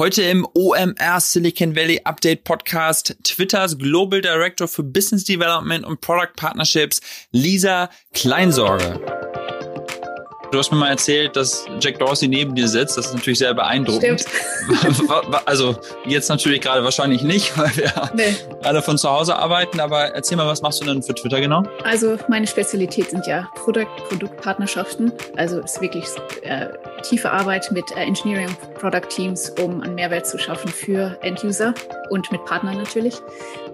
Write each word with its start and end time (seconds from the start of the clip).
Heute 0.00 0.22
im 0.22 0.46
OMR 0.54 1.18
Silicon 1.18 1.74
Valley 1.74 2.00
Update 2.04 2.44
Podcast 2.44 3.16
Twitters 3.24 3.76
Global 3.76 4.20
Director 4.20 4.68
für 4.68 4.84
Business 4.84 5.24
Development 5.24 5.84
und 5.84 6.00
Product 6.00 6.34
Partnerships 6.36 7.00
Lisa 7.32 7.90
Kleinsorge. 8.14 9.17
Du 10.50 10.56
hast 10.58 10.70
mir 10.70 10.78
mal 10.78 10.88
erzählt, 10.88 11.36
dass 11.36 11.66
Jack 11.78 11.98
Dorsey 11.98 12.26
neben 12.26 12.54
dir 12.54 12.68
sitzt. 12.68 12.96
Das 12.96 13.06
ist 13.06 13.14
natürlich 13.14 13.38
sehr 13.38 13.52
beeindruckend. 13.52 14.20
Stimmt. 14.20 15.08
Also 15.44 15.76
jetzt 16.06 16.28
natürlich 16.28 16.60
gerade 16.60 16.84
wahrscheinlich 16.84 17.22
nicht, 17.22 17.56
weil 17.58 17.74
wir 17.76 18.10
nee. 18.14 18.36
alle 18.62 18.82
von 18.82 18.98
zu 18.98 19.08
Hause 19.08 19.36
arbeiten. 19.36 19.80
Aber 19.80 20.14
erzähl 20.14 20.36
mal, 20.36 20.46
was 20.46 20.62
machst 20.62 20.80
du 20.80 20.84
denn 20.84 21.02
für 21.02 21.14
Twitter 21.14 21.40
genau? 21.40 21.64
Also 21.84 22.16
meine 22.28 22.46
Spezialität 22.46 23.10
sind 23.10 23.26
ja 23.26 23.48
Produkt, 23.54 23.90
Produktpartnerschaften. 24.08 25.12
Also 25.36 25.60
es 25.60 25.74
ist 25.74 25.80
wirklich 25.80 26.04
äh, 26.42 26.68
tiefe 27.02 27.30
Arbeit 27.30 27.70
mit 27.72 27.84
äh, 27.92 28.00
Engineering 28.00 28.54
Product 28.78 29.08
Teams, 29.08 29.50
um 29.62 29.82
einen 29.82 29.94
Mehrwert 29.94 30.26
zu 30.26 30.38
schaffen 30.38 30.68
für 30.70 31.18
End-User 31.22 31.74
und 32.10 32.30
mit 32.32 32.44
Partnern 32.44 32.78
natürlich. 32.78 33.16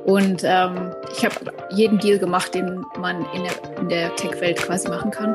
Und 0.04 0.42
ähm, 0.44 0.92
ich 1.16 1.24
habe 1.24 1.34
jeden 1.70 1.98
Deal 1.98 2.18
gemacht, 2.18 2.54
den 2.54 2.84
man 2.98 3.24
in 3.32 3.44
der, 3.44 3.80
in 3.80 3.88
der 3.88 4.14
Tech-Welt 4.16 4.58
quasi 4.58 4.88
machen 4.88 5.10
kann. 5.10 5.34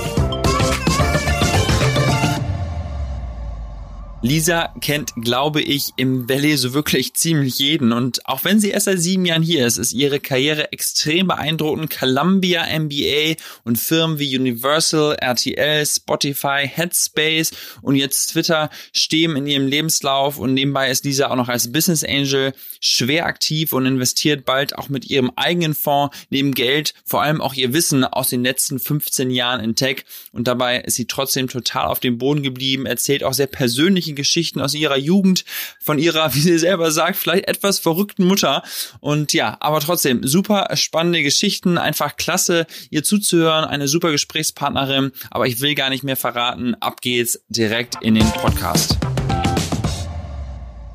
Lisa 4.23 4.71
kennt, 4.81 5.15
glaube 5.15 5.63
ich, 5.63 5.93
im 5.97 6.29
Valley 6.29 6.55
so 6.55 6.75
wirklich 6.75 7.13
ziemlich 7.15 7.57
jeden. 7.57 7.91
Und 7.91 8.27
auch 8.27 8.43
wenn 8.43 8.59
sie 8.59 8.69
erst 8.69 8.85
seit 8.85 8.99
sieben 8.99 9.25
Jahren 9.25 9.41
hier 9.41 9.65
ist, 9.65 9.77
ist 9.77 9.93
ihre 9.93 10.19
Karriere 10.19 10.71
extrem 10.71 11.27
beeindruckend. 11.27 11.89
Columbia 11.89 12.67
MBA 12.79 13.35
und 13.63 13.79
Firmen 13.79 14.19
wie 14.19 14.37
Universal, 14.37 15.15
RTL, 15.15 15.83
Spotify, 15.87 16.69
Headspace 16.71 17.51
und 17.81 17.95
jetzt 17.95 18.27
Twitter 18.27 18.69
stehen 18.93 19.35
in 19.35 19.47
ihrem 19.47 19.65
Lebenslauf. 19.65 20.37
Und 20.37 20.53
nebenbei 20.53 20.91
ist 20.91 21.03
Lisa 21.03 21.31
auch 21.31 21.35
noch 21.35 21.49
als 21.49 21.71
Business 21.71 22.03
Angel 22.03 22.53
schwer 22.79 23.25
aktiv 23.25 23.73
und 23.73 23.87
investiert 23.87 24.45
bald 24.45 24.77
auch 24.77 24.89
mit 24.89 25.09
ihrem 25.09 25.31
eigenen 25.35 25.73
Fonds 25.73 26.15
neben 26.29 26.53
Geld, 26.53 26.93
vor 27.05 27.23
allem 27.23 27.41
auch 27.41 27.55
ihr 27.55 27.73
Wissen 27.73 28.03
aus 28.03 28.29
den 28.29 28.43
letzten 28.43 28.79
15 28.79 29.31
Jahren 29.31 29.61
in 29.61 29.75
Tech. 29.75 30.05
Und 30.31 30.47
dabei 30.47 30.81
ist 30.81 30.95
sie 30.95 31.07
trotzdem 31.07 31.47
total 31.47 31.87
auf 31.87 31.99
dem 31.99 32.19
Boden 32.19 32.43
geblieben, 32.43 32.85
erzählt 32.85 33.23
auch 33.23 33.33
sehr 33.33 33.47
persönliche 33.47 34.10
persönlichen 34.11 34.15
Geschichten 34.15 34.61
aus 34.61 34.73
ihrer 34.73 34.97
Jugend, 34.97 35.45
von 35.79 35.99
ihrer, 35.99 36.33
wie 36.35 36.39
sie 36.39 36.57
selber 36.57 36.91
sagt, 36.91 37.17
vielleicht 37.17 37.47
etwas 37.47 37.79
verrückten 37.79 38.25
Mutter. 38.25 38.63
Und 38.99 39.33
ja, 39.33 39.57
aber 39.59 39.79
trotzdem 39.79 40.25
super 40.25 40.69
spannende 40.75 41.23
Geschichten, 41.23 41.77
einfach 41.77 42.15
klasse, 42.17 42.67
ihr 42.89 43.03
zuzuhören, 43.03 43.65
eine 43.65 43.87
super 43.87 44.11
Gesprächspartnerin. 44.11 45.11
Aber 45.29 45.47
ich 45.47 45.61
will 45.61 45.75
gar 45.75 45.89
nicht 45.89 46.03
mehr 46.03 46.17
verraten. 46.17 46.75
Ab 46.75 47.01
geht's 47.01 47.43
direkt 47.49 47.97
in 48.01 48.15
den 48.15 48.29
Podcast. 48.31 48.97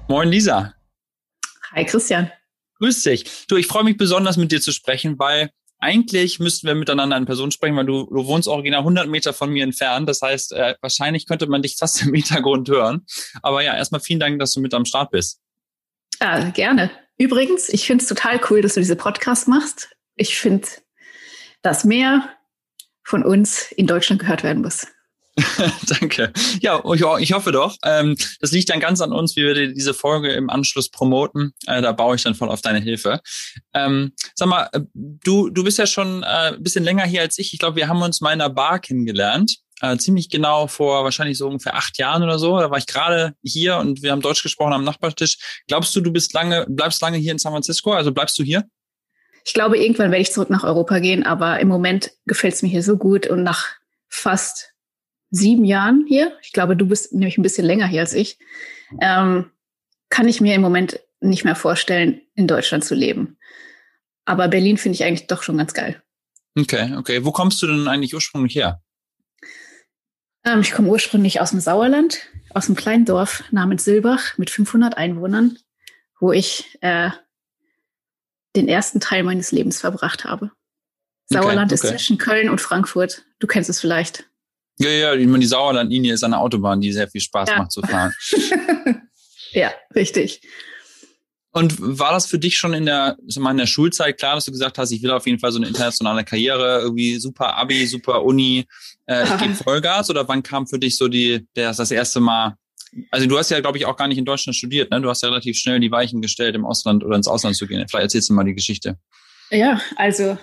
Moin 0.08 0.28
Lisa. 0.28 0.74
Hi 1.72 1.84
Christian. 1.84 2.30
Grüß 2.78 3.02
dich. 3.02 3.24
Du, 3.48 3.56
ich 3.56 3.66
freue 3.66 3.84
mich 3.84 3.96
besonders 3.96 4.36
mit 4.36 4.52
dir 4.52 4.60
zu 4.60 4.72
sprechen, 4.72 5.18
weil 5.18 5.50
eigentlich 5.78 6.38
müssten 6.38 6.66
wir 6.66 6.74
miteinander 6.74 7.16
in 7.16 7.26
Person 7.26 7.50
sprechen, 7.50 7.76
weil 7.76 7.86
du, 7.86 8.04
du 8.04 8.26
wohnst 8.26 8.48
original 8.48 8.80
100 8.80 9.08
Meter 9.08 9.32
von 9.32 9.50
mir 9.50 9.64
entfernt. 9.64 10.08
Das 10.08 10.22
heißt, 10.22 10.52
äh, 10.52 10.74
wahrscheinlich 10.80 11.26
könnte 11.26 11.46
man 11.46 11.62
dich 11.62 11.76
fast 11.76 12.02
im 12.06 12.14
Hintergrund 12.14 12.68
hören. 12.68 13.04
Aber 13.42 13.62
ja, 13.62 13.76
erstmal 13.76 14.00
vielen 14.00 14.20
Dank, 14.20 14.38
dass 14.38 14.52
du 14.52 14.60
mit 14.60 14.74
am 14.74 14.84
Start 14.84 15.10
bist. 15.10 15.40
Ja, 16.20 16.50
gerne. 16.50 16.90
Übrigens, 17.18 17.68
ich 17.68 17.86
finde 17.86 18.02
es 18.02 18.08
total 18.08 18.40
cool, 18.50 18.62
dass 18.62 18.74
du 18.74 18.80
diese 18.80 18.96
Podcast 18.96 19.48
machst. 19.48 19.90
Ich 20.16 20.38
finde, 20.38 20.66
dass 21.62 21.84
mehr 21.84 22.30
von 23.02 23.22
uns 23.22 23.70
in 23.72 23.86
Deutschland 23.86 24.20
gehört 24.20 24.42
werden 24.42 24.62
muss. 24.62 24.86
Danke. 26.00 26.32
Ja, 26.60 26.82
ich 27.18 27.32
hoffe 27.32 27.52
doch. 27.52 27.76
Ähm, 27.84 28.16
das 28.40 28.52
liegt 28.52 28.70
dann 28.70 28.80
ganz 28.80 29.00
an 29.00 29.12
uns, 29.12 29.36
wie 29.36 29.42
wir 29.42 29.72
diese 29.72 29.92
Folge 29.92 30.32
im 30.32 30.48
Anschluss 30.48 30.90
promoten. 30.90 31.52
Äh, 31.66 31.82
da 31.82 31.92
baue 31.92 32.16
ich 32.16 32.22
dann 32.22 32.34
voll 32.34 32.48
auf 32.48 32.62
deine 32.62 32.80
Hilfe. 32.80 33.20
Ähm, 33.74 34.12
sag 34.34 34.48
mal, 34.48 34.68
äh, 34.72 34.80
du, 34.94 35.50
du 35.50 35.62
bist 35.62 35.78
ja 35.78 35.86
schon 35.86 36.22
äh, 36.22 36.54
ein 36.54 36.62
bisschen 36.62 36.84
länger 36.84 37.04
hier 37.04 37.20
als 37.20 37.38
ich. 37.38 37.52
Ich 37.52 37.58
glaube, 37.58 37.76
wir 37.76 37.88
haben 37.88 38.00
uns 38.00 38.20
mal 38.20 38.32
in 38.32 38.40
einer 38.40 38.52
Bar 38.52 38.78
kennengelernt. 38.78 39.58
ziemlich 39.98 40.30
genau 40.30 40.68
vor 40.68 41.04
wahrscheinlich 41.04 41.36
so 41.36 41.48
ungefähr 41.48 41.76
acht 41.76 41.98
Jahren 41.98 42.22
oder 42.22 42.38
so. 42.38 42.58
Da 42.58 42.70
war 42.70 42.78
ich 42.78 42.86
gerade 42.86 43.34
hier 43.42 43.76
und 43.76 44.02
wir 44.02 44.12
haben 44.12 44.22
Deutsch 44.22 44.42
gesprochen 44.42 44.72
am 44.72 44.84
Nachbartisch. 44.84 45.36
Glaubst 45.68 45.94
du, 45.94 46.00
du 46.00 46.10
bist 46.10 46.32
lange, 46.32 46.64
bleibst 46.66 47.02
lange 47.02 47.18
hier 47.18 47.32
in 47.32 47.38
San 47.38 47.52
Francisco? 47.52 47.92
Also 47.92 48.10
bleibst 48.10 48.38
du 48.38 48.42
hier? 48.42 48.64
Ich 49.44 49.52
glaube, 49.52 49.76
irgendwann 49.76 50.10
werde 50.10 50.22
ich 50.22 50.32
zurück 50.32 50.48
nach 50.48 50.64
Europa 50.64 50.98
gehen, 50.98 51.24
aber 51.24 51.60
im 51.60 51.68
Moment 51.68 52.10
gefällt 52.24 52.54
es 52.54 52.62
mir 52.62 52.68
hier 52.68 52.82
so 52.82 52.96
gut 52.96 53.26
und 53.26 53.42
nach 53.42 53.66
fast 54.08 54.75
sieben 55.30 55.64
Jahren 55.64 56.04
hier, 56.08 56.36
ich 56.42 56.52
glaube, 56.52 56.76
du 56.76 56.86
bist 56.86 57.12
nämlich 57.12 57.38
ein 57.38 57.42
bisschen 57.42 57.66
länger 57.66 57.86
hier 57.86 58.00
als 58.00 58.14
ich, 58.14 58.38
ähm, 59.00 59.50
kann 60.08 60.28
ich 60.28 60.40
mir 60.40 60.54
im 60.54 60.62
Moment 60.62 61.00
nicht 61.20 61.44
mehr 61.44 61.56
vorstellen, 61.56 62.20
in 62.34 62.46
Deutschland 62.46 62.84
zu 62.84 62.94
leben. 62.94 63.38
Aber 64.24 64.48
Berlin 64.48 64.76
finde 64.76 64.96
ich 64.96 65.04
eigentlich 65.04 65.26
doch 65.26 65.42
schon 65.42 65.58
ganz 65.58 65.74
geil. 65.74 66.02
Okay, 66.58 66.94
okay. 66.96 67.24
Wo 67.24 67.32
kommst 67.32 67.62
du 67.62 67.66
denn 67.66 67.88
eigentlich 67.88 68.14
ursprünglich 68.14 68.54
her? 68.54 68.80
Ähm, 70.44 70.60
ich 70.60 70.72
komme 70.72 70.88
ursprünglich 70.88 71.40
aus 71.40 71.50
dem 71.50 71.60
Sauerland, 71.60 72.20
aus 72.50 72.66
einem 72.66 72.76
kleinen 72.76 73.04
Dorf 73.04 73.44
namens 73.50 73.84
Silbach 73.84 74.38
mit 74.38 74.50
500 74.50 74.96
Einwohnern, 74.96 75.58
wo 76.18 76.32
ich 76.32 76.78
äh, 76.80 77.10
den 78.54 78.68
ersten 78.68 79.00
Teil 79.00 79.22
meines 79.22 79.52
Lebens 79.52 79.80
verbracht 79.80 80.24
habe. 80.24 80.50
Sauerland 81.26 81.72
okay, 81.72 81.80
okay. 81.80 81.86
ist 81.86 81.90
zwischen 81.90 82.18
Köln 82.18 82.48
und 82.48 82.60
Frankfurt. 82.60 83.24
Du 83.38 83.46
kennst 83.46 83.68
es 83.68 83.80
vielleicht. 83.80 84.28
Ja, 84.78 84.90
ja, 84.90 85.14
ich 85.14 85.26
meine, 85.26 85.40
die 85.40 85.46
Sauerlandlinie 85.46 86.12
ist 86.12 86.24
eine 86.24 86.38
Autobahn, 86.38 86.80
die 86.80 86.92
sehr 86.92 87.08
viel 87.08 87.20
Spaß 87.20 87.48
ja. 87.48 87.58
macht 87.58 87.72
zu 87.72 87.80
fahren. 87.82 88.12
ja, 89.52 89.72
richtig. 89.94 90.42
Und 91.56 91.74
war 91.78 92.12
das 92.12 92.26
für 92.26 92.38
dich 92.38 92.58
schon 92.58 92.74
in 92.74 92.84
der, 92.84 93.16
mal, 93.38 93.52
in 93.52 93.56
der 93.56 93.66
Schulzeit 93.66 94.18
klar, 94.18 94.34
dass 94.34 94.44
du 94.44 94.52
gesagt 94.52 94.76
hast, 94.76 94.90
ich 94.90 95.02
will 95.02 95.10
auf 95.10 95.26
jeden 95.26 95.38
Fall 95.38 95.52
so 95.52 95.58
eine 95.58 95.68
internationale 95.68 96.22
Karriere, 96.22 96.80
irgendwie 96.82 97.16
super 97.16 97.56
Abi, 97.56 97.86
super 97.86 98.22
Uni, 98.22 98.66
äh, 99.06 99.24
ich 99.24 99.38
gebe 99.38 99.54
Vollgas? 99.64 100.10
Oder 100.10 100.28
wann 100.28 100.42
kam 100.42 100.66
für 100.66 100.78
dich 100.78 100.98
so 100.98 101.08
die, 101.08 101.46
der, 101.56 101.72
das 101.72 101.90
erste 101.90 102.20
Mal? 102.20 102.56
Also 103.10 103.26
du 103.26 103.38
hast 103.38 103.50
ja, 103.50 103.60
glaube 103.60 103.78
ich, 103.78 103.86
auch 103.86 103.96
gar 103.96 104.06
nicht 104.06 104.18
in 104.18 104.26
Deutschland 104.26 104.54
studiert, 104.54 104.90
ne? 104.90 105.00
Du 105.00 105.08
hast 105.08 105.22
ja 105.22 105.30
relativ 105.30 105.56
schnell 105.56 105.80
die 105.80 105.90
Weichen 105.90 106.20
gestellt, 106.20 106.54
im 106.54 106.66
Ausland 106.66 107.02
oder 107.02 107.16
ins 107.16 107.26
Ausland 107.26 107.56
zu 107.56 107.66
gehen. 107.66 107.88
Vielleicht 107.88 108.04
erzählst 108.04 108.28
du 108.28 108.34
mal 108.34 108.44
die 108.44 108.54
Geschichte. 108.54 108.98
Ja, 109.50 109.80
also 109.96 110.36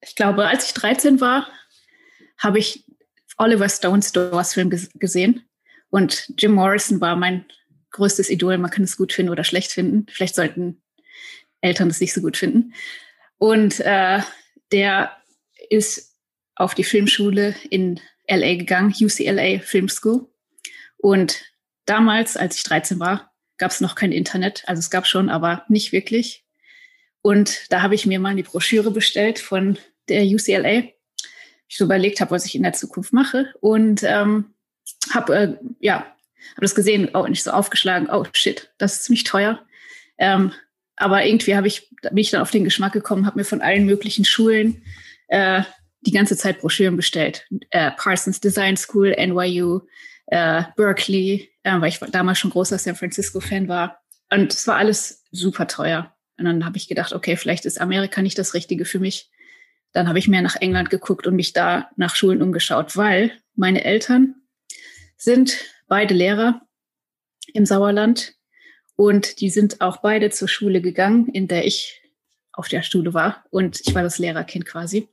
ich 0.00 0.14
glaube, 0.14 0.46
als 0.46 0.64
ich 0.64 0.72
13 0.72 1.20
war, 1.20 1.46
habe 2.38 2.58
ich 2.58 2.85
Oliver 3.38 3.68
Stones 3.68 4.12
Doors 4.12 4.54
Film 4.54 4.70
gesehen 4.94 5.46
und 5.90 6.32
Jim 6.38 6.52
Morrison 6.52 7.00
war 7.00 7.16
mein 7.16 7.44
größtes 7.90 8.30
Idol. 8.30 8.58
Man 8.58 8.70
kann 8.70 8.84
es 8.84 8.96
gut 8.96 9.12
finden 9.12 9.32
oder 9.32 9.44
schlecht 9.44 9.72
finden. 9.72 10.06
Vielleicht 10.10 10.34
sollten 10.34 10.82
Eltern 11.60 11.88
es 11.88 12.00
nicht 12.00 12.12
so 12.12 12.20
gut 12.20 12.36
finden. 12.36 12.74
Und 13.38 13.80
äh, 13.80 14.20
der 14.72 15.16
ist 15.68 16.14
auf 16.54 16.74
die 16.74 16.84
Filmschule 16.84 17.54
in 17.70 18.00
LA 18.28 18.56
gegangen, 18.56 18.94
UCLA 18.98 19.60
Film 19.60 19.88
School. 19.88 20.28
Und 20.96 21.42
damals, 21.84 22.36
als 22.36 22.56
ich 22.56 22.62
13 22.64 22.98
war, 22.98 23.32
gab 23.58 23.70
es 23.70 23.80
noch 23.80 23.94
kein 23.94 24.12
Internet. 24.12 24.64
Also 24.66 24.80
es 24.80 24.90
gab 24.90 25.06
schon, 25.06 25.28
aber 25.28 25.64
nicht 25.68 25.92
wirklich. 25.92 26.44
Und 27.22 27.72
da 27.72 27.82
habe 27.82 27.94
ich 27.94 28.06
mir 28.06 28.20
mal 28.20 28.34
die 28.34 28.42
Broschüre 28.42 28.90
bestellt 28.90 29.38
von 29.38 29.78
der 30.08 30.24
UCLA 30.24 30.84
ich 31.68 31.76
so 31.76 31.84
überlegt 31.84 32.20
habe, 32.20 32.30
was 32.30 32.46
ich 32.46 32.54
in 32.54 32.62
der 32.62 32.72
Zukunft 32.72 33.12
mache. 33.12 33.52
Und 33.60 34.02
ähm, 34.02 34.54
habe 35.12 35.36
äh, 35.36 35.56
ja 35.80 36.06
habe 36.52 36.62
das 36.62 36.74
gesehen, 36.74 37.10
oh, 37.14 37.26
nicht 37.26 37.42
so 37.42 37.50
aufgeschlagen, 37.50 38.08
oh 38.10 38.24
shit, 38.32 38.70
das 38.78 38.94
ist 38.94 39.04
ziemlich 39.04 39.24
teuer. 39.24 39.60
Ähm, 40.18 40.52
aber 40.96 41.24
irgendwie 41.24 41.56
habe 41.56 41.66
ich, 41.66 41.90
bin 42.02 42.18
ich 42.18 42.30
dann 42.30 42.40
auf 42.40 42.50
den 42.50 42.64
Geschmack 42.64 42.92
gekommen, 42.92 43.26
habe 43.26 43.38
mir 43.38 43.44
von 43.44 43.60
allen 43.60 43.84
möglichen 43.84 44.24
Schulen 44.24 44.82
äh, 45.28 45.62
die 46.00 46.12
ganze 46.12 46.36
Zeit 46.36 46.60
Broschüren 46.60 46.96
bestellt. 46.96 47.46
Äh, 47.70 47.90
Parsons 47.92 48.40
Design 48.40 48.76
School, 48.76 49.14
NYU, 49.18 49.80
äh, 50.26 50.62
Berkeley, 50.76 51.50
äh, 51.62 51.80
weil 51.80 51.88
ich 51.88 51.98
damals 51.98 52.38
schon 52.38 52.50
großer 52.50 52.78
San 52.78 52.96
Francisco-Fan 52.96 53.68
war. 53.68 54.00
Und 54.30 54.52
es 54.52 54.66
war 54.66 54.76
alles 54.76 55.24
super 55.30 55.66
teuer. 55.66 56.14
Und 56.38 56.44
dann 56.44 56.64
habe 56.64 56.76
ich 56.76 56.88
gedacht, 56.88 57.12
okay, 57.12 57.36
vielleicht 57.36 57.64
ist 57.64 57.80
Amerika 57.80 58.22
nicht 58.22 58.38
das 58.38 58.54
Richtige 58.54 58.84
für 58.84 58.98
mich. 58.98 59.30
Dann 59.96 60.08
habe 60.08 60.18
ich 60.18 60.28
mehr 60.28 60.42
nach 60.42 60.56
England 60.56 60.90
geguckt 60.90 61.26
und 61.26 61.36
mich 61.36 61.54
da 61.54 61.88
nach 61.96 62.14
Schulen 62.14 62.42
umgeschaut, 62.42 62.98
weil 62.98 63.32
meine 63.54 63.82
Eltern 63.82 64.34
sind 65.16 65.56
beide 65.88 66.12
Lehrer 66.12 66.60
im 67.54 67.64
Sauerland 67.64 68.34
und 68.94 69.40
die 69.40 69.48
sind 69.48 69.80
auch 69.80 70.02
beide 70.02 70.28
zur 70.28 70.48
Schule 70.48 70.82
gegangen, 70.82 71.28
in 71.28 71.48
der 71.48 71.64
ich 71.64 72.02
auf 72.52 72.68
der 72.68 72.82
Schule 72.82 73.14
war 73.14 73.46
und 73.48 73.80
ich 73.86 73.94
war 73.94 74.02
das 74.02 74.18
Lehrerkind 74.18 74.66
quasi. 74.66 75.08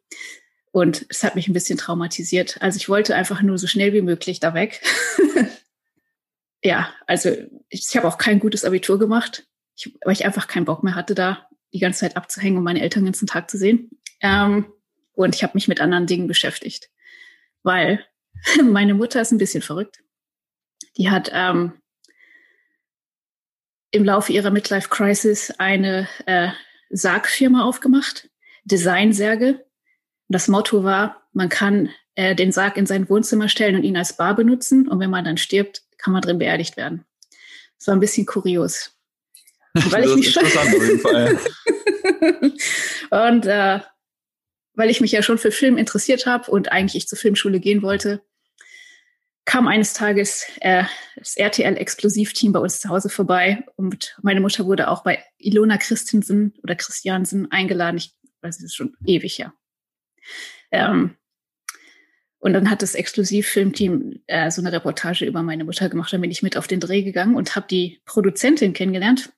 Und 0.73 1.05
es 1.07 1.23
hat 1.23 1.35
mich 1.35 1.47
ein 1.47 1.53
bisschen 1.53 1.77
traumatisiert. 1.77 2.61
Also 2.61 2.75
ich 2.75 2.89
wollte 2.89 3.15
einfach 3.15 3.41
nur 3.41 3.57
so 3.57 3.67
schnell 3.67 3.93
wie 3.93 4.01
möglich 4.01 4.41
da 4.41 4.53
weg. 4.53 4.81
ja, 6.61 6.93
also 7.07 7.29
ich, 7.69 7.85
ich 7.87 7.95
habe 7.95 8.09
auch 8.09 8.17
kein 8.17 8.39
gutes 8.39 8.65
Abitur 8.65 8.99
gemacht. 8.99 9.47
ich, 9.77 9.97
weil 10.03 10.11
ich 10.11 10.25
einfach 10.25 10.47
keinen 10.47 10.65
Bock 10.65 10.83
mehr 10.83 10.95
hatte, 10.95 11.15
da 11.15 11.47
die 11.71 11.79
ganze 11.79 12.01
Zeit 12.01 12.17
abzuhängen 12.17 12.57
und 12.57 12.65
meine 12.65 12.81
Eltern 12.81 13.03
den 13.03 13.13
ganzen 13.13 13.27
Tag 13.27 13.49
zu 13.49 13.57
sehen. 13.57 13.89
Ähm, 14.21 14.71
und 15.13 15.35
ich 15.35 15.43
habe 15.43 15.53
mich 15.55 15.67
mit 15.67 15.81
anderen 15.81 16.07
Dingen 16.07 16.27
beschäftigt, 16.27 16.89
weil 17.63 18.05
meine 18.63 18.93
Mutter 18.93 19.21
ist 19.21 19.31
ein 19.31 19.37
bisschen 19.37 19.61
verrückt. 19.61 19.99
Die 20.97 21.09
hat 21.09 21.29
ähm, 21.33 21.73
im 23.91 24.03
Laufe 24.03 24.33
ihrer 24.33 24.51
Midlife 24.51 24.89
Crisis 24.89 25.51
eine 25.59 26.07
äh, 26.25 26.49
Sargfirma 26.89 27.63
aufgemacht, 27.63 28.29
Designsärge. 28.63 29.65
Das 30.29 30.47
Motto 30.47 30.83
war, 30.83 31.27
man 31.31 31.49
kann 31.49 31.89
äh, 32.15 32.35
den 32.35 32.51
Sarg 32.51 32.77
in 32.77 32.85
sein 32.85 33.09
Wohnzimmer 33.09 33.49
stellen 33.49 33.75
und 33.75 33.83
ihn 33.83 33.97
als 33.97 34.17
Bar 34.17 34.35
benutzen. 34.35 34.87
Und 34.87 34.99
wenn 34.99 35.09
man 35.09 35.25
dann 35.25 35.37
stirbt, 35.37 35.83
kann 35.97 36.13
man 36.13 36.21
drin 36.21 36.39
beerdigt 36.39 36.77
werden. 36.77 37.05
Das 37.77 37.87
war 37.87 37.95
ein 37.95 37.99
bisschen 37.99 38.25
kurios. 38.25 38.91
Weil 39.73 40.05
ich 40.05 40.15
mich 40.15 40.31
schon 40.31 40.43
und 43.09 43.45
äh, 43.45 43.79
weil 44.73 44.89
ich 44.89 45.01
mich 45.01 45.11
ja 45.11 45.21
schon 45.21 45.37
für 45.37 45.51
Film 45.51 45.77
interessiert 45.77 46.25
habe 46.25 46.49
und 46.49 46.71
eigentlich 46.71 47.03
ich 47.03 47.07
zur 47.07 47.17
Filmschule 47.17 47.59
gehen 47.59 47.81
wollte, 47.81 48.21
kam 49.45 49.67
eines 49.67 49.93
Tages 49.93 50.45
äh, 50.61 50.83
das 51.15 51.35
RTL-Explosivteam 51.35 52.53
bei 52.53 52.59
uns 52.59 52.79
zu 52.79 52.89
Hause 52.89 53.09
vorbei 53.09 53.63
und 53.75 54.17
meine 54.21 54.39
Mutter 54.39 54.65
wurde 54.65 54.87
auch 54.87 55.03
bei 55.03 55.23
Ilona 55.37 55.77
Christensen 55.77 56.53
oder 56.63 56.75
Christiansen 56.75 57.51
eingeladen. 57.51 57.97
Ich 57.97 58.15
weiß, 58.41 58.57
es 58.57 58.63
ist 58.63 58.75
schon 58.75 58.95
ewig 59.05 59.37
ja. 59.37 59.53
Ähm, 60.71 61.17
und 62.39 62.51
dann 62.51 62.69
hat 62.69 62.81
das 62.81 62.93
Exklusivfilmteam 62.95 64.21
äh, 64.27 64.51
so 64.51 64.61
eine 64.61 64.73
Reportage 64.73 65.25
über 65.25 65.43
meine 65.43 65.63
Mutter 65.63 65.87
gemacht. 65.87 66.11
Dann 66.11 66.19
bin 66.19 66.31
ich 66.31 66.43
mit 66.43 66.57
auf 66.57 66.67
den 66.67 66.81
Dreh 66.81 67.01
gegangen 67.01 67.35
und 67.35 67.55
habe 67.55 67.67
die 67.69 68.01
Produzentin 68.03 68.73
kennengelernt. 68.73 69.31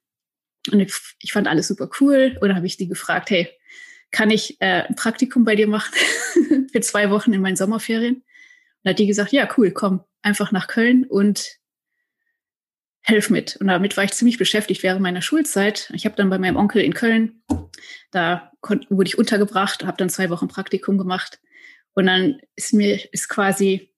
Und 0.72 0.80
ich, 0.80 0.92
ich 1.20 1.32
fand 1.32 1.48
alles 1.48 1.68
super 1.68 1.88
cool. 2.00 2.36
Und 2.42 2.48
dann 2.48 2.58
habe 2.58 2.66
ich 2.66 2.78
die 2.78 2.88
gefragt, 2.88 3.30
hey, 3.30 3.48
kann 4.12 4.30
ich 4.30 4.60
äh, 4.62 4.84
ein 4.84 4.96
Praktikum 4.96 5.44
bei 5.46 5.56
dir 5.56 5.68
machen 5.68 5.94
für 6.72 6.82
zwei 6.82 7.10
Wochen 7.10 7.34
in 7.34 7.42
meinen 7.42 7.56
Sommerferien? 7.56 8.24
Und 8.84 8.90
hat 8.90 9.00
die 9.00 9.08
gesagt, 9.08 9.32
ja, 9.32 9.50
cool, 9.58 9.72
komm, 9.72 10.04
einfach 10.22 10.52
nach 10.52 10.68
Köln 10.68 11.06
und 11.06 11.58
helf 13.02 13.30
mit. 13.30 13.56
Und 13.58 13.68
damit 13.68 13.98
war 13.98 14.04
ich 14.04 14.14
ziemlich 14.14 14.38
beschäftigt 14.38 14.82
während 14.82 15.02
meiner 15.02 15.22
Schulzeit. 15.22 15.92
Ich 15.94 16.06
habe 16.06 16.16
dann 16.16 16.30
bei 16.30 16.40
meinem 16.40 16.56
Onkel 16.56 16.82
in 16.82 16.94
Köln, 16.94 17.44
da 18.12 18.52
wurde 18.90 19.08
ich 19.08 19.18
untergebracht, 19.18 19.86
habe 19.86 19.98
dann 19.98 20.10
zwei 20.10 20.30
Wochen 20.32 20.48
Praktikum 20.48 20.98
gemacht. 20.98 21.40
Und 21.94 22.08
dann 22.08 22.40
ist 22.56 22.74
mir, 22.74 23.00
ist 23.14 23.30
quasi, 23.30 23.94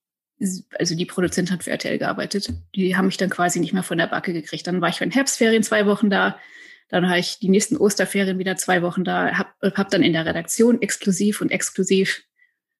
also 0.78 0.94
die 0.94 1.06
Produzentin 1.06 1.54
hat 1.54 1.64
für 1.64 1.70
RTL 1.70 1.98
gearbeitet. 1.98 2.52
Die 2.74 2.96
haben 2.96 3.06
mich 3.06 3.16
dann 3.16 3.30
quasi 3.30 3.60
nicht 3.60 3.72
mehr 3.72 3.82
von 3.82 3.98
der 3.98 4.06
Backe 4.06 4.32
gekriegt. 4.32 4.66
Dann 4.66 4.80
war 4.80 4.90
ich 4.90 4.96
für 4.96 5.06
den 5.06 5.12
Herbstferien 5.12 5.62
zwei 5.62 5.86
Wochen 5.86 6.10
da. 6.10 6.38
Dann 6.88 7.08
habe 7.08 7.18
ich 7.18 7.38
die 7.38 7.48
nächsten 7.48 7.76
Osterferien 7.76 8.38
wieder 8.38 8.56
zwei 8.56 8.82
Wochen 8.82 9.04
da, 9.04 9.36
habe 9.36 9.50
hab 9.76 9.90
dann 9.90 10.02
in 10.02 10.12
der 10.12 10.26
Redaktion 10.26 10.80
exklusiv 10.80 11.40
und 11.40 11.50
exklusiv 11.50 12.22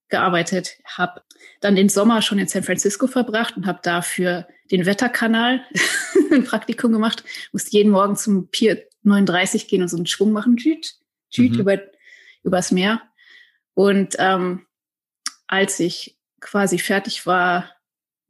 gearbeitet, 0.09 0.79
habe 0.85 1.23
dann 1.61 1.77
den 1.77 1.89
Sommer 1.89 2.23
schon 2.23 2.39
in 2.39 2.49
San 2.49 2.63
Francisco 2.63 3.07
verbracht 3.07 3.57
und 3.57 3.67
habe 3.67 3.81
dafür 3.83 4.49
den 4.71 4.87
Wetterkanal 4.87 5.65
ein 6.33 6.45
Praktikum 6.45 6.93
gemacht. 6.93 7.25
Musste 7.53 7.71
jeden 7.73 7.91
Morgen 7.91 8.17
zum 8.17 8.49
Pier 8.49 8.87
39 9.03 9.69
gehen 9.69 9.83
und 9.83 9.89
so 9.89 9.97
einen 9.97 10.07
Schwung 10.07 10.33
machen, 10.33 10.57
tschüt, 10.57 10.95
tschüt, 11.31 11.53
mhm. 11.53 11.61
über, 11.61 11.79
übers 12.43 12.73
Meer. 12.73 13.03
Und 13.75 14.17
ähm, 14.19 14.67
als 15.47 15.79
ich 15.81 16.19
quasi 16.41 16.79
fertig 16.79 17.27
war 17.27 17.75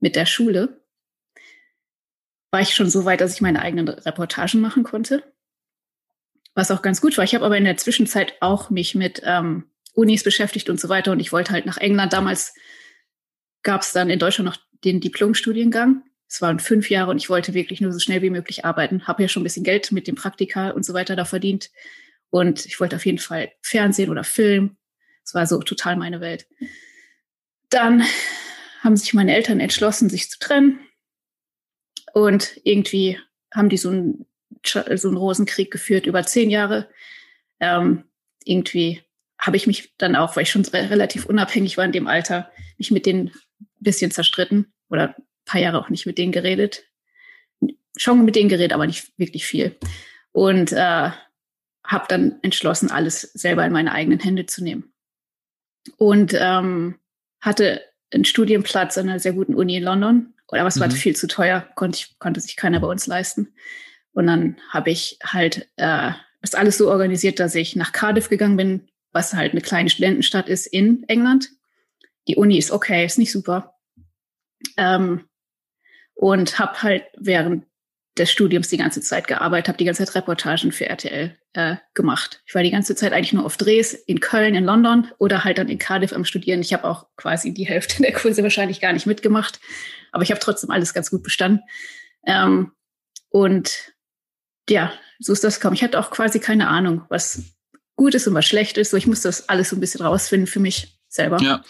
mit 0.01 0.17
der 0.17 0.27
Schule, 0.27 0.85
war 2.51 2.61
ich 2.61 2.75
schon 2.75 2.91
so 2.91 3.05
weit, 3.05 3.21
dass 3.21 3.35
ich 3.35 3.41
meine 3.41 3.61
eigenen 3.61 3.89
Reportagen 3.89 4.61
machen 4.61 4.83
konnte. 4.83 5.23
Was 6.55 6.71
auch 6.71 6.83
ganz 6.83 7.01
gut 7.01 7.17
war. 7.17 7.25
Ich 7.25 7.35
habe 7.35 7.45
aber 7.45 7.57
in 7.57 7.65
der 7.65 7.77
Zwischenzeit 7.77 8.35
auch 8.41 8.71
mich 8.71 8.95
mit 8.95 9.23
ähm, 9.25 9.71
Unis 9.95 10.25
beschäftigt 10.25 10.71
und 10.71 10.81
so 10.81 10.89
weiter. 10.89 11.13
Und 11.13 11.21
ich 11.21 11.33
wollte 11.33 11.53
halt 11.53 11.67
nach 11.67 11.77
England. 11.77 12.13
Damals 12.13 12.55
gab 13.63 13.83
es 13.83 13.93
dann 13.93 14.11
in 14.11 14.19
Deutschland 14.19 14.49
noch 14.49 14.57
den 14.85 15.01
Diplomstudiengang. 15.01 16.03
Es 16.29 16.43
waren 16.43 16.61
fünf 16.61 16.91
Jahre 16.91 17.11
und 17.11 17.17
ich 17.17 17.31
wollte 17.31 17.55
wirklich 17.55 17.81
nur 17.81 17.93
so 17.93 17.99
schnell 17.99 18.23
wie 18.23 18.31
möglich 18.31 18.65
arbeiten. 18.65 19.07
Habe 19.07 19.23
ja 19.23 19.29
schon 19.29 19.43
ein 19.43 19.45
bisschen 19.45 19.65
Geld 19.65 19.93
mit 19.93 20.07
dem 20.07 20.15
Praktika 20.15 20.71
und 20.71 20.85
so 20.85 20.95
weiter 20.95 21.17
da 21.17 21.25
verdient. 21.25 21.71
Und 22.31 22.67
ich 22.67 22.79
wollte 22.81 22.97
auf 22.97 23.07
jeden 23.07 23.19
Fall 23.19 23.51
Fernsehen 23.63 24.11
oder 24.11 24.25
Film. 24.25 24.77
Es 25.25 25.35
war 25.35 25.47
so 25.47 25.61
total 25.63 25.97
meine 25.97 26.21
Welt. 26.21 26.47
Dann 27.71 28.05
haben 28.81 28.97
sich 28.97 29.15
meine 29.15 29.35
Eltern 29.35 29.61
entschlossen, 29.61 30.09
sich 30.09 30.31
zu 30.31 30.39
trennen. 30.39 30.81
Und 32.13 32.61
irgendwie 32.65 33.19
haben 33.55 33.69
die 33.69 33.77
so 33.77 33.91
einen, 33.91 34.27
so 34.65 35.09
einen 35.09 35.17
Rosenkrieg 35.17 35.71
geführt 35.71 36.07
über 36.07 36.25
zehn 36.25 36.51
Jahre. 36.51 36.89
Ähm, 37.61 38.05
irgendwie 38.45 39.03
habe 39.39 39.57
ich 39.57 39.67
mich 39.67 39.95
dann 39.99 40.17
auch, 40.17 40.37
weil 40.37 40.43
ich 40.43 40.51
schon 40.51 40.65
relativ 40.65 41.27
unabhängig 41.27 41.77
war 41.77 41.85
in 41.85 41.93
dem 41.93 42.07
Alter, 42.07 42.51
mich 42.77 42.91
mit 42.91 43.07
denen 43.07 43.29
ein 43.29 43.67
bisschen 43.79 44.11
zerstritten 44.11 44.73
oder 44.91 45.15
ein 45.17 45.25
paar 45.45 45.61
Jahre 45.61 45.79
auch 45.79 45.91
nicht 45.91 46.07
mit 46.07 46.19
denen 46.19 46.33
geredet. 46.33 46.85
Schon 47.97 48.25
mit 48.25 48.37
denen 48.37 48.49
geredet, 48.49 48.73
aber 48.73 48.87
nicht 48.87 49.13
wirklich 49.19 49.47
viel. 49.47 49.77
Und 50.33 50.73
äh, 50.73 51.11
habe 51.85 52.05
dann 52.09 52.39
entschlossen, 52.43 52.91
alles 52.91 53.23
selber 53.23 53.65
in 53.65 53.73
meine 53.73 53.93
eigenen 53.93 54.21
Hände 54.21 54.47
zu 54.47 54.63
nehmen. 54.63 54.93
Und 55.97 56.35
ähm, 56.39 56.99
hatte 57.41 57.83
einen 58.13 58.25
Studienplatz 58.25 58.99
an 58.99 59.09
einer 59.09 59.21
sehr 59.21 59.33
guten 59.33 59.55
Uni 59.55 59.77
in 59.77 59.85
London, 59.85 60.35
aber 60.49 60.67
es 60.67 60.81
war 60.81 60.89
mhm. 60.89 60.93
viel 60.93 61.17
zu 61.17 61.27
teuer, 61.27 61.67
konnte, 61.75 61.99
ich, 61.99 62.19
konnte 62.19 62.41
sich 62.41 62.57
keiner 62.57 62.81
bei 62.81 62.87
uns 62.87 63.07
leisten. 63.07 63.55
Und 64.19 64.27
dann 64.27 64.57
habe 64.71 64.91
ich 64.91 65.17
halt 65.23 65.69
äh, 65.77 66.11
das 66.41 66.57
alles 66.57 66.77
so 66.77 66.91
organisiert, 66.91 67.39
dass 67.39 67.55
ich 67.55 67.77
nach 67.77 67.93
Cardiff 67.93 68.29
gegangen 68.29 68.57
bin, 68.57 68.89
was 69.13 69.33
halt 69.33 69.53
eine 69.53 69.61
kleine 69.61 69.91
Studentenstadt 69.91 70.49
ist 70.49 70.67
in 70.67 71.05
England. 71.05 71.51
Die 72.27 72.35
Uni 72.35 72.59
ist 72.59 72.73
okay, 72.73 73.05
ist 73.05 73.19
nicht 73.19 73.31
super. 73.31 73.77
Ähm, 74.77 75.29
und 76.15 76.59
habe 76.59 76.83
halt 76.83 77.05
während 77.17 77.67
des 78.19 78.33
Studiums 78.33 78.67
die 78.67 78.77
ganze 78.77 79.03
Zeit 79.03 79.29
gearbeitet, 79.29 79.69
habe 79.69 79.79
die 79.79 79.85
ganze 79.85 80.05
Zeit 80.05 80.17
Reportagen 80.17 80.73
für 80.73 80.87
RTL 80.87 81.39
äh, 81.53 81.77
gemacht. 81.95 82.43
Ich 82.45 82.57
war 82.57 82.65
die 82.65 82.73
ganze 82.73 82.97
Zeit 82.97 83.13
eigentlich 83.13 83.35
nur 83.35 83.47
auf 83.47 83.57
Drehs 83.57 83.95
in 83.95 84.19
Köln, 84.19 84.57
in 84.57 84.65
London 84.65 85.13
oder 85.19 85.45
halt 85.45 85.59
dann 85.59 85.69
in 85.69 85.79
Cardiff 85.79 86.13
am 86.13 86.25
Studieren. 86.25 86.61
Ich 86.61 86.73
habe 86.73 86.83
auch 86.83 87.07
quasi 87.15 87.55
die 87.55 87.69
Hälfte 87.69 88.03
der 88.03 88.15
Kurse 88.15 88.43
wahrscheinlich 88.43 88.81
gar 88.81 88.93
nicht 88.93 89.07
mitgemacht, 89.07 89.61
aber 90.11 90.25
ich 90.25 90.33
habe 90.33 90.41
trotzdem 90.41 90.73
alles 90.73 90.93
ganz 90.93 91.09
gut 91.09 91.23
bestanden. 91.23 91.63
Ähm, 92.27 92.73
und 93.31 93.93
ja, 94.71 94.93
so 95.19 95.33
ist 95.33 95.45
das 95.45 95.57
gekommen. 95.57 95.75
Ich 95.75 95.83
hatte 95.83 95.99
auch 95.99 96.11
quasi 96.11 96.39
keine 96.39 96.69
Ahnung, 96.69 97.03
was 97.09 97.43
gut 97.97 98.15
ist 98.15 98.27
und 98.27 98.35
was 98.35 98.47
schlecht 98.47 98.79
ist. 98.79 98.91
So, 98.91 98.97
ich 98.97 99.07
muss 99.07 99.23
das 99.23 99.49
alles 99.49 99.71
so 99.71 99.77
ein 99.77 99.81
bisschen 99.81 100.03
rausfinden 100.03 100.47
für 100.47 100.61
mich 100.61 100.99
selber. 101.09 101.41
Ja, 101.43 101.65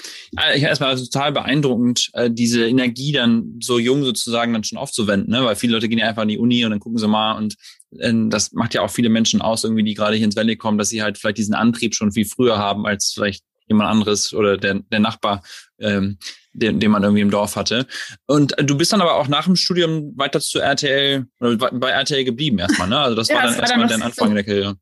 ich 0.55 0.63
erstmal 0.63 0.97
total 0.97 1.33
beeindruckend, 1.33 2.11
äh, 2.13 2.31
diese 2.31 2.67
Energie 2.67 3.13
dann 3.13 3.59
so 3.63 3.79
jung 3.79 4.05
sozusagen 4.05 4.53
dann 4.53 4.65
schon 4.65 4.79
aufzuwenden, 4.79 5.31
ne? 5.31 5.45
weil 5.45 5.57
viele 5.57 5.75
Leute 5.75 5.89
gehen 5.89 5.99
ja 5.99 6.09
einfach 6.09 6.23
an 6.23 6.29
die 6.29 6.39
Uni 6.39 6.65
und 6.65 6.73
dann 6.73 6.81
gucken 6.81 6.99
sie 6.99 7.09
mal 7.09 7.33
und 7.33 7.55
äh, 7.99 8.13
das 8.29 8.53
macht 8.53 8.75
ja 8.75 8.83
auch 8.83 8.91
viele 8.91 9.09
Menschen 9.09 9.41
aus, 9.41 9.65
irgendwie, 9.65 9.85
die 9.85 9.95
gerade 9.95 10.17
hier 10.17 10.25
ins 10.25 10.37
Valley 10.37 10.57
kommen, 10.57 10.77
dass 10.77 10.89
sie 10.89 11.03
halt 11.03 11.19
vielleicht 11.19 11.39
diesen 11.39 11.55
Antrieb 11.55 11.95
schon 11.95 12.13
viel 12.13 12.27
früher 12.27 12.59
haben 12.59 12.85
als 12.85 13.13
vielleicht 13.15 13.45
jemand 13.69 13.89
anderes 13.89 14.35
oder 14.35 14.57
der, 14.57 14.81
der 14.81 15.01
Nachbar, 15.01 15.43
ähm, 15.79 16.19
den, 16.59 16.81
den 16.81 16.91
man 16.91 17.03
irgendwie 17.03 17.23
im 17.23 17.31
Dorf 17.31 17.57
hatte. 17.57 17.87
Und 18.27 18.59
äh, 18.59 18.65
du 18.65 18.77
bist 18.77 18.93
dann 18.93 19.01
aber 19.01 19.15
auch 19.15 19.29
nach 19.29 19.45
dem 19.45 19.57
Studium 19.57 20.13
weiter 20.17 20.41
zu 20.41 20.61
RTL 20.61 21.27
oder 21.41 21.57
bei 21.73 21.91
RTL 21.91 22.25
geblieben 22.25 22.59
erstmal, 22.59 22.89
ne? 22.89 22.99
Also 22.99 23.17
das 23.17 23.29
ja, 23.29 23.37
war 23.37 23.43
dann 23.43 23.53
das 23.53 23.61
erstmal 23.61 23.89
dein 23.89 24.03
Anfang 24.03 24.29
so, 24.29 24.35
der 24.35 24.45
Karriere. 24.45 24.77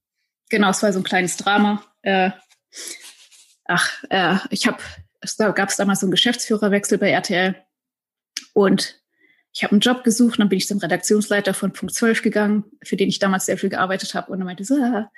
Genau, 0.50 0.70
es 0.70 0.82
war 0.82 0.92
so 0.92 1.00
ein 1.00 1.04
kleines 1.04 1.36
Drama. 1.36 1.82
Äh, 2.02 2.30
ach, 3.64 3.90
äh, 4.10 4.36
ich 4.50 4.66
habe, 4.66 4.78
da 5.38 5.50
gab 5.50 5.68
es 5.68 5.76
damals 5.76 6.00
so 6.00 6.06
einen 6.06 6.12
Geschäftsführerwechsel 6.12 6.98
bei 6.98 7.10
RTL 7.10 7.56
und 8.52 9.00
ich 9.52 9.64
habe 9.64 9.72
einen 9.72 9.80
Job 9.80 10.04
gesucht, 10.04 10.38
dann 10.38 10.50
bin 10.50 10.58
ich 10.58 10.68
zum 10.68 10.78
Redaktionsleiter 10.78 11.54
von 11.54 11.72
Punkt 11.72 11.94
12 11.94 12.20
gegangen, 12.20 12.64
für 12.82 12.96
den 12.96 13.08
ich 13.08 13.18
damals 13.18 13.46
sehr 13.46 13.56
viel 13.56 13.70
gearbeitet 13.70 14.14
habe 14.14 14.30
und 14.30 14.38
er 14.40 14.44
meinte 14.44 14.64
so, 14.64 14.74
ah, 14.74 15.10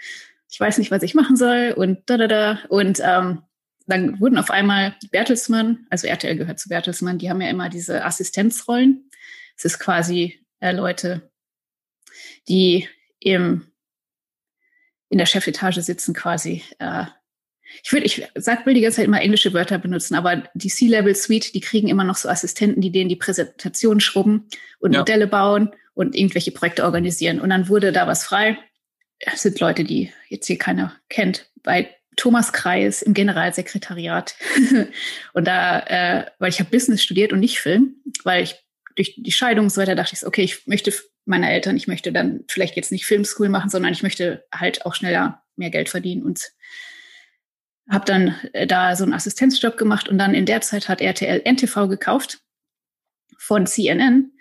ich 0.51 0.59
weiß 0.59 0.79
nicht, 0.79 0.91
was 0.91 1.03
ich 1.03 1.15
machen 1.15 1.37
soll 1.37 1.75
und 1.77 1.99
da, 2.07 2.17
da, 2.17 2.27
da. 2.27 2.59
Und 2.69 3.01
ähm, 3.03 3.43
dann 3.89 4.21
wurden 4.21 4.39
auf 4.39 4.51
einmal 4.51 4.97
Bertelsmann, 5.11 5.87
also 5.91 6.07
RTL 6.07 6.37
gehört 6.37 6.59
zu 6.59 6.69
Bertelsmann, 6.69 7.19
die 7.19 7.31
haben 7.31 7.41
ja 7.41 7.49
immer 7.49 7.69
diese 7.69 8.05
Assistenzrollen. 8.05 9.11
Es 9.57 9.65
ist 9.65 9.79
quasi 9.79 10.41
äh, 10.61 10.73
Leute, 10.73 11.31
die 12.49 12.89
im, 13.21 13.67
in 15.09 15.19
der 15.19 15.27
Chefetage 15.27 15.81
sitzen 15.83 16.15
quasi 16.15 16.63
äh, 16.79 17.07
ich 17.83 17.93
will, 17.93 18.05
ich 18.05 18.27
sag, 18.35 18.67
will 18.67 18.75
die 18.75 18.81
ganze 18.81 18.97
Zeit 18.97 19.05
immer 19.05 19.21
englische 19.21 19.53
Wörter 19.53 19.79
benutzen, 19.79 20.15
aber 20.15 20.45
die 20.55 20.69
C-Level 20.69 21.15
Suite, 21.15 21.55
die 21.55 21.61
kriegen 21.61 21.89
immer 21.89 22.05
noch 22.05 22.17
so 22.17 22.29
Assistenten, 22.29 22.81
die 22.81 22.91
denen 22.91 23.09
die 23.09 23.17
Präsentation 23.17 24.01
schrubben 24.01 24.49
und 24.79 24.93
ja. 24.93 25.01
Modelle 25.01 25.27
bauen 25.27 25.71
und 25.95 26.17
irgendwelche 26.17 26.53
Projekte 26.53 26.85
organisieren. 26.85 27.41
Und 27.41 27.51
dann 27.51 27.69
wurde 27.69 27.93
da 27.93 28.07
was 28.07 28.25
frei. 28.25 28.59
Das 29.21 29.43
sind 29.43 29.61
Leute, 29.61 29.85
die 29.85 30.13
jetzt 30.29 30.47
hier 30.47 30.59
keiner 30.59 30.95
kennt. 31.09 31.51
Bei 31.63 31.95
Thomas 32.19 32.53
Kreis 32.53 33.01
im 33.01 33.15
Generalsekretariat. 33.15 34.35
und 35.33 35.47
da, 35.47 35.81
äh, 35.81 36.27
weil 36.39 36.51
ich 36.51 36.61
habe 36.61 36.71
Business 36.71 37.03
studiert 37.03 37.33
und 37.33 37.41
nicht 37.41 37.61
Film, 37.61 38.03
weil 38.25 38.43
ich 38.43 38.57
durch 38.97 39.15
die 39.17 39.33
Scheidung 39.33 39.67
und 39.67 39.71
so 39.71 39.81
weiter 39.81 39.95
dachte 39.95 40.15
ich, 40.15 40.27
okay, 40.27 40.43
ich 40.43 40.67
möchte 40.67 40.93
meiner 41.25 41.51
Eltern, 41.51 41.77
ich 41.77 41.87
möchte 41.87 42.13
dann 42.13 42.45
vielleicht 42.49 42.75
jetzt 42.75 42.91
nicht 42.91 43.07
Filmschool 43.07 43.49
machen, 43.49 43.71
sondern 43.71 43.93
ich 43.93 44.03
möchte 44.03 44.45
halt 44.53 44.85
auch 44.85 44.95
schneller 44.95 45.43
mehr 45.57 45.71
Geld 45.71 45.89
verdienen 45.89 46.25
und 46.25 46.43
habe 47.89 48.05
dann 48.05 48.35
äh, 48.53 48.67
da 48.67 48.97
so 48.97 49.05
einen 49.05 49.13
Assistenzjob 49.13 49.77
gemacht 49.77 50.09
und 50.09 50.19
dann 50.19 50.35
in 50.35 50.47
der 50.47 50.61
Zeit 50.61 50.89
hat 50.89 51.01
RTL 51.01 51.43
NTV 51.45 51.89
gekauft 51.89 52.41
von 53.39 53.67
CNN 53.67 54.33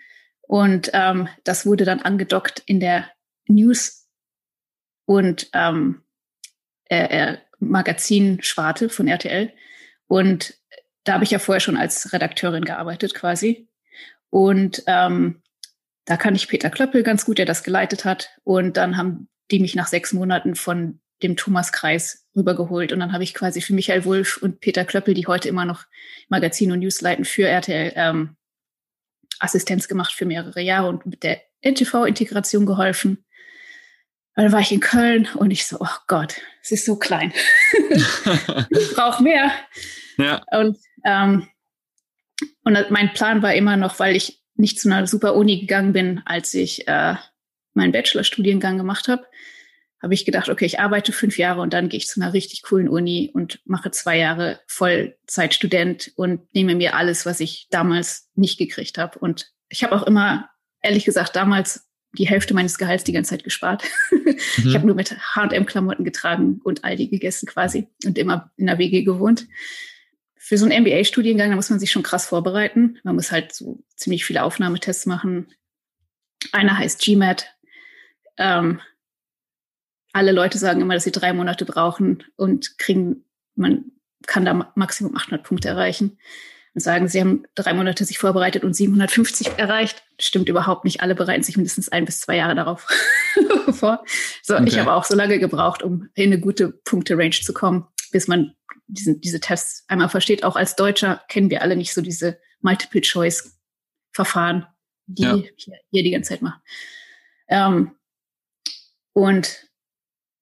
und 0.42 0.90
ähm, 0.94 1.28
das 1.44 1.64
wurde 1.64 1.84
dann 1.84 2.00
angedockt 2.00 2.62
in 2.66 2.80
der 2.80 3.08
News 3.46 4.08
und 5.04 5.48
ähm, 5.52 6.02
äh, 6.86 7.36
äh, 7.60 7.64
Magazin-Sparte 7.64 8.88
von 8.88 9.08
RTL. 9.08 9.52
Und 10.06 10.54
da 11.04 11.14
habe 11.14 11.24
ich 11.24 11.30
ja 11.30 11.38
vorher 11.38 11.60
schon 11.60 11.76
als 11.76 12.12
Redakteurin 12.12 12.64
gearbeitet 12.64 13.14
quasi. 13.14 13.68
Und 14.30 14.82
ähm, 14.86 15.42
da 16.04 16.16
kann 16.16 16.34
ich 16.34 16.48
Peter 16.48 16.70
Klöppel 16.70 17.02
ganz 17.02 17.24
gut, 17.24 17.38
der 17.38 17.46
das 17.46 17.62
geleitet 17.62 18.04
hat. 18.04 18.30
Und 18.44 18.76
dann 18.76 18.96
haben 18.96 19.28
die 19.50 19.60
mich 19.60 19.74
nach 19.74 19.86
sechs 19.86 20.12
Monaten 20.12 20.54
von 20.54 21.00
dem 21.22 21.36
Thomas-Kreis 21.36 22.26
rübergeholt. 22.36 22.92
Und 22.92 23.00
dann 23.00 23.12
habe 23.12 23.24
ich 23.24 23.34
quasi 23.34 23.60
für 23.60 23.74
Michael 23.74 24.04
Wulff 24.04 24.36
und 24.36 24.60
Peter 24.60 24.84
Klöppel, 24.84 25.14
die 25.14 25.26
heute 25.26 25.48
immer 25.48 25.64
noch 25.64 25.84
Magazin 26.28 26.72
und 26.72 26.80
News 26.80 27.00
leiten, 27.00 27.24
für 27.24 27.46
RTL 27.46 27.92
ähm, 27.96 28.36
Assistenz 29.40 29.88
gemacht 29.88 30.12
für 30.12 30.26
mehrere 30.26 30.60
Jahre 30.60 30.88
und 30.88 31.06
mit 31.06 31.22
der 31.22 31.40
NTV-Integration 31.62 32.66
geholfen. 32.66 33.24
Dann 34.34 34.52
war 34.52 34.60
ich 34.60 34.72
in 34.72 34.80
Köln 34.80 35.28
und 35.34 35.50
ich 35.50 35.66
so, 35.66 35.78
oh 35.80 35.96
Gott, 36.06 36.40
es 36.68 36.80
ist 36.80 36.86
so 36.86 36.96
klein. 36.96 37.32
ich 38.70 38.94
brauche 38.94 39.22
mehr. 39.22 39.50
Ja. 40.20 40.42
Und, 40.50 40.76
ähm, 41.04 41.46
und 42.64 42.90
mein 42.90 43.12
Plan 43.12 43.40
war 43.40 43.54
immer 43.54 43.76
noch, 43.76 44.00
weil 44.00 44.16
ich 44.16 44.42
nicht 44.56 44.80
zu 44.80 44.88
einer 44.90 45.06
super 45.06 45.36
Uni 45.36 45.60
gegangen 45.60 45.92
bin, 45.92 46.22
als 46.24 46.54
ich 46.54 46.88
äh, 46.88 47.14
meinen 47.72 47.92
Bachelorstudiengang 47.92 48.78
gemacht 48.78 49.06
habe, 49.06 49.24
habe 50.02 50.14
ich 50.14 50.24
gedacht, 50.24 50.48
okay, 50.48 50.64
ich 50.64 50.80
arbeite 50.80 51.12
fünf 51.12 51.38
Jahre 51.38 51.60
und 51.60 51.72
dann 51.72 51.88
gehe 51.88 51.98
ich 51.98 52.08
zu 52.08 52.20
einer 52.20 52.32
richtig 52.32 52.62
coolen 52.62 52.88
Uni 52.88 53.30
und 53.32 53.60
mache 53.64 53.92
zwei 53.92 54.18
Jahre 54.18 54.60
Vollzeitstudent 54.66 56.12
und 56.16 56.52
nehme 56.52 56.74
mir 56.74 56.96
alles, 56.96 57.24
was 57.24 57.38
ich 57.38 57.68
damals 57.70 58.28
nicht 58.34 58.58
gekriegt 58.58 58.98
habe. 58.98 59.20
Und 59.20 59.52
ich 59.68 59.84
habe 59.84 59.94
auch 59.94 60.02
immer, 60.02 60.50
ehrlich 60.82 61.04
gesagt, 61.04 61.36
damals 61.36 61.87
die 62.12 62.28
Hälfte 62.28 62.54
meines 62.54 62.78
Gehalts 62.78 63.04
die 63.04 63.12
ganze 63.12 63.30
Zeit 63.30 63.44
gespart. 63.44 63.84
Mhm. 64.58 64.68
Ich 64.68 64.74
habe 64.74 64.86
nur 64.86 64.94
mit 64.94 65.16
H&M-Klamotten 65.34 66.04
getragen 66.04 66.60
und 66.62 66.84
Aldi 66.84 67.08
gegessen 67.08 67.46
quasi 67.46 67.88
und 68.04 68.18
immer 68.18 68.52
in 68.56 68.66
der 68.66 68.78
WG 68.78 69.02
gewohnt. 69.02 69.48
Für 70.36 70.56
so 70.56 70.64
einen 70.64 70.84
MBA-Studiengang, 70.84 71.50
da 71.50 71.56
muss 71.56 71.70
man 71.70 71.80
sich 71.80 71.90
schon 71.90 72.04
krass 72.04 72.26
vorbereiten. 72.26 72.98
Man 73.02 73.16
muss 73.16 73.32
halt 73.32 73.52
so 73.52 73.82
ziemlich 73.96 74.24
viele 74.24 74.44
Aufnahmetests 74.44 75.06
machen. 75.06 75.48
Einer 76.52 76.78
heißt 76.78 77.00
GMAT. 77.02 77.52
Ähm, 78.36 78.80
alle 80.12 80.32
Leute 80.32 80.58
sagen 80.58 80.80
immer, 80.82 80.94
dass 80.94 81.04
sie 81.04 81.12
drei 81.12 81.32
Monate 81.32 81.64
brauchen 81.64 82.22
und 82.36 82.78
kriegen, 82.78 83.24
man 83.56 83.86
kann 84.26 84.44
da 84.44 84.72
Maximum 84.74 85.16
800 85.16 85.44
Punkte 85.44 85.68
erreichen 85.68 86.18
und 86.78 86.82
sagen, 86.82 87.08
sie 87.08 87.20
haben 87.20 87.44
drei 87.54 87.74
Monate 87.74 88.04
sich 88.04 88.18
vorbereitet 88.18 88.64
und 88.64 88.74
750 88.74 89.58
erreicht. 89.58 90.02
Stimmt 90.20 90.48
überhaupt 90.48 90.84
nicht. 90.84 91.00
Alle 91.00 91.14
bereiten 91.14 91.42
sich 91.42 91.56
mindestens 91.56 91.88
ein 91.88 92.04
bis 92.04 92.20
zwei 92.20 92.36
Jahre 92.36 92.54
darauf 92.54 92.86
vor. 93.70 94.04
So, 94.42 94.54
okay. 94.54 94.64
ich 94.66 94.78
habe 94.78 94.92
auch 94.92 95.04
so 95.04 95.16
lange 95.16 95.38
gebraucht, 95.38 95.82
um 95.82 96.08
in 96.14 96.32
eine 96.32 96.40
gute 96.40 96.70
Punkte-Range 96.70 97.30
zu 97.30 97.52
kommen, 97.52 97.86
bis 98.12 98.28
man 98.28 98.54
diesen, 98.86 99.20
diese 99.20 99.40
Tests 99.40 99.84
einmal 99.88 100.08
versteht. 100.08 100.44
Auch 100.44 100.56
als 100.56 100.76
Deutscher 100.76 101.22
kennen 101.28 101.50
wir 101.50 101.62
alle 101.62 101.76
nicht 101.76 101.92
so 101.92 102.00
diese 102.00 102.38
Multiple-Choice-Verfahren, 102.60 104.66
die 105.06 105.22
ja. 105.22 105.34
hier, 105.34 105.78
hier, 105.90 106.02
die 106.02 106.10
ganze 106.10 106.30
Zeit 106.30 106.42
machen. 106.42 106.60
Ähm, 107.48 107.92
und 109.12 109.68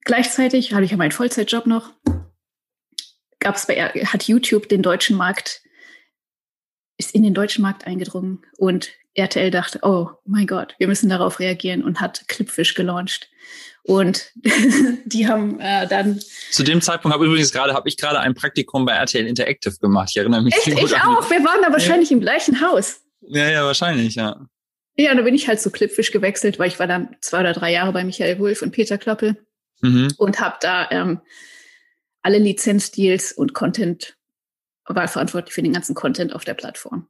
Gleichzeitig 0.06 0.72
habe 0.72 0.84
ich 0.84 0.92
ja 0.92 0.96
meinen 0.96 1.10
Vollzeitjob 1.10 1.66
noch. 1.66 1.92
Gab 3.40 3.56
es 3.56 3.66
bei, 3.66 3.74
hat 3.74 4.22
YouTube 4.22 4.68
den 4.68 4.80
deutschen 4.80 5.16
Markt, 5.16 5.62
ist 6.98 7.14
in 7.14 7.22
den 7.22 7.34
deutschen 7.34 7.62
Markt 7.62 7.86
eingedrungen 7.86 8.42
und 8.56 8.90
RTL 9.14 9.50
dachte, 9.50 9.80
oh 9.82 10.10
mein 10.24 10.46
Gott, 10.46 10.74
wir 10.78 10.88
müssen 10.88 11.08
darauf 11.08 11.40
reagieren 11.40 11.82
und 11.82 12.00
hat 12.00 12.26
Clipfish 12.28 12.74
gelauncht. 12.74 13.30
Und 13.82 14.32
die 15.04 15.28
haben 15.28 15.60
äh, 15.60 15.86
dann. 15.86 16.20
Zu 16.50 16.64
dem 16.64 16.80
Zeitpunkt 16.80 17.14
habe 17.14 17.26
übrigens 17.26 17.52
gerade, 17.52 17.72
habe 17.72 17.88
ich 17.88 17.96
gerade 17.96 18.18
ein 18.18 18.34
Praktikum 18.34 18.84
bei 18.84 18.92
RTL 18.92 19.26
Interactive 19.26 19.76
gemacht. 19.78 20.10
Ich 20.10 20.16
erinnere 20.16 20.42
mich. 20.42 20.54
Echt? 20.54 20.66
Ich 20.66 20.96
auch. 20.96 21.30
Wir 21.30 21.44
waren 21.44 21.62
da 21.62 21.72
wahrscheinlich 21.72 22.10
ja. 22.10 22.16
im 22.16 22.20
gleichen 22.20 22.60
Haus. 22.60 23.00
Ja, 23.20 23.48
ja, 23.48 23.64
wahrscheinlich, 23.64 24.16
ja. 24.16 24.46
Ja, 24.96 25.14
da 25.14 25.22
bin 25.22 25.34
ich 25.34 25.46
halt 25.46 25.60
zu 25.60 25.70
Clipfish 25.70 26.10
gewechselt, 26.10 26.58
weil 26.58 26.68
ich 26.68 26.78
war 26.78 26.86
dann 26.86 27.16
zwei 27.20 27.40
oder 27.40 27.52
drei 27.52 27.72
Jahre 27.72 27.92
bei 27.92 28.02
Michael 28.02 28.38
Wulff 28.38 28.62
und 28.62 28.72
Peter 28.72 28.98
Kloppel 28.98 29.36
mhm. 29.82 30.08
und 30.16 30.40
habe 30.40 30.56
da 30.60 30.90
ähm, 30.90 31.20
alle 32.22 32.38
Lizenzdeals 32.38 33.32
und 33.32 33.52
Content, 33.52 34.16
war 34.88 35.08
verantwortlich 35.08 35.54
für 35.54 35.62
den 35.62 35.72
ganzen 35.72 35.94
Content 35.94 36.34
auf 36.34 36.44
der 36.44 36.54
Plattform. 36.54 37.08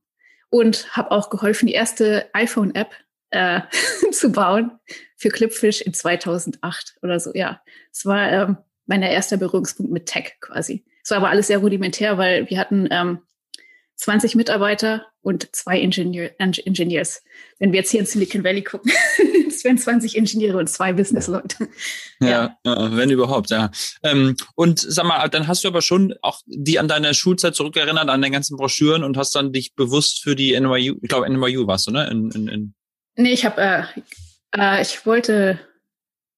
Und 0.48 0.96
habe 0.96 1.10
auch 1.10 1.30
geholfen, 1.30 1.66
die 1.66 1.74
erste 1.74 2.30
iPhone-App 2.32 2.90
äh, 3.30 3.60
zu 4.12 4.32
bauen 4.32 4.78
für 5.16 5.28
Clipfish 5.28 5.80
in 5.80 5.94
2008 5.94 6.96
oder 7.02 7.18
so. 7.20 7.32
Ja, 7.34 7.62
es 7.92 8.06
war 8.06 8.30
ähm, 8.30 8.56
mein 8.86 9.02
erster 9.02 9.36
Berührungspunkt 9.36 9.92
mit 9.92 10.06
Tech 10.06 10.34
quasi. 10.40 10.84
Es 11.02 11.10
war 11.10 11.18
aber 11.18 11.30
alles 11.30 11.48
sehr 11.48 11.58
rudimentär, 11.58 12.18
weil 12.18 12.48
wir 12.48 12.58
hatten 12.58 12.88
ähm, 12.90 13.20
20 13.96 14.34
Mitarbeiter 14.34 15.06
und 15.22 15.54
zwei 15.54 15.80
Ingenieur, 15.80 16.30
Engineers. 16.38 17.22
Wenn 17.58 17.72
wir 17.72 17.80
jetzt 17.80 17.90
hier 17.90 18.00
in 18.00 18.06
Silicon 18.06 18.44
Valley 18.44 18.62
gucken, 18.62 18.92
wären 19.66 19.76
20 19.76 20.16
Ingenieure 20.16 20.56
und 20.56 20.68
zwei 20.68 20.94
Businessleute. 20.94 21.68
Ja, 22.18 22.56
ja, 22.64 22.96
wenn 22.96 23.10
überhaupt, 23.10 23.50
ja. 23.50 23.70
Ähm, 24.02 24.36
und 24.54 24.80
sag 24.80 25.04
mal, 25.04 25.28
dann 25.28 25.48
hast 25.48 25.64
du 25.64 25.68
aber 25.68 25.82
schon 25.82 26.14
auch 26.22 26.40
die 26.46 26.78
an 26.78 26.88
deine 26.88 27.12
Schulzeit 27.12 27.54
zurückerinnert, 27.54 28.08
an 28.08 28.22
den 28.22 28.32
ganzen 28.32 28.56
Broschüren 28.56 29.04
und 29.04 29.18
hast 29.18 29.34
dann 29.34 29.52
dich 29.52 29.74
bewusst 29.74 30.22
für 30.22 30.34
die 30.34 30.58
NYU, 30.58 30.94
ich 31.02 31.08
glaube 31.10 31.28
NYU 31.28 31.66
warst 31.66 31.86
du, 31.86 31.90
ne? 31.90 32.08
In, 32.08 32.30
in, 32.30 32.48
in 32.48 32.74
nee, 33.16 33.34
ich 33.34 33.44
habe, 33.44 33.60
äh, 33.60 33.82
äh, 34.56 34.80
ich 34.80 35.04
wollte 35.04 35.60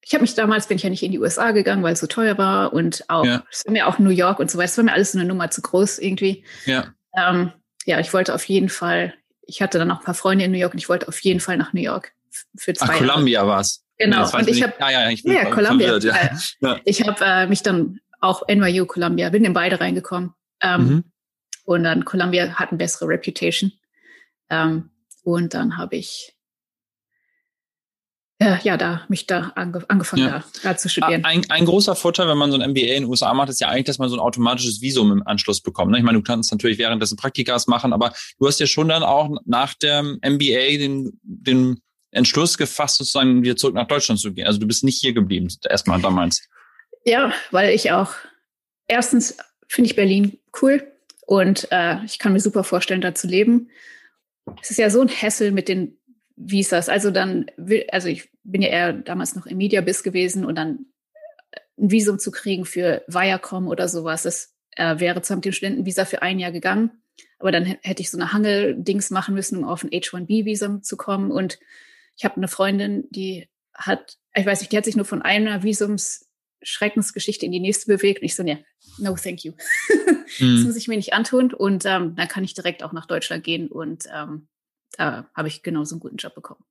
ich 0.08 0.14
habe 0.14 0.22
mich 0.22 0.34
damals, 0.34 0.66
bin 0.66 0.78
ich 0.78 0.82
ja 0.82 0.88
nicht 0.90 1.02
in 1.02 1.12
die 1.12 1.18
USA 1.18 1.50
gegangen, 1.50 1.82
weil 1.82 1.92
es 1.92 2.00
so 2.00 2.06
teuer 2.06 2.38
war 2.38 2.72
und 2.72 3.04
auch, 3.08 3.26
ja. 3.26 3.44
es 3.52 3.66
war 3.66 3.72
mir 3.72 3.86
auch 3.86 3.98
New 3.98 4.08
York 4.08 4.38
und 4.40 4.50
so 4.50 4.56
weiter, 4.56 4.70
es 4.70 4.78
war 4.78 4.84
mir 4.84 4.94
alles 4.94 5.12
so 5.12 5.18
eine 5.18 5.28
Nummer 5.28 5.50
zu 5.50 5.60
groß 5.60 5.98
irgendwie. 5.98 6.44
Ja. 6.64 6.94
Ähm, 7.14 7.52
ja, 7.84 8.00
ich 8.00 8.14
wollte 8.14 8.34
auf 8.34 8.44
jeden 8.44 8.70
Fall, 8.70 9.12
ich 9.42 9.60
hatte 9.60 9.78
dann 9.78 9.88
noch 9.88 9.98
ein 9.98 10.04
paar 10.04 10.14
Freunde 10.14 10.46
in 10.46 10.50
New 10.50 10.58
York 10.58 10.72
und 10.72 10.78
ich 10.78 10.88
wollte 10.88 11.08
auf 11.08 11.20
jeden 11.20 11.40
Fall 11.40 11.58
nach 11.58 11.74
New 11.74 11.82
York 11.82 12.12
für 12.56 12.74
zwei 12.74 12.86
Ach, 12.86 12.98
Columbia 12.98 13.46
war 13.46 13.60
es. 13.60 13.84
Genau. 13.98 14.30
und 14.30 14.48
ich 14.48 14.62
habe, 14.62 14.74
ja, 14.78 14.90
ja, 14.90 15.10
ich 15.10 15.24
bin 15.24 15.34
ja, 15.34 15.50
Columbia. 15.50 15.98
Ja. 15.98 16.14
Äh, 16.14 16.30
ja. 16.60 16.80
Ich 16.84 17.06
habe 17.06 17.24
äh, 17.24 17.46
mich 17.46 17.62
dann 17.62 18.00
auch 18.20 18.46
NYU, 18.48 18.86
Columbia, 18.86 19.30
bin 19.30 19.44
in 19.44 19.52
beide 19.52 19.80
reingekommen. 19.80 20.34
Ähm, 20.62 20.86
mhm. 20.86 21.04
Und 21.64 21.84
dann 21.84 22.04
Columbia 22.04 22.54
hat 22.54 22.70
eine 22.70 22.78
bessere 22.78 23.08
Reputation. 23.08 23.72
Ähm, 24.50 24.90
und 25.24 25.54
dann 25.54 25.76
habe 25.76 25.96
ich 25.96 26.34
äh, 28.40 28.56
ja, 28.62 28.76
da 28.76 29.02
mich 29.08 29.26
da 29.26 29.52
ange 29.56 29.84
angefangen 29.88 30.22
ja. 30.22 30.44
da, 30.62 30.70
da, 30.70 30.76
zu 30.76 30.88
studieren. 30.88 31.24
Ein, 31.24 31.42
ein, 31.48 31.64
großer 31.64 31.96
Vorteil, 31.96 32.28
wenn 32.28 32.38
man 32.38 32.52
so 32.52 32.58
ein 32.58 32.70
MBA 32.70 32.94
in 32.94 33.02
den 33.02 33.04
USA 33.06 33.34
macht, 33.34 33.48
ist 33.48 33.60
ja 33.60 33.68
eigentlich, 33.68 33.86
dass 33.86 33.98
man 33.98 34.08
so 34.08 34.16
ein 34.16 34.20
automatisches 34.20 34.80
Visum 34.80 35.10
im 35.10 35.26
Anschluss 35.26 35.60
bekommt. 35.60 35.90
Ne? 35.90 35.98
Ich 35.98 36.04
meine, 36.04 36.18
du 36.18 36.22
kannst 36.22 36.52
natürlich 36.52 36.78
währenddessen 36.78 37.16
Praktikas 37.16 37.66
machen, 37.66 37.92
aber 37.92 38.12
du 38.38 38.46
hast 38.46 38.60
ja 38.60 38.66
schon 38.68 38.88
dann 38.88 39.02
auch 39.02 39.36
nach 39.44 39.74
dem 39.74 40.20
MBA 40.24 40.78
den, 40.78 41.18
den 41.22 41.80
Entschluss 42.10 42.56
gefasst, 42.58 42.96
sozusagen 42.96 43.42
wieder 43.42 43.56
zurück 43.56 43.74
nach 43.74 43.86
Deutschland 43.86 44.20
zu 44.20 44.32
gehen. 44.32 44.46
Also 44.46 44.58
du 44.58 44.66
bist 44.66 44.84
nicht 44.84 45.00
hier 45.00 45.12
geblieben, 45.12 45.48
erstmal 45.68 46.00
damals. 46.00 46.48
Ja, 47.04 47.32
weil 47.50 47.74
ich 47.74 47.92
auch, 47.92 48.12
erstens 48.86 49.36
finde 49.68 49.90
ich 49.90 49.96
Berlin 49.96 50.38
cool 50.62 50.90
und 51.26 51.68
äh, 51.70 52.04
ich 52.04 52.18
kann 52.18 52.32
mir 52.32 52.40
super 52.40 52.64
vorstellen, 52.64 53.00
da 53.00 53.14
zu 53.14 53.26
leben. 53.26 53.70
Es 54.62 54.70
ist 54.70 54.78
ja 54.78 54.88
so 54.88 55.00
ein 55.00 55.08
Hessel 55.08 55.52
mit 55.52 55.68
den 55.68 55.98
das? 56.68 56.88
Also 56.88 57.10
dann, 57.10 57.46
also 57.90 58.08
ich 58.08 58.30
bin 58.44 58.62
ja 58.62 58.68
eher 58.68 58.92
damals 58.92 59.34
noch 59.34 59.46
im 59.46 59.58
Mediabiz 59.58 60.02
gewesen 60.02 60.44
und 60.44 60.56
dann 60.56 60.86
ein 61.78 61.90
Visum 61.90 62.18
zu 62.18 62.30
kriegen 62.30 62.64
für 62.64 63.02
Viacom 63.06 63.68
oder 63.68 63.88
sowas, 63.88 64.22
das 64.22 64.54
äh, 64.76 64.98
wäre 65.00 65.20
mit 65.36 65.44
dem 65.44 65.52
Studentenvisa 65.52 66.04
für 66.04 66.22
ein 66.22 66.38
Jahr 66.38 66.52
gegangen, 66.52 66.90
aber 67.38 67.52
dann 67.52 67.64
hätte 67.64 68.02
ich 68.02 68.10
so 68.10 68.18
eine 68.18 68.32
Hangel-Dings 68.32 69.10
machen 69.10 69.34
müssen, 69.34 69.58
um 69.58 69.64
auf 69.64 69.84
ein 69.84 69.90
H1B-Visum 69.90 70.82
zu 70.82 70.96
kommen. 70.96 71.30
Und 71.30 71.58
ich 72.18 72.24
habe 72.24 72.36
eine 72.36 72.48
Freundin, 72.48 73.04
die 73.10 73.48
hat, 73.74 74.16
ich 74.34 74.44
weiß 74.44 74.60
nicht, 74.60 74.72
die 74.72 74.76
hat 74.76 74.84
sich 74.84 74.96
nur 74.96 75.04
von 75.04 75.22
einer 75.22 75.62
Visums-Schreckensgeschichte 75.62 77.46
in 77.46 77.52
die 77.52 77.60
nächste 77.60 77.86
bewegt. 77.86 78.20
Und 78.20 78.26
ich 78.26 78.34
so, 78.34 78.42
ne, 78.42 78.64
no, 78.98 79.14
thank 79.14 79.44
you. 79.44 79.52
das 79.88 80.40
mhm. 80.40 80.64
muss 80.64 80.76
ich 80.76 80.88
mir 80.88 80.96
nicht 80.96 81.12
antun. 81.12 81.54
Und 81.54 81.86
ähm, 81.86 82.16
dann 82.16 82.28
kann 82.28 82.42
ich 82.42 82.54
direkt 82.54 82.82
auch 82.82 82.92
nach 82.92 83.06
Deutschland 83.06 83.44
gehen 83.44 83.68
und 83.68 84.04
ähm, 84.12 84.48
da 84.96 85.30
habe 85.34 85.48
ich 85.48 85.62
genauso 85.62 85.94
einen 85.94 86.00
guten 86.00 86.16
Job 86.16 86.34
bekommen. 86.34 86.64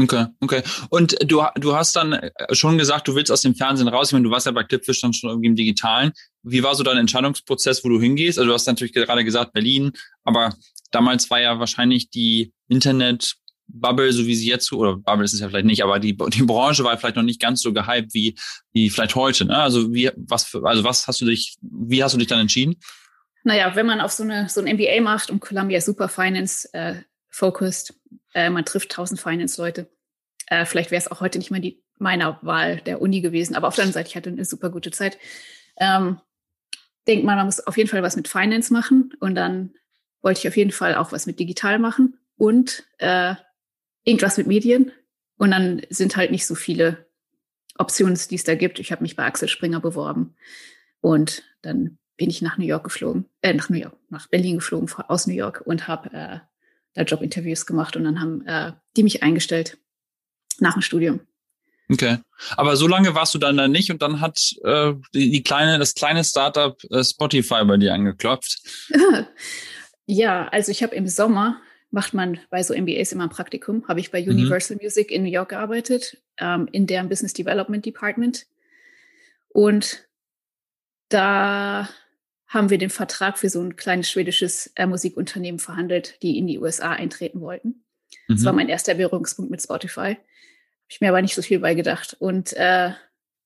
Okay, 0.00 0.26
okay. 0.40 0.62
Und 0.88 1.18
du, 1.30 1.44
du 1.56 1.76
hast 1.76 1.94
dann 1.94 2.14
äh, 2.14 2.30
schon 2.52 2.78
gesagt, 2.78 3.06
du 3.06 3.14
willst 3.14 3.30
aus 3.30 3.42
dem 3.42 3.54
Fernsehen 3.54 3.88
raus. 3.88 4.08
Ich 4.08 4.12
meine, 4.14 4.24
du 4.24 4.30
warst 4.30 4.46
ja 4.46 4.52
bei 4.52 4.64
Clipfish 4.64 5.02
dann 5.02 5.12
schon 5.12 5.28
irgendwie 5.28 5.48
im 5.48 5.56
Digitalen. 5.56 6.12
Wie 6.42 6.62
war 6.62 6.74
so 6.74 6.82
dein 6.82 6.96
Entscheidungsprozess, 6.96 7.84
wo 7.84 7.90
du 7.90 8.00
hingehst? 8.00 8.38
Also 8.38 8.48
du 8.48 8.54
hast 8.54 8.66
natürlich 8.66 8.94
gerade 8.94 9.24
gesagt 9.24 9.52
Berlin, 9.52 9.92
aber 10.24 10.54
damals 10.90 11.28
war 11.28 11.40
ja 11.40 11.58
wahrscheinlich 11.58 12.08
die 12.08 12.54
Internet 12.68 13.36
Bubble, 13.72 14.12
so 14.12 14.26
wie 14.26 14.34
sie 14.34 14.48
jetzt, 14.48 14.72
oder 14.72 14.96
Bubble 14.96 15.24
ist 15.24 15.32
es 15.32 15.40
ja 15.40 15.48
vielleicht 15.48 15.66
nicht, 15.66 15.82
aber 15.82 15.98
die, 15.98 16.16
die 16.16 16.42
Branche 16.42 16.84
war 16.84 16.96
vielleicht 16.98 17.16
noch 17.16 17.22
nicht 17.22 17.40
ganz 17.40 17.60
so 17.62 17.72
gehypt 17.72 18.14
wie, 18.14 18.36
wie 18.72 18.90
vielleicht 18.90 19.14
heute. 19.14 19.44
Ne? 19.44 19.56
Also 19.56 19.92
wie, 19.92 20.10
was 20.16 20.54
also 20.54 20.84
was 20.84 21.06
hast 21.06 21.20
du 21.20 21.26
dich, 21.26 21.56
wie 21.60 22.02
hast 22.02 22.14
du 22.14 22.18
dich 22.18 22.28
dann 22.28 22.40
entschieden? 22.40 22.76
Naja, 23.42 23.74
wenn 23.74 23.86
man 23.86 24.00
auf 24.00 24.12
so 24.12 24.22
eine 24.22 24.48
so 24.48 24.60
ein 24.60 24.76
MBA 24.76 25.00
macht 25.00 25.30
und 25.30 25.40
Columbia 25.40 25.80
Super 25.80 26.08
Finance 26.08 26.68
äh, 26.74 26.96
focused, 27.30 27.94
äh, 28.34 28.50
man 28.50 28.64
trifft 28.64 28.92
tausend 28.92 29.20
Finance-Leute. 29.20 29.88
Äh, 30.46 30.66
vielleicht 30.66 30.90
wäre 30.90 31.00
es 31.00 31.10
auch 31.10 31.20
heute 31.20 31.38
nicht 31.38 31.50
mehr 31.50 31.60
die 31.60 31.82
meiner 31.98 32.38
Wahl 32.42 32.80
der 32.80 33.00
Uni 33.00 33.20
gewesen, 33.20 33.54
aber 33.54 33.68
auf 33.68 33.74
der 33.74 33.84
anderen 33.84 33.94
Seite, 33.94 34.08
ich 34.08 34.16
hatte 34.16 34.30
eine 34.30 34.44
super 34.44 34.70
gute 34.70 34.90
Zeit. 34.90 35.18
Ähm, 35.76 36.18
denkt 37.06 37.24
man, 37.24 37.36
man 37.36 37.46
muss 37.46 37.60
auf 37.66 37.76
jeden 37.76 37.88
Fall 37.88 38.02
was 38.02 38.16
mit 38.16 38.28
Finance 38.28 38.72
machen 38.72 39.12
und 39.20 39.34
dann 39.34 39.74
wollte 40.22 40.40
ich 40.40 40.48
auf 40.48 40.56
jeden 40.56 40.72
Fall 40.72 40.94
auch 40.94 41.12
was 41.12 41.26
mit 41.26 41.38
digital 41.38 41.78
machen 41.78 42.18
und 42.36 42.84
äh, 42.98 43.34
irgendwas 44.04 44.36
mit 44.36 44.46
Medien. 44.46 44.92
Und 45.36 45.52
dann 45.52 45.82
sind 45.90 46.16
halt 46.16 46.30
nicht 46.30 46.46
so 46.46 46.54
viele 46.54 47.06
Optionen, 47.78 48.18
die 48.30 48.34
es 48.34 48.44
da 48.44 48.54
gibt. 48.54 48.78
Ich 48.78 48.92
habe 48.92 49.02
mich 49.02 49.16
bei 49.16 49.24
Axel 49.24 49.48
Springer 49.48 49.80
beworben 49.80 50.34
und 51.00 51.42
dann 51.62 51.98
bin 52.16 52.28
ich 52.28 52.42
nach 52.42 52.58
New 52.58 52.66
York 52.66 52.84
geflogen, 52.84 53.24
äh, 53.40 53.54
nach 53.54 53.70
New 53.70 53.78
York, 53.78 53.96
nach 54.10 54.28
Berlin 54.28 54.56
geflogen 54.56 54.90
aus 55.08 55.26
New 55.26 55.34
York 55.34 55.62
und 55.64 55.88
habe 55.88 56.12
äh, 56.12 56.38
da 56.92 57.02
Jobinterviews 57.02 57.64
gemacht 57.64 57.96
und 57.96 58.04
dann 58.04 58.20
haben 58.20 58.46
äh, 58.46 58.72
die 58.96 59.02
mich 59.02 59.22
eingestellt 59.22 59.78
nach 60.58 60.74
dem 60.74 60.82
Studium. 60.82 61.20
Okay. 61.90 62.18
Aber 62.56 62.76
so 62.76 62.86
lange 62.86 63.14
warst 63.14 63.34
du 63.34 63.38
dann 63.38 63.56
da 63.56 63.66
nicht 63.66 63.90
und 63.90 64.02
dann 64.02 64.20
hat 64.20 64.54
äh, 64.62 64.92
die, 65.14 65.30
die 65.30 65.42
kleine, 65.42 65.78
das 65.78 65.94
kleine 65.94 66.22
Startup 66.22 66.78
äh, 66.90 67.02
Spotify 67.02 67.64
bei 67.64 67.78
dir 67.78 67.94
angeklopft. 67.94 68.60
ja, 70.06 70.46
also 70.48 70.70
ich 70.70 70.82
habe 70.82 70.94
im 70.94 71.08
Sommer 71.08 71.60
macht 71.90 72.14
man 72.14 72.40
bei 72.50 72.62
so 72.62 72.74
MBAs 72.74 73.12
immer 73.12 73.24
ein 73.24 73.30
Praktikum. 73.30 73.86
Habe 73.88 74.00
ich 74.00 74.10
bei 74.10 74.22
mhm. 74.22 74.30
Universal 74.30 74.76
mhm. 74.76 74.84
Music 74.84 75.10
in 75.10 75.22
New 75.22 75.30
York 75.30 75.50
gearbeitet, 75.50 76.18
ähm, 76.38 76.68
in 76.72 76.86
deren 76.86 77.08
Business 77.08 77.32
Development 77.32 77.84
Department. 77.84 78.46
Und 79.48 80.08
da 81.08 81.88
haben 82.46 82.70
wir 82.70 82.78
den 82.78 82.90
Vertrag 82.90 83.38
für 83.38 83.48
so 83.48 83.60
ein 83.60 83.76
kleines 83.76 84.10
schwedisches 84.10 84.72
äh, 84.76 84.86
Musikunternehmen 84.86 85.58
verhandelt, 85.58 86.20
die 86.22 86.38
in 86.38 86.46
die 86.46 86.58
USA 86.58 86.92
eintreten 86.92 87.40
wollten. 87.40 87.84
Mhm. 88.28 88.34
Das 88.34 88.44
war 88.44 88.52
mhm. 88.52 88.58
mein 88.58 88.68
erster 88.68 88.94
Berührungspunkt 88.94 89.50
mit 89.50 89.62
Spotify. 89.62 90.16
Habe 90.16 90.18
ich 90.88 91.00
mir 91.00 91.08
aber 91.08 91.22
nicht 91.22 91.34
so 91.34 91.42
viel 91.42 91.58
beigedacht. 91.58 92.16
Und 92.18 92.52
äh, 92.54 92.92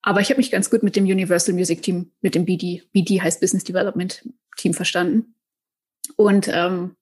aber 0.07 0.21
ich 0.21 0.29
habe 0.29 0.39
mich 0.39 0.51
ganz 0.51 0.69
gut 0.69 0.83
mit 0.83 0.97
dem 0.97 1.05
Universal 1.05 1.55
Music 1.55 1.81
Team, 1.83 2.13
mit 2.21 2.35
dem 2.35 2.45
BD, 2.45 2.83
BD 2.93 3.23
heißt 3.23 3.41
Business 3.41 3.65
Development 3.65 4.29
Team 4.59 4.75
verstanden. 4.75 5.35
Und 6.17 6.49
ähm, 6.49 6.97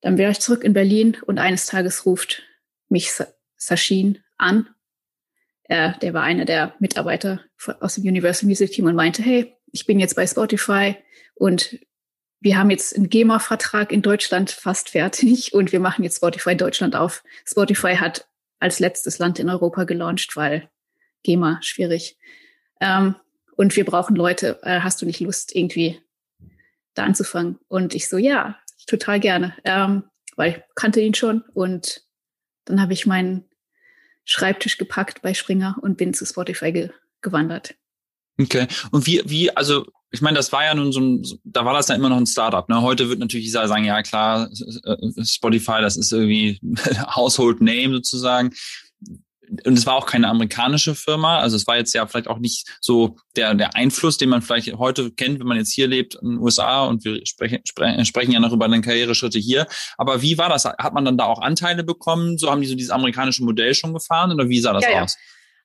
dann 0.00 0.18
wäre 0.18 0.30
ich 0.30 0.40
zurück 0.40 0.64
in 0.64 0.72
Berlin 0.72 1.16
und 1.26 1.38
eines 1.38 1.66
Tages 1.66 2.06
ruft 2.06 2.42
mich 2.88 3.12
Sachin 3.56 4.18
an. 4.36 4.68
Er, 5.64 5.98
der 5.98 6.14
war 6.14 6.22
einer 6.22 6.44
der 6.44 6.74
Mitarbeiter 6.78 7.40
aus 7.80 7.96
dem 7.96 8.04
Universal 8.04 8.48
Music 8.48 8.72
Team 8.72 8.86
und 8.86 8.94
meinte, 8.94 9.22
hey, 9.22 9.54
ich 9.72 9.86
bin 9.86 10.00
jetzt 10.00 10.16
bei 10.16 10.26
Spotify 10.26 10.96
und 11.34 11.78
wir 12.40 12.56
haben 12.56 12.70
jetzt 12.70 12.96
einen 12.96 13.10
GEMA-Vertrag 13.10 13.92
in 13.92 14.00
Deutschland 14.00 14.50
fast 14.50 14.90
fertig 14.90 15.52
und 15.52 15.72
wir 15.72 15.80
machen 15.80 16.04
jetzt 16.04 16.16
Spotify 16.16 16.56
Deutschland 16.56 16.96
auf. 16.96 17.22
Spotify 17.44 17.96
hat 17.96 18.26
als 18.60 18.80
letztes 18.80 19.18
Land 19.18 19.38
in 19.38 19.50
Europa 19.50 19.84
gelauncht, 19.84 20.36
weil 20.36 20.70
GEMA 21.22 21.58
schwierig. 21.62 22.16
Ähm, 22.80 23.16
und 23.56 23.74
wir 23.76 23.84
brauchen 23.84 24.16
Leute. 24.16 24.60
Äh, 24.62 24.80
hast 24.80 25.02
du 25.02 25.06
nicht 25.06 25.20
Lust, 25.20 25.54
irgendwie 25.54 26.00
da 26.94 27.04
anzufangen? 27.04 27.58
Und 27.68 27.94
ich 27.94 28.08
so, 28.08 28.16
ja, 28.16 28.56
total 28.88 29.20
gerne, 29.20 29.54
ähm, 29.64 30.04
weil 30.36 30.50
ich 30.50 30.60
kannte 30.74 31.00
ihn 31.00 31.14
schon. 31.14 31.42
Und 31.54 32.02
dann 32.64 32.80
habe 32.80 32.92
ich 32.92 33.06
meinen 33.06 33.44
Schreibtisch 34.24 34.76
gepackt 34.76 35.22
bei 35.22 35.32
Springer 35.32 35.76
und 35.80 35.96
bin 35.96 36.12
zu 36.12 36.26
Spotify 36.26 36.72
ge 36.72 36.90
gewandert. 37.20 37.74
Okay. 38.40 38.68
Und 38.92 39.06
wie, 39.06 39.22
wie, 39.24 39.50
also 39.56 39.84
ich 40.10 40.20
meine, 40.20 40.36
das 40.36 40.52
war 40.52 40.64
ja 40.64 40.74
nun 40.74 40.92
so 40.92 41.00
ein, 41.00 41.22
da 41.44 41.64
war 41.64 41.74
das 41.74 41.88
ja 41.88 41.94
immer 41.94 42.08
noch 42.08 42.16
ein 42.16 42.26
Startup. 42.26 42.68
Ne? 42.68 42.80
Heute 42.80 43.08
wird 43.08 43.18
natürlich 43.18 43.46
jeder 43.46 43.66
sagen, 43.68 43.84
ja 43.84 44.02
klar, 44.02 44.48
Spotify, 45.22 45.80
das 45.80 45.96
ist 45.96 46.12
irgendwie 46.12 46.60
Household 47.16 47.60
Name 47.60 47.94
sozusagen. 47.94 48.50
Und 49.64 49.78
es 49.78 49.86
war 49.86 49.94
auch 49.94 50.06
keine 50.06 50.28
amerikanische 50.28 50.94
Firma. 50.94 51.38
Also 51.38 51.56
es 51.56 51.66
war 51.66 51.76
jetzt 51.76 51.94
ja 51.94 52.06
vielleicht 52.06 52.28
auch 52.28 52.38
nicht 52.38 52.78
so 52.80 53.16
der, 53.36 53.54
der 53.54 53.74
Einfluss, 53.74 54.18
den 54.18 54.28
man 54.28 54.42
vielleicht 54.42 54.72
heute 54.74 55.10
kennt, 55.10 55.40
wenn 55.40 55.46
man 55.46 55.56
jetzt 55.56 55.72
hier 55.72 55.88
lebt 55.88 56.16
in 56.16 56.30
den 56.30 56.38
USA 56.38 56.84
und 56.84 57.04
wir 57.04 57.24
sprechen, 57.24 57.60
sprechen 58.04 58.32
ja 58.32 58.40
noch 58.40 58.52
über 58.52 58.68
deine 58.68 58.82
Karriereschritte 58.82 59.38
hier. 59.38 59.66
Aber 59.96 60.22
wie 60.22 60.38
war 60.38 60.48
das? 60.48 60.64
Hat 60.64 60.94
man 60.94 61.04
dann 61.04 61.18
da 61.18 61.24
auch 61.24 61.40
Anteile 61.40 61.84
bekommen? 61.84 62.38
So 62.38 62.50
haben 62.50 62.60
die 62.60 62.66
so 62.66 62.74
dieses 62.74 62.90
amerikanische 62.90 63.44
Modell 63.44 63.74
schon 63.74 63.94
gefahren 63.94 64.32
oder 64.32 64.48
wie 64.48 64.60
sah 64.60 64.72
das 64.72 64.84
ja, 64.84 65.02
aus? 65.02 65.14
Ja. 65.14 65.20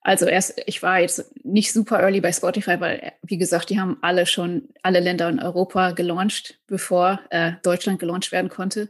Also 0.06 0.26
erst, 0.26 0.62
ich 0.66 0.84
war 0.84 1.00
jetzt 1.00 1.34
nicht 1.46 1.72
super 1.72 2.00
early 2.02 2.20
bei 2.20 2.34
Spotify, 2.34 2.80
weil, 2.80 3.14
wie 3.22 3.38
gesagt, 3.38 3.70
die 3.70 3.80
haben 3.80 3.98
alle 4.02 4.26
schon, 4.26 4.70
alle 4.82 5.00
Länder 5.00 5.30
in 5.30 5.40
Europa 5.40 5.92
gelauncht, 5.92 6.60
bevor 6.68 7.22
äh, 7.30 7.54
Deutschland 7.64 8.00
gelauncht 8.00 8.34
werden 8.34 8.50
konnte. 8.50 8.90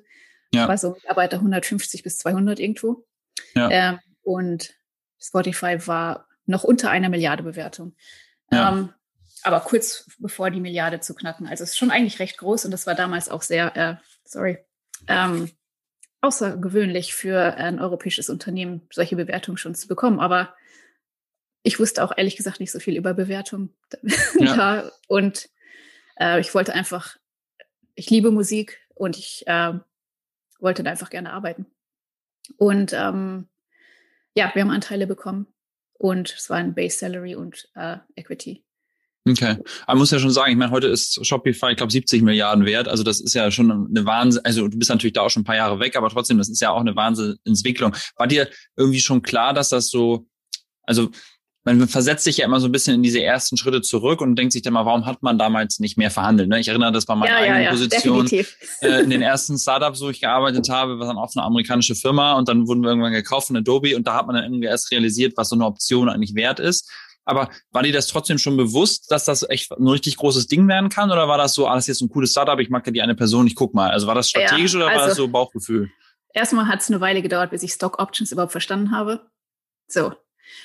Ja. 0.54 0.68
War 0.68 0.78
so 0.78 0.92
Mitarbeiter 0.92 1.38
150 1.38 2.02
bis 2.02 2.18
200 2.18 2.60
irgendwo. 2.60 3.06
Ja. 3.56 3.70
Ähm, 3.70 4.00
und 4.24 4.74
Spotify 5.24 5.88
war 5.88 6.28
noch 6.46 6.64
unter 6.64 6.92
einer 6.92 7.10
Milliarde 7.10 7.44
Bewertung. 7.44 7.96
Ja. 8.52 8.72
Ähm, 8.72 8.94
aber 9.44 9.62
kurz 9.62 10.10
bevor 10.20 10.52
die 10.52 10.60
Milliarde 10.60 11.00
zu 11.00 11.16
knacken. 11.16 11.48
Also 11.48 11.64
es 11.64 11.72
ist 11.72 11.78
schon 11.78 11.92
eigentlich 11.92 12.20
recht 12.20 12.38
groß 12.38 12.66
und 12.66 12.72
das 12.72 12.88
war 12.88 12.96
damals 12.96 13.30
auch 13.30 13.42
sehr, 13.42 13.76
äh, 13.76 13.96
sorry, 14.26 14.58
ähm, 15.08 15.52
außergewöhnlich 16.22 17.14
für 17.14 17.56
ein 17.56 17.80
europäisches 17.80 18.30
Unternehmen, 18.30 18.88
solche 18.92 19.16
Bewertungen 19.16 19.58
schon 19.58 19.76
zu 19.76 19.88
bekommen. 19.88 20.20
Aber 20.20 20.54
ich 21.64 21.80
wusste 21.80 22.04
auch 22.04 22.14
ehrlich 22.16 22.38
gesagt 22.38 22.60
nicht 22.60 22.72
so 22.72 22.80
viel 22.80 22.98
über 22.98 23.14
Bewertung. 23.14 23.70
Ja. 24.40 24.90
und 25.08 25.50
äh, 26.20 26.40
ich 26.40 26.54
wollte 26.54 26.74
einfach, 26.74 27.18
ich 27.96 28.10
liebe 28.10 28.32
Musik 28.32 28.80
und 28.96 29.18
ich 29.18 29.46
äh, 29.48 29.74
wollte 30.60 30.84
da 30.84 30.92
einfach 30.92 31.10
gerne 31.10 31.34
arbeiten. 31.34 31.66
Und 32.58 32.94
ähm, 32.94 33.50
ja, 34.36 34.52
wir 34.54 34.62
haben 34.62 34.72
Anteile 34.72 35.08
bekommen 35.08 35.48
und 35.94 36.34
es 36.34 36.50
war 36.50 36.58
ein 36.58 36.74
Base 36.74 36.98
Salary 36.98 37.36
und 37.36 37.70
äh, 37.76 37.98
Equity. 38.16 38.64
Okay. 39.26 39.56
Aber 39.88 40.00
muss 40.00 40.12
ja 40.12 40.20
schon 40.20 40.32
sagen, 40.32 40.52
ich 40.52 40.58
meine, 40.58 40.72
heute 40.72 40.88
ist 40.88 41.26
Shopify, 41.26 41.72
ich 41.72 41.78
glaube, 41.78 41.94
70 41.94 42.24
Milliarden 42.24 42.66
wert. 42.66 42.90
Also 42.90 43.04
das 43.04 43.22
ist 43.22 43.34
ja 43.34 43.52
schon 43.52 43.72
eine 43.72 44.06
Wahnsinn, 44.06 44.44
also 44.44 44.68
du 44.68 44.78
bist 44.78 44.90
natürlich 44.90 45.14
da 45.14 45.22
auch 45.22 45.30
schon 45.30 45.44
ein 45.44 45.46
paar 45.46 45.56
Jahre 45.56 45.80
weg, 45.80 45.96
aber 45.96 46.10
trotzdem, 46.10 46.38
das 46.38 46.50
ist 46.50 46.60
ja 46.60 46.72
auch 46.72 46.82
eine 46.82 46.96
Wahnsinnsentwicklung. 46.96 47.96
War 48.18 48.28
dir 48.28 48.50
irgendwie 48.76 49.00
schon 49.00 49.22
klar, 49.22 49.54
dass 49.54 49.70
das 49.70 49.90
so, 49.90 50.28
also 50.84 51.10
man 51.66 51.88
versetzt 51.88 52.26
sich 52.26 52.38
ja 52.38 52.46
immer 52.46 52.60
so 52.60 52.68
ein 52.68 52.72
bisschen 52.72 52.96
in 52.96 53.04
diese 53.04 53.24
ersten 53.24 53.56
Schritte 53.56 53.82
zurück 53.82 54.20
und 54.20 54.36
denkt 54.36 54.52
sich 54.52 54.62
dann 54.62 54.74
mal, 54.74 54.86
warum 54.86 55.06
hat 55.06 55.24
man 55.24 55.38
damals 55.38 55.80
nicht 55.80 55.98
mehr 55.98 56.12
verhandelt? 56.12 56.50
Ne? 56.50 56.60
Ich 56.60 56.68
erinnere 56.68 56.92
das 56.92 57.06
bei 57.06 57.16
meiner 57.16 57.32
ja, 57.32 57.38
eigenen 57.38 57.62
ja, 57.62 57.66
ja, 57.66 57.72
Position 57.72 58.28
äh, 58.82 59.02
in 59.02 59.10
den 59.10 59.22
ersten 59.22 59.58
Startups, 59.58 60.02
wo 60.02 60.10
ich 60.10 60.20
gearbeitet 60.20 60.70
habe, 60.70 61.00
war 61.00 61.08
dann 61.08 61.18
auch 61.18 61.32
eine 61.36 61.46
amerikanische 61.46 61.96
Firma 61.96 62.34
und 62.34 62.50
dann 62.50 62.68
wurden 62.68 62.82
wir 62.82 62.90
irgendwann 62.90 63.14
gekauft 63.14 63.48
von 63.48 63.56
Adobe 63.56 63.96
und 63.96 64.06
da 64.08 64.16
hat 64.16 64.28
man 64.28 64.36
dann 64.36 64.46
irgendwie 64.46 64.66
erst 64.66 64.92
realisiert, 64.92 65.34
was 65.38 65.50
so 65.50 65.56
eine 65.56 65.66
Option 65.66 66.10
eigentlich 66.10 66.36
wert 66.36 66.60
ist. 66.60 66.92
Aber 67.26 67.50
war 67.72 67.84
dir 67.84 67.94
das 67.94 68.08
trotzdem 68.08 68.38
schon 68.38 68.58
bewusst, 68.58 69.10
dass 69.10 69.24
das 69.24 69.48
echt 69.50 69.72
ein 69.72 69.88
richtig 69.88 70.18
großes 70.18 70.48
Ding 70.48 70.68
werden 70.68 70.90
kann? 70.90 71.10
Oder 71.10 71.30
war 71.30 71.38
das 71.38 71.54
so, 71.54 71.68
alles 71.68 71.86
ah, 71.86 71.92
jetzt 71.92 72.02
ein 72.02 72.10
cooles 72.10 72.32
Startup, 72.32 72.60
ich 72.60 72.70
mag 72.70 72.86
ja 72.86 72.92
die 72.92 73.02
eine 73.02 73.16
Person, 73.16 73.48
ich 73.48 73.56
guck 73.56 73.74
mal. 73.74 73.92
Also 73.92 74.08
war 74.08 74.16
das 74.16 74.30
strategisch 74.30 74.76
oder 74.76 74.88
also, 74.88 75.00
war 75.00 75.08
das 75.08 75.18
so 75.18 75.28
Bauchgefühl? 75.30 75.90
Erstmal 76.34 76.68
hat 76.68 76.82
es 76.82 76.90
eine 76.90 77.00
Weile 77.00 77.22
gedauert, 77.22 77.52
bis 77.52 77.64
ich 77.64 77.72
Stock 77.72 78.00
Options 78.00 78.32
überhaupt 78.34 78.52
verstanden 78.52 78.92
habe. 78.92 79.22
So, 79.88 80.14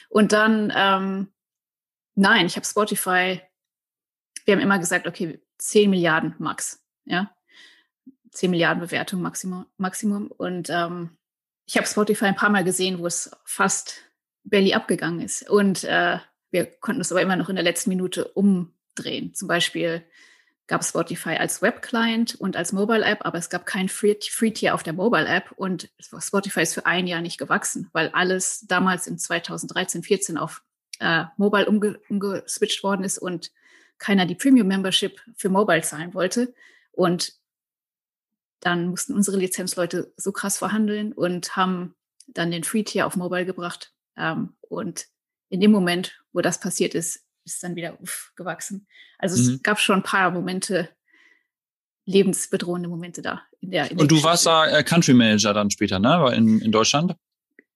und 0.09 0.33
dann, 0.33 0.73
ähm, 0.75 1.29
nein, 2.15 2.47
ich 2.47 2.57
habe 2.57 2.67
Spotify, 2.67 3.41
wir 4.45 4.55
haben 4.55 4.63
immer 4.63 4.79
gesagt, 4.79 5.07
okay, 5.07 5.41
10 5.59 5.91
Milliarden 5.91 6.35
max, 6.39 6.83
ja. 7.05 7.35
10 8.33 8.51
Milliarden 8.51 8.81
Bewertung 8.81 9.21
Maximum. 9.21 9.67
Maximum. 9.79 10.29
Und 10.29 10.71
ähm, 10.71 11.17
ich 11.67 11.77
habe 11.77 11.87
Spotify 11.87 12.27
ein 12.27 12.37
paar 12.37 12.51
Mal 12.51 12.65
gesehen, 12.65 12.99
wo 12.99 13.07
es 13.07 13.31
fast 13.45 14.03
belly 14.45 14.75
abgegangen 14.75 15.21
ist. 15.21 15.49
Und 15.49 15.85
äh, 15.85 16.19
wir 16.51 16.67
konnten 16.67 17.01
es 17.01 17.11
aber 17.11 17.23
immer 17.23 17.37
noch 17.37 17.49
in 17.49 17.57
der 17.57 17.65
letzten 17.65 17.91
Minute 17.91 18.29
umdrehen. 18.29 19.35
Zum 19.35 19.49
Beispiel 19.49 20.05
gab 20.69 20.85
Spotify 20.85 21.31
als 21.31 21.63
Web-Client 21.63 22.35
und 22.37 22.57
als 22.57 22.73
Mobile-App, 22.73 23.25
aber 23.25 23.39
es 23.39 23.49
gab 23.49 23.67
kein 23.67 23.89
Free-Tier 23.89 24.75
auf 24.75 24.83
der 24.83 24.93
Mobile-App 24.93 25.53
und 25.57 25.91
Spotify 25.99 26.61
ist 26.61 26.75
für 26.75 26.87
ein 26.87 27.07
Jahr 27.07 27.23
nicht 27.23 27.39
gewachsen, 27.39 27.89
weil 27.93 28.11
alles 28.11 28.67
damals 28.69 29.07
in 29.07 29.19
2013, 29.19 30.03
14 30.03 30.37
auf 30.37 30.63
äh, 31.01 31.25
Mobile 31.39 31.67
umge 31.67 31.99
umgeswitcht 32.09 32.83
worden 32.83 33.05
ist 33.05 33.19
und 33.19 33.51
keiner 33.97 34.27
die 34.27 34.35
Premium-Membership 34.35 35.21
für 35.37 35.49
Mobile 35.49 35.83
zahlen 35.83 36.15
wollte. 36.15 36.55
Und 36.93 37.35
dann 38.61 38.89
mussten 38.89 39.15
unsere 39.15 39.39
Lizenzleute 39.39 40.13
so 40.17 40.33
krass 40.33 40.59
verhandeln 40.59 41.13
und 41.13 41.57
haben 41.57 41.95
dann 42.27 42.51
den 42.51 42.65
Free-Tier 42.65 43.07
auf 43.07 43.17
Mobile 43.17 43.47
gebracht. 43.47 43.93
Ähm, 44.17 44.55
und 44.61 45.07
in 45.49 45.61
dem 45.61 45.71
Moment, 45.71 46.23
wo 46.33 46.43
das 46.43 46.61
passiert 46.61 46.95
ist, 46.95 47.25
ist 47.55 47.63
dann 47.63 47.77
wieder 47.77 48.01
uff, 48.01 48.33
gewachsen. 48.37 48.87
Also 49.19 49.41
mhm. 49.41 49.57
es 49.57 49.63
gab 49.63 49.81
schon 49.81 49.97
ein 49.97 50.03
paar 50.03 50.31
Momente, 50.31 50.89
lebensbedrohende 52.05 52.89
Momente 52.89 53.23
da. 53.23 53.43
In 53.61 53.71
der, 53.71 53.91
in 53.91 53.97
der 53.97 54.03
und 54.03 54.11
du 54.11 54.17
Geschichte. 54.17 54.29
warst 54.29 54.47
da 54.47 54.67
äh, 54.67 54.83
Country 54.83 55.15
Manager 55.15 55.53
dann 55.53 55.71
später, 55.71 55.99
ne? 55.99 56.35
In, 56.35 56.61
in 56.61 56.73
Deutschland? 56.73 57.15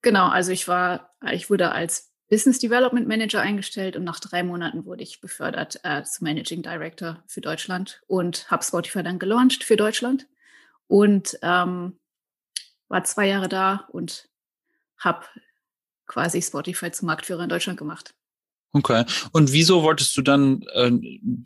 Genau, 0.02 0.28
also 0.28 0.52
ich 0.52 0.68
war, 0.68 1.14
ich 1.30 1.50
wurde 1.50 1.72
als 1.72 2.12
Business 2.28 2.58
Development 2.58 3.06
Manager 3.06 3.42
eingestellt 3.42 3.94
und 3.94 4.04
nach 4.04 4.18
drei 4.18 4.42
Monaten 4.42 4.86
wurde 4.86 5.02
ich 5.02 5.20
befördert 5.20 5.80
äh, 5.84 6.02
zum 6.02 6.24
Managing 6.24 6.62
Director 6.62 7.22
für 7.26 7.42
Deutschland 7.42 8.00
und 8.06 8.50
habe 8.50 8.64
Spotify 8.64 9.02
dann 9.02 9.18
gelauncht 9.18 9.64
für 9.64 9.76
Deutschland 9.76 10.26
und 10.86 11.38
ähm, 11.42 11.98
war 12.88 13.04
zwei 13.04 13.28
Jahre 13.28 13.50
da 13.50 13.86
und 13.92 14.28
habe 14.98 15.26
quasi 16.06 16.40
Spotify 16.40 16.90
zum 16.90 17.06
Marktführer 17.06 17.42
in 17.42 17.48
Deutschland 17.48 17.78
gemacht. 17.78 18.14
Okay. 18.74 19.04
Und 19.32 19.52
wieso 19.52 19.82
wolltest 19.82 20.16
du 20.16 20.22
dann, 20.22 20.62
äh, 20.72 20.90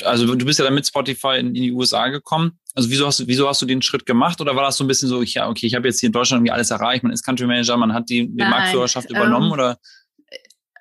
also 0.05 0.35
du 0.35 0.45
bist 0.45 0.59
ja 0.61 0.65
dann 0.65 0.75
mit 0.75 0.87
Spotify 0.87 1.39
in, 1.39 1.49
in, 1.49 1.55
die 1.55 1.73
USA 1.73 2.09
gekommen. 2.09 2.59
Also 2.75 2.89
wieso 2.91 3.07
hast 3.07 3.19
du, 3.19 3.27
wieso 3.27 3.49
hast 3.49 3.61
du 3.61 3.67
den 3.67 3.83
Schritt 3.83 4.07
gemacht? 4.07 4.41
Oder 4.41 4.55
war 4.55 4.63
das 4.63 4.77
so 4.77 4.85
ein 4.85 4.87
bisschen 4.87 5.09
so, 5.09 5.23
ich, 5.23 5.35
ja, 5.35 5.49
okay, 5.49 5.67
ich 5.67 5.75
habe 5.75 5.89
jetzt 5.89 5.99
hier 5.99 6.09
in 6.09 6.13
Deutschland 6.13 6.41
irgendwie 6.41 6.53
alles 6.53 6.71
erreicht, 6.71 7.03
man 7.03 7.13
ist 7.13 7.25
Country 7.25 7.47
Manager, 7.47 7.77
man 7.77 7.93
hat 7.93 8.09
die, 8.09 8.29
die 8.29 8.37
Nein, 8.37 8.51
Marktführerschaft 8.51 9.11
übernommen 9.11 9.47
ähm, 9.47 9.53
oder? 9.53 9.79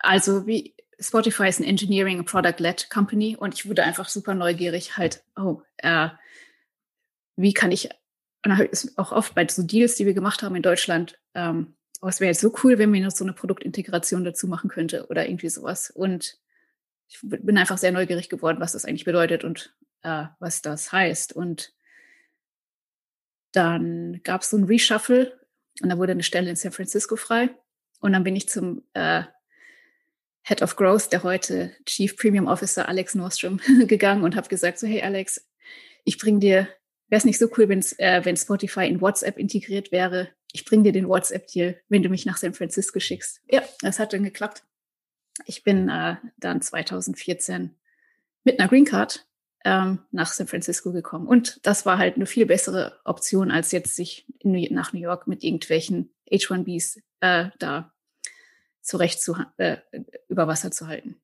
Also 0.02 0.46
wie 0.46 0.76
Spotify 1.00 1.48
ist 1.48 1.60
ein 1.60 1.66
Engineering 1.66 2.26
Product-led 2.26 2.90
Company 2.90 3.36
und 3.36 3.56
ich 3.56 3.68
wurde 3.68 3.84
einfach 3.84 4.08
super 4.08 4.36
neugierig, 4.36 4.98
halt, 4.98 5.24
oh, 5.36 5.62
äh, 5.78 6.10
wie 7.36 7.54
kann 7.54 7.72
ich, 7.72 7.90
und 8.46 8.70
auch 8.98 9.12
oft 9.12 9.34
bei 9.34 9.48
so 9.48 9.64
Deals, 9.64 9.96
die 9.96 10.06
wir 10.06 10.14
gemacht 10.14 10.44
haben 10.44 10.56
in 10.56 10.62
Deutschland, 10.62 11.18
ähm, 11.34 11.76
oh, 12.06 12.08
es 12.08 12.20
wäre 12.20 12.30
jetzt 12.30 12.42
so 12.42 12.54
cool, 12.64 12.78
wenn 12.78 12.92
man 12.92 13.02
noch 13.02 13.12
so 13.12 13.26
eine 13.26 13.34
Produktintegration 13.34 14.24
dazu 14.24 14.48
machen 14.48 14.70
könnte 14.70 15.08
oder 15.08 15.28
irgendwie 15.28 15.50
sowas. 15.50 15.90
Und 15.90 16.38
ich 17.08 17.18
bin 17.24 17.58
einfach 17.58 17.80
sehr 17.80 17.92
neugierig 17.92 18.30
geworden, 18.30 18.60
was 18.60 18.74
das 18.74 18.86
eigentlich 18.86 19.06
bedeutet 19.06 19.44
und 19.44 19.76
äh, 20.04 20.26
was 20.38 20.62
das 20.62 20.92
heißt. 20.92 21.34
Und 21.34 21.74
dann 23.54 24.22
gab 24.22 24.42
es 24.42 24.52
so 24.52 24.58
ein 24.58 24.66
Reshuffle 24.66 25.40
und 25.82 25.90
da 25.90 25.98
wurde 25.98 26.12
eine 26.12 26.22
Stelle 26.22 26.48
in 26.48 26.56
San 26.56 26.72
Francisco 26.72 27.16
frei. 27.16 27.50
Und 28.02 28.14
dann 28.14 28.24
bin 28.24 28.36
ich 28.36 28.48
zum 28.50 28.84
äh, 28.94 29.24
Head 30.44 30.62
of 30.62 30.76
Growth, 30.76 31.12
der 31.12 31.24
heute 31.24 31.76
Chief 31.88 32.16
Premium 32.16 32.46
Officer 32.46 32.88
Alex 32.88 33.16
Nordstrom, 33.16 33.60
gegangen 33.88 34.24
und 34.24 34.36
habe 34.36 34.48
gesagt, 34.48 34.78
so 34.78 34.86
hey 34.86 35.02
Alex, 35.02 35.50
ich 36.04 36.20
bring 36.20 36.40
dir, 36.40 36.68
wäre 37.08 37.18
es 37.18 37.26
nicht 37.26 37.40
so 37.40 37.50
cool, 37.58 37.68
wenn's, 37.68 37.94
äh, 37.94 38.22
wenn 38.24 38.38
Spotify 38.38 38.88
in 38.88 39.02
WhatsApp 39.02 39.40
integriert 39.40 39.92
wäre, 39.92 40.30
ich 40.56 40.64
bringe 40.64 40.84
dir 40.84 40.94
den 40.94 41.10
WhatsApp-Deal, 41.10 41.82
wenn 41.90 42.02
du 42.02 42.10
mich 42.10 42.26
nach 42.26 42.38
San 42.38 42.54
Francisco 42.54 43.00
schickst. 43.00 43.42
Ja, 43.52 43.62
das 43.82 44.00
hat 44.00 44.14
dann 44.14 44.24
geklappt. 44.24 44.64
Ich 45.46 45.64
bin 45.64 45.90
äh, 45.90 46.16
dann 46.38 46.62
2014 46.62 47.76
mit 48.46 48.60
einer 48.60 48.70
Green 48.70 48.86
Card 48.86 49.28
ähm, 49.66 50.00
nach 50.12 50.32
San 50.32 50.48
Francisco 50.48 50.94
gekommen. 50.94 51.28
Und 51.28 51.60
das 51.64 51.86
war 51.86 51.98
halt 51.98 52.16
eine 52.16 52.26
viel 52.26 52.46
bessere 52.46 53.02
Option, 53.04 53.52
als 53.52 53.74
jetzt 53.74 53.98
sich 53.98 54.26
New 54.44 54.66
nach 54.72 54.94
New 54.94 55.00
York 55.02 55.28
mit 55.28 55.44
irgendwelchen 55.44 56.14
H1Bs 56.32 57.02
äh, 57.20 57.50
da 57.60 57.94
zurecht 58.82 59.22
zu, 59.22 59.36
äh, 59.58 59.78
über 60.30 60.48
Wasser 60.48 60.72
zu 60.72 60.88
halten. 60.88 61.22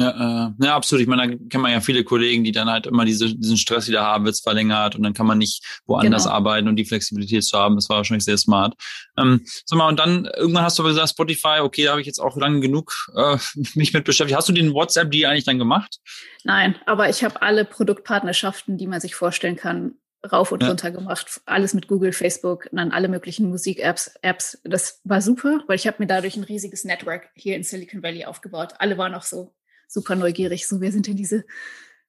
Ja, 0.00 0.46
äh, 0.46 0.64
ja, 0.64 0.76
absolut. 0.76 1.02
Ich 1.02 1.08
meine, 1.08 1.36
da 1.36 1.44
kennt 1.50 1.62
man 1.62 1.72
ja 1.72 1.80
viele 1.82 2.04
Kollegen, 2.04 2.42
die 2.42 2.52
dann 2.52 2.70
halt 2.70 2.86
immer 2.86 3.04
diese, 3.04 3.34
diesen 3.34 3.58
Stress 3.58 3.86
wieder 3.86 4.00
haben, 4.00 4.24
wird's 4.24 4.40
verlängert 4.40 4.96
und 4.96 5.02
dann 5.02 5.12
kann 5.12 5.26
man 5.26 5.36
nicht 5.36 5.62
woanders 5.84 6.22
genau. 6.24 6.36
arbeiten 6.36 6.68
und 6.68 6.76
die 6.76 6.86
Flexibilität 6.86 7.44
zu 7.44 7.58
haben. 7.58 7.74
Das 7.74 7.90
war 7.90 7.98
wahrscheinlich 7.98 8.24
sehr 8.24 8.38
smart. 8.38 8.74
Ähm, 9.18 9.42
sag 9.66 9.76
mal, 9.76 9.88
und 9.88 10.00
dann 10.00 10.24
irgendwann 10.24 10.64
hast 10.64 10.78
du 10.78 10.82
aber 10.82 10.90
gesagt, 10.90 11.10
Spotify, 11.10 11.58
okay, 11.60 11.84
da 11.84 11.90
habe 11.90 12.00
ich 12.00 12.06
jetzt 12.06 12.18
auch 12.18 12.34
lange 12.38 12.60
genug 12.60 12.94
äh, 13.14 13.36
mich 13.74 13.92
mit 13.92 14.04
beschäftigt. 14.04 14.38
Hast 14.38 14.48
du 14.48 14.54
den 14.54 14.72
WhatsApp-Deal 14.72 15.30
eigentlich 15.30 15.44
dann 15.44 15.58
gemacht? 15.58 15.98
Nein, 16.44 16.76
aber 16.86 17.10
ich 17.10 17.22
habe 17.22 17.42
alle 17.42 17.66
Produktpartnerschaften, 17.66 18.78
die 18.78 18.86
man 18.86 19.02
sich 19.02 19.14
vorstellen 19.14 19.56
kann, 19.56 19.96
rauf 20.32 20.50
und 20.50 20.62
ja. 20.62 20.68
runter 20.68 20.90
gemacht. 20.90 21.42
Alles 21.44 21.74
mit 21.74 21.88
Google, 21.88 22.12
Facebook 22.12 22.68
und 22.70 22.78
dann 22.78 22.90
alle 22.90 23.08
möglichen 23.08 23.50
Musik-Apps. 23.50 24.14
Apps. 24.22 24.58
Das 24.64 25.02
war 25.04 25.20
super, 25.20 25.60
weil 25.66 25.76
ich 25.76 25.86
habe 25.86 25.96
mir 25.98 26.06
dadurch 26.06 26.36
ein 26.36 26.44
riesiges 26.44 26.84
Network 26.84 27.28
hier 27.34 27.56
in 27.56 27.64
Silicon 27.64 28.02
Valley 28.02 28.24
aufgebaut. 28.24 28.74
Alle 28.78 28.96
waren 28.96 29.14
auch 29.14 29.24
so 29.24 29.52
super 29.90 30.14
neugierig, 30.14 30.66
so 30.66 30.80
wer 30.80 30.92
sind 30.92 31.06
denn 31.06 31.16
diese 31.16 31.44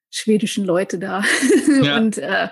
schwedischen 0.10 0.66
Leute 0.66 1.00
da? 1.00 1.24
Ja. 1.82 1.98
und 1.98 2.18
äh, 2.18 2.50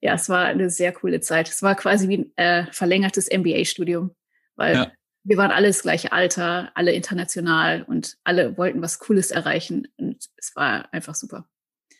ja, 0.00 0.14
es 0.14 0.28
war 0.28 0.46
eine 0.46 0.70
sehr 0.70 0.92
coole 0.92 1.20
Zeit. 1.20 1.48
Es 1.48 1.62
war 1.62 1.76
quasi 1.76 2.08
wie 2.08 2.18
ein 2.18 2.36
äh, 2.36 2.72
verlängertes 2.72 3.28
MBA-Studium, 3.30 4.14
weil 4.56 4.74
ja. 4.74 4.92
wir 5.22 5.36
waren 5.36 5.50
alle 5.50 5.68
das 5.68 5.82
gleiche 5.82 6.10
Alter, 6.10 6.72
alle 6.74 6.92
international 6.92 7.82
und 7.82 8.16
alle 8.24 8.56
wollten 8.56 8.82
was 8.82 8.98
Cooles 8.98 9.30
erreichen 9.30 9.88
und 9.96 10.26
es 10.36 10.56
war 10.56 10.92
einfach 10.92 11.14
super. 11.14 11.46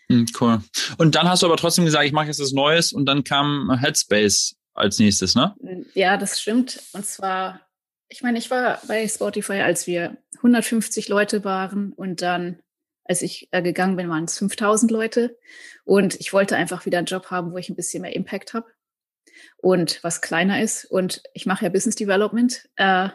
Hm, 0.09 0.27
cool. 0.41 0.63
Und 0.99 1.15
dann 1.15 1.29
hast 1.29 1.43
du 1.43 1.47
aber 1.47 1.57
trotzdem 1.57 1.85
gesagt, 1.85 2.05
ich 2.05 2.13
mache 2.13 2.27
jetzt 2.27 2.41
was 2.41 2.53
Neues 2.53 2.93
und 2.93 3.07
dann 3.07 3.23
kam 3.23 3.79
Headspace 3.79 4.57
als 4.75 4.99
nächstes, 4.99 5.35
ne? 5.35 5.55
Ja, 5.95 6.17
das 6.17 6.41
stimmt. 6.41 6.83
Und 6.93 7.05
zwar 7.05 7.61
ich 8.13 8.23
meine, 8.23 8.39
ich 8.39 8.51
war 8.51 8.79
bei 8.87 9.09
Spotify, 9.09 9.63
als 9.63 9.87
wir 9.87 10.19
150 10.37 11.09
Leute 11.09 11.45
waren 11.45 11.93
und 11.95 12.21
dann 12.21 12.59
als 13.05 13.23
ich 13.23 13.49
äh, 13.51 13.63
gegangen 13.63 13.97
bin, 13.97 14.09
waren 14.09 14.25
es 14.25 14.39
5000 14.39 14.91
Leute. 14.91 15.39
Und 15.85 16.19
ich 16.21 16.33
wollte 16.33 16.57
einfach 16.57 16.87
wieder 16.87 16.99
einen 16.99 17.07
Job 17.07 17.27
haben, 17.31 17.53
wo 17.53 17.59
ich 17.59 17.69
ein 17.69 17.77
bisschen 17.77 18.03
mehr 18.03 18.15
Impact 18.15 18.55
habe 18.55 18.67
und 19.59 20.03
was 20.03 20.21
kleiner 20.21 20.63
ist. 20.63 20.85
Und 20.85 21.23
ich 21.35 21.47
mache 21.47 21.65
ja 21.65 21.71
Business 21.71 21.97
Development. 21.97 22.69
Äh, 22.77 23.09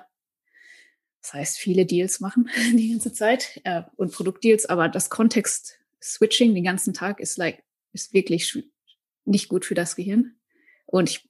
das 1.21 1.33
heißt, 1.33 1.57
viele 1.57 1.85
Deals 1.85 2.19
machen 2.19 2.49
die 2.73 2.91
ganze 2.91 3.13
Zeit 3.13 3.61
äh, 3.63 3.83
und 3.95 4.13
Produktdeals. 4.13 4.65
Aber 4.65 4.89
das 4.89 5.09
Kontext-Switching 5.09 6.53
den 6.53 6.63
ganzen 6.63 6.93
Tag 6.93 7.19
ist, 7.19 7.37
like, 7.37 7.63
ist 7.93 8.13
wirklich 8.13 8.57
nicht 9.25 9.49
gut 9.49 9.65
für 9.65 9.75
das 9.75 9.95
Gehirn. 9.95 10.35
Und 10.85 11.09
ich 11.09 11.29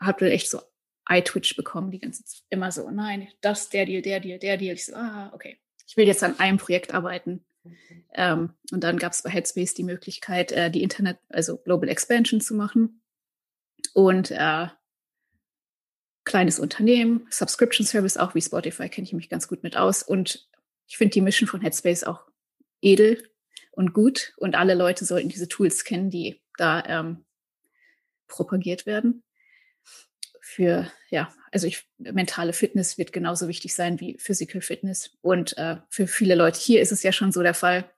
habe 0.00 0.30
echt 0.30 0.50
so 0.50 0.60
Eye-Twitch 1.08 1.56
bekommen, 1.56 1.90
die 1.90 2.00
ganze 2.00 2.24
Zeit. 2.24 2.42
Immer 2.50 2.70
so, 2.70 2.90
nein, 2.90 3.28
das, 3.40 3.70
der 3.70 3.86
Deal, 3.86 4.02
der 4.02 4.20
Deal, 4.20 4.38
der 4.38 4.56
Deal. 4.56 4.74
Ich 4.74 4.86
so, 4.86 4.94
ah, 4.94 5.30
okay. 5.34 5.58
Ich 5.86 5.96
will 5.96 6.06
jetzt 6.06 6.22
an 6.22 6.38
einem 6.38 6.58
Projekt 6.58 6.92
arbeiten 6.92 7.46
ähm, 8.14 8.54
und 8.72 8.84
dann 8.84 8.98
gab 8.98 9.12
es 9.12 9.22
bei 9.22 9.30
Headspace 9.30 9.74
die 9.74 9.84
Möglichkeit, 9.84 10.52
äh, 10.52 10.70
die 10.70 10.82
Internet, 10.82 11.18
also 11.28 11.56
Global 11.58 11.88
Expansion 11.88 12.40
zu 12.40 12.54
machen. 12.54 13.02
Und 13.94 14.30
äh, 14.30 14.68
kleines 16.24 16.58
Unternehmen, 16.58 17.26
Subscription 17.30 17.86
Service, 17.86 18.16
auch 18.16 18.34
wie 18.34 18.42
Spotify, 18.42 18.88
kenne 18.88 19.06
ich 19.06 19.12
mich 19.12 19.28
ganz 19.28 19.48
gut 19.48 19.62
mit 19.62 19.76
aus. 19.76 20.02
Und 20.02 20.48
ich 20.86 20.96
finde 20.96 21.12
die 21.12 21.20
Mission 21.20 21.48
von 21.48 21.60
Headspace 21.60 22.04
auch 22.04 22.26
edel 22.80 23.22
und 23.72 23.92
gut. 23.92 24.34
Und 24.36 24.54
alle 24.54 24.74
Leute 24.74 25.04
sollten 25.04 25.28
diese 25.28 25.48
Tools 25.48 25.84
kennen, 25.84 26.10
die 26.10 26.42
da 26.56 26.82
ähm, 26.86 27.24
propagiert 28.26 28.86
werden. 28.86 29.22
Für, 30.50 30.90
ja, 31.10 31.30
also 31.52 31.66
ich, 31.66 31.86
mentale 31.98 32.54
Fitness 32.54 32.96
wird 32.96 33.12
genauso 33.12 33.48
wichtig 33.48 33.74
sein 33.74 34.00
wie 34.00 34.16
Physical 34.18 34.62
Fitness. 34.62 35.10
Und 35.20 35.58
äh, 35.58 35.76
für 35.90 36.06
viele 36.06 36.34
Leute 36.34 36.58
hier 36.58 36.80
ist 36.80 36.90
es 36.90 37.02
ja 37.02 37.12
schon 37.12 37.32
so 37.32 37.42
der 37.42 37.52
Fall. 37.52 37.92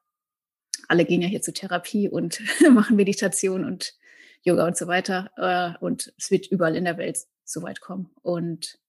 Alle 0.89 1.05
gehen 1.05 1.23
ja 1.23 1.29
hier 1.29 1.43
zur 1.43 1.55
Therapie 1.55 2.09
und 2.09 2.43
machen 2.73 2.97
Meditation 2.97 3.65
und 3.65 3.95
Yoga 4.43 4.67
und 4.67 4.77
so 4.77 4.89
weiter. 4.89 5.31
Äh, 5.37 5.79
und 5.83 6.13
es 6.19 6.33
wird 6.33 6.49
überall 6.49 6.75
in 6.75 6.87
der 6.87 6.99
Welt 6.99 7.19
so 7.45 7.63
weit 7.63 7.81
kommen. 7.81 8.11
Und 8.21 8.81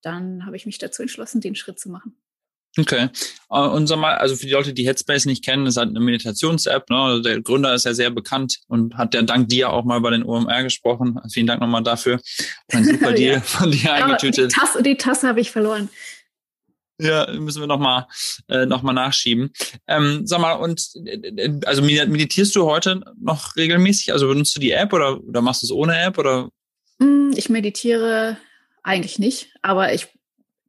dann 0.00 0.46
habe 0.46 0.54
ich 0.54 0.64
mich 0.64 0.78
dazu 0.78 1.02
entschlossen, 1.02 1.40
den 1.40 1.56
Schritt 1.56 1.80
zu 1.80 1.90
machen. 1.90 2.16
Okay. 2.78 3.08
Äh, 3.50 3.60
und 3.60 3.86
sag 3.86 3.98
mal, 3.98 4.16
also 4.16 4.36
für 4.36 4.46
die 4.46 4.52
Leute, 4.52 4.72
die 4.72 4.86
Headspace 4.86 5.26
nicht 5.26 5.44
kennen, 5.44 5.66
ist 5.66 5.76
halt 5.76 5.90
eine 5.90 6.00
Meditations-App. 6.00 6.90
Ne? 6.90 6.96
Also 6.96 7.22
der 7.22 7.40
Gründer 7.40 7.74
ist 7.74 7.84
ja 7.84 7.94
sehr 7.94 8.10
bekannt 8.10 8.58
und 8.66 8.96
hat 8.96 9.14
ja 9.14 9.22
dank 9.22 9.48
dir 9.48 9.70
auch 9.70 9.84
mal 9.84 10.00
bei 10.00 10.10
den 10.10 10.24
OMR 10.24 10.62
gesprochen. 10.64 11.18
Vielen 11.32 11.46
Dank 11.46 11.60
nochmal 11.60 11.82
dafür. 11.82 12.20
Ein 12.72 12.84
super 12.84 13.12
Deal 13.12 13.34
ja. 13.34 13.40
von 13.40 13.70
dir 13.70 13.92
eingetütet. 13.92 14.52
Die 14.52 14.54
Tasse, 14.54 14.82
die 14.82 14.96
Tasse 14.96 15.28
habe 15.28 15.40
ich 15.40 15.50
verloren. 15.50 15.88
Ja, 17.00 17.28
müssen 17.32 17.60
wir 17.60 17.66
nochmal 17.66 18.06
äh, 18.48 18.66
noch 18.66 18.82
mal 18.82 18.92
nachschieben. 18.92 19.52
Ähm, 19.88 20.26
sag 20.26 20.40
mal, 20.40 20.52
und 20.52 20.92
also 21.66 21.82
meditierst 21.82 22.54
du 22.54 22.66
heute 22.66 23.02
noch 23.20 23.56
regelmäßig? 23.56 24.12
Also 24.12 24.28
benutzt 24.28 24.54
du 24.54 24.60
die 24.60 24.70
App 24.70 24.92
oder, 24.92 25.20
oder 25.20 25.42
machst 25.42 25.62
du 25.62 25.66
es 25.66 25.72
ohne 25.72 26.00
App? 26.00 26.18
Oder? 26.18 26.50
Hm, 27.00 27.32
ich 27.36 27.48
meditiere 27.48 28.36
eigentlich 28.84 29.18
nicht, 29.18 29.48
aber 29.62 29.92
ich 29.92 30.06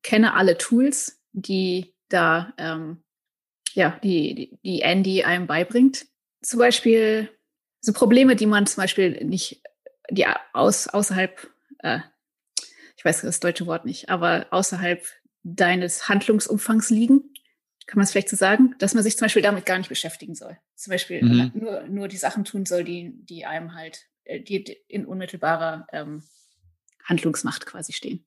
kenne 0.02 0.34
alle 0.34 0.58
Tools, 0.58 1.20
die 1.34 1.95
da 2.10 2.54
ähm, 2.58 3.04
ja, 3.74 4.00
die, 4.04 4.58
die 4.64 4.82
Andy 4.82 5.24
einem 5.24 5.48
beibringt. 5.48 6.06
Zum 6.42 6.60
Beispiel 6.60 7.30
so 7.82 7.94
Probleme, 7.94 8.36
die 8.36 8.46
man 8.46 8.66
zum 8.66 8.82
Beispiel 8.82 9.24
nicht, 9.26 9.62
die 10.10 10.26
aus, 10.54 10.88
außerhalb, 10.88 11.50
äh, 11.80 12.00
ich 12.98 13.06
weiß 13.06 13.22
das 13.22 13.40
deutsche 13.40 13.68
Wort 13.68 13.86
nicht, 13.86 14.10
aber 14.10 14.48
außerhalb 14.52 15.06
deines 15.44 16.10
Handlungsumfangs 16.10 16.90
liegen, 16.90 17.34
kann 17.86 17.98
man 17.98 18.06
es 18.06 18.12
vielleicht 18.12 18.30
so 18.30 18.36
sagen, 18.36 18.74
dass 18.80 18.96
man 18.96 19.04
sich 19.04 19.18
zum 19.18 19.26
Beispiel 19.26 19.44
damit 19.44 19.66
gar 19.66 19.78
nicht 19.78 19.90
beschäftigen 19.90 20.34
soll. 20.34 20.58
Zum 20.76 20.92
Beispiel 20.92 21.24
mhm. 21.24 21.52
nur, 21.54 21.84
nur 21.84 22.08
die 22.08 22.18
Sachen 22.18 22.46
tun 22.46 22.66
soll, 22.66 22.84
die, 22.84 23.12
die 23.14 23.46
einem 23.46 23.76
halt, 23.76 24.08
äh, 24.24 24.42
die 24.42 24.64
in 24.88 25.06
unmittelbarer 25.06 25.86
ähm, 25.92 26.24
Handlungsmacht 27.04 27.66
quasi 27.66 27.94
stehen. 27.94 28.26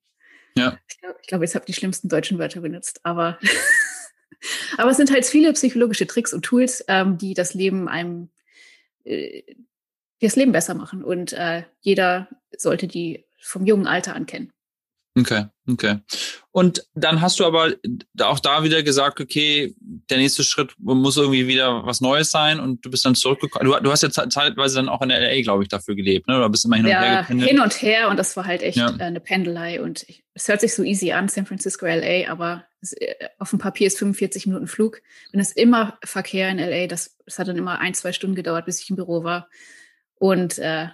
Ja. 0.59 0.79
Ich 0.88 1.01
glaube, 1.01 1.18
glaub, 1.27 1.40
jetzt 1.42 1.55
habe 1.55 1.64
ich 1.64 1.75
die 1.75 1.81
schlimmsten 1.81 2.09
deutschen 2.09 2.38
Wörter 2.38 2.61
benutzt, 2.61 3.01
aber, 3.05 3.38
aber 4.79 4.90
es 4.90 4.97
sind 4.97 5.11
halt 5.11 5.25
viele 5.25 5.53
psychologische 5.53 6.07
Tricks 6.07 6.33
und 6.33 6.44
Tools, 6.44 6.85
ähm, 6.88 7.18
die 7.18 7.35
das 7.35 7.55
Leben 7.55 7.88
einem 7.88 8.29
äh, 9.05 9.42
das 10.21 10.37
Leben 10.37 10.53
besser 10.53 10.75
machen. 10.75 11.05
Und 11.05 11.33
äh, 11.33 11.62
jeder 11.81 12.29
sollte 12.57 12.88
die 12.88 13.25
vom 13.40 13.66
jungen 13.66 13.87
Alter 13.87 14.14
an 14.14 14.27
kennen. 14.27 14.53
Okay, 15.16 15.47
okay. 15.68 15.99
Und 16.53 16.87
dann 16.94 17.21
hast 17.21 17.40
du 17.40 17.44
aber 17.44 17.73
auch 18.21 18.40
da 18.40 18.62
wieder 18.62 18.83
gesagt, 18.83 19.21
okay, 19.21 19.75
der 19.81 20.18
nächste 20.18 20.44
Schritt 20.44 20.75
muss 20.79 21.16
irgendwie 21.16 21.47
wieder 21.47 21.85
was 21.85 22.01
Neues 22.01 22.31
sein 22.31 22.61
und 22.61 22.85
du 22.85 22.90
bist 22.90 23.05
dann 23.05 23.14
zurückgekommen. 23.14 23.71
Du, 23.71 23.79
du 23.81 23.90
hast 23.90 24.03
ja 24.03 24.11
zeitweise 24.11 24.77
dann 24.77 24.88
auch 24.88 25.03
in 25.03 25.09
der 25.09 25.21
LA, 25.21 25.42
glaube 25.42 25.62
ich, 25.62 25.68
dafür 25.68 25.94
gelebt, 25.94 26.29
ne? 26.29 26.37
Oder 26.37 26.49
bist 26.49 26.64
immer 26.64 26.77
hin 26.77 26.85
und 26.85 26.90
ja, 26.90 27.03
her 27.03 27.21
gependelt? 27.23 27.51
hin 27.51 27.61
und 27.61 27.83
her 27.83 28.09
und 28.09 28.16
das 28.16 28.37
war 28.37 28.44
halt 28.44 28.62
echt 28.62 28.79
ja. 28.79 28.90
Äh, 28.90 29.03
eine 29.03 29.21
Pendelei 29.21 29.83
und 29.83 30.07
es 30.35 30.49
hört 30.49 30.61
sich 30.61 30.75
so 30.75 30.83
easy 30.83 31.12
an, 31.12 31.29
San 31.29 31.47
Francisco, 31.47 31.87
LA, 31.87 32.31
aber 32.31 32.64
äh, 32.97 33.14
auf 33.38 33.51
dem 33.51 33.59
Papier 33.59 33.88
ist 33.88 33.99
45 33.99 34.47
Minuten 34.47 34.68
Flug. 34.68 35.01
Und 35.33 35.40
es 35.40 35.49
ist 35.49 35.57
immer 35.57 35.99
Verkehr 36.05 36.49
in 36.51 36.59
LA, 36.59 36.87
das, 36.87 37.16
das 37.25 37.38
hat 37.38 37.49
dann 37.49 37.57
immer 37.57 37.81
ein, 37.81 37.94
zwei 37.94 38.12
Stunden 38.12 38.37
gedauert, 38.37 38.66
bis 38.66 38.81
ich 38.81 38.90
im 38.90 38.97
Büro 38.97 39.25
war. 39.25 39.49
Und 40.14 40.59
äh, 40.59 40.88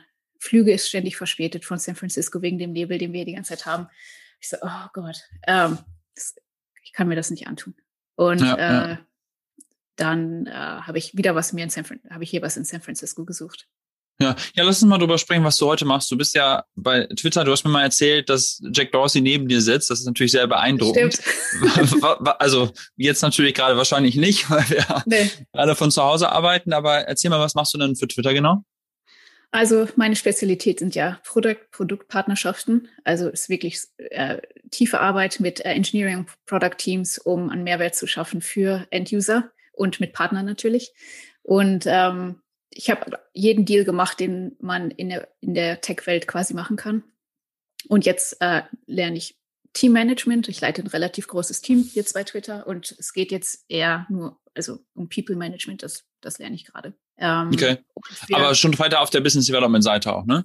Flüge 0.45 0.73
ist 0.73 0.89
ständig 0.89 1.17
verspätet 1.17 1.65
von 1.65 1.79
San 1.79 1.97
Francisco 1.97 2.43
wegen 2.43 2.59
dem 2.59 2.73
Nebel, 2.73 2.99
den 2.99 3.13
wir 3.13 3.25
die 3.25 3.35
ganze 3.35 3.57
Zeit 3.57 3.67
haben. 3.67 3.89
Ich 4.41 4.51
so, 4.51 4.59
oh 4.61 4.87
Gott, 4.93 5.17
ähm, 5.47 5.79
ich 6.83 6.93
kann 6.93 7.09
mir 7.09 7.17
das 7.17 7.31
nicht 7.31 7.47
antun. 7.47 7.75
Und 8.15 8.41
ja, 8.41 8.55
äh, 8.55 8.89
ja. 8.91 8.99
dann 9.97 10.47
äh, 10.47 10.51
habe 10.53 10.99
ich 10.99 11.17
wieder 11.17 11.35
was 11.35 11.53
mir 11.53 11.65
in 11.65 11.71
San 11.71 11.85
habe 12.11 12.25
ich 12.25 12.31
hier 12.31 12.43
was 12.43 12.57
in 12.59 12.65
San 12.65 12.83
Francisco 12.83 13.25
gesucht. 13.25 13.67
Ja, 14.21 14.37
ja, 14.55 14.63
lass 14.63 14.81
uns 14.81 14.89
mal 14.89 14.99
drüber 14.99 15.19
sprechen, 15.19 15.43
was 15.43 15.57
du 15.57 15.67
heute 15.67 15.85
machst. 15.85 16.09
Du 16.11 16.17
bist 16.17 16.37
ja 16.37 16.65
bei 16.77 17.07
Twitter, 17.17 17.43
du 17.43 17.51
hast 17.51 17.65
mir 17.65 17.71
mal 17.71 17.83
erzählt, 17.83 18.29
dass 18.29 18.63
Jack 18.73 18.93
Dorsey 18.93 19.21
neben 19.21 19.49
dir 19.49 19.61
sitzt. 19.61 19.91
Das 19.91 19.99
ist 19.99 20.07
natürlich 20.07 20.31
sehr 20.31 20.47
beeindruckend. 20.47 21.15
Stimmt. 21.15 22.05
also 22.39 22.71
jetzt 22.97 23.23
natürlich 23.23 23.55
gerade 23.55 23.77
wahrscheinlich 23.77 24.15
nicht, 24.15 24.49
weil 24.51 24.69
wir 24.71 25.03
nee. 25.07 25.31
gerade 25.53 25.75
von 25.75 25.91
zu 25.91 26.03
Hause 26.03 26.31
arbeiten. 26.31 26.73
Aber 26.73 26.99
erzähl 27.09 27.31
mal, 27.31 27.41
was 27.41 27.57
machst 27.57 27.75
du 27.75 27.79
denn 27.79 27.97
für 27.97 28.07
Twitter 28.07 28.35
genau? 28.35 28.65
Also 29.55 29.87
meine 29.95 30.17
Spezialität 30.17 30.81
sind 30.81 30.97
ja 30.97 31.21
Produkt, 31.23 31.71
Produktpartnerschaften. 31.71 32.89
Also 33.05 33.29
ist 33.29 33.49
wirklich 33.49 33.83
äh, 33.99 34.43
tiefe 34.73 34.99
Arbeit 34.99 35.39
mit 35.39 35.65
äh, 35.65 35.71
Engineering 35.75 36.27
Product 36.45 36.77
Teams, 36.77 37.19
um 37.19 37.51
einen 37.51 37.63
Mehrwert 37.63 37.95
zu 37.95 38.09
schaffen 38.09 38.41
für 38.41 38.85
End-User 38.91 39.53
und 39.73 40.01
mit 40.01 40.13
Partnern 40.13 40.45
natürlich. 40.45 40.93
Und 41.45 41.85
ähm, 41.87 42.43
ich 42.69 42.91
habe 42.91 43.21
jeden 43.33 43.65
Deal 43.65 43.85
gemacht, 43.85 44.19
den 44.19 44.57
man 44.59 44.91
in 44.91 45.11
der, 45.11 45.29
in 45.41 45.55
der 45.55 45.81
Tech-Welt 45.81 46.27
quasi 46.27 46.53
machen 46.53 46.77
kann. 46.77 47.05
Und 47.87 48.07
jetzt 48.07 48.39
äh, 48.41 48.63
lerne 48.87 49.19
ich 49.19 49.39
Teammanagement. 49.73 50.49
Ich 50.49 50.61
leite 50.61 50.83
ein 50.83 50.89
relativ 50.89 51.29
großes 51.29 51.61
Team 51.61 51.89
jetzt 51.95 52.15
bei 52.15 52.25
Twitter 52.25 52.67
und 52.67 52.91
es 52.99 53.13
geht 53.13 53.31
jetzt 53.31 53.65
eher 53.69 54.05
nur 54.09 54.41
also 54.53 54.81
um 54.95 55.09
People 55.09 55.37
Management. 55.37 55.85
Das, 55.85 56.05
das 56.21 56.41
lerne 56.41 56.57
ich 56.57 56.65
gerade. 56.65 56.95
Ähm, 57.19 57.51
okay. 57.53 57.79
Aber 58.33 58.55
schon 58.55 58.79
weiter 58.79 59.01
auf 59.01 59.11
der 59.11 59.21
Business 59.21 59.47
Development 59.47 59.83
Seite 59.83 60.15
auch, 60.15 60.25
ne? 60.27 60.45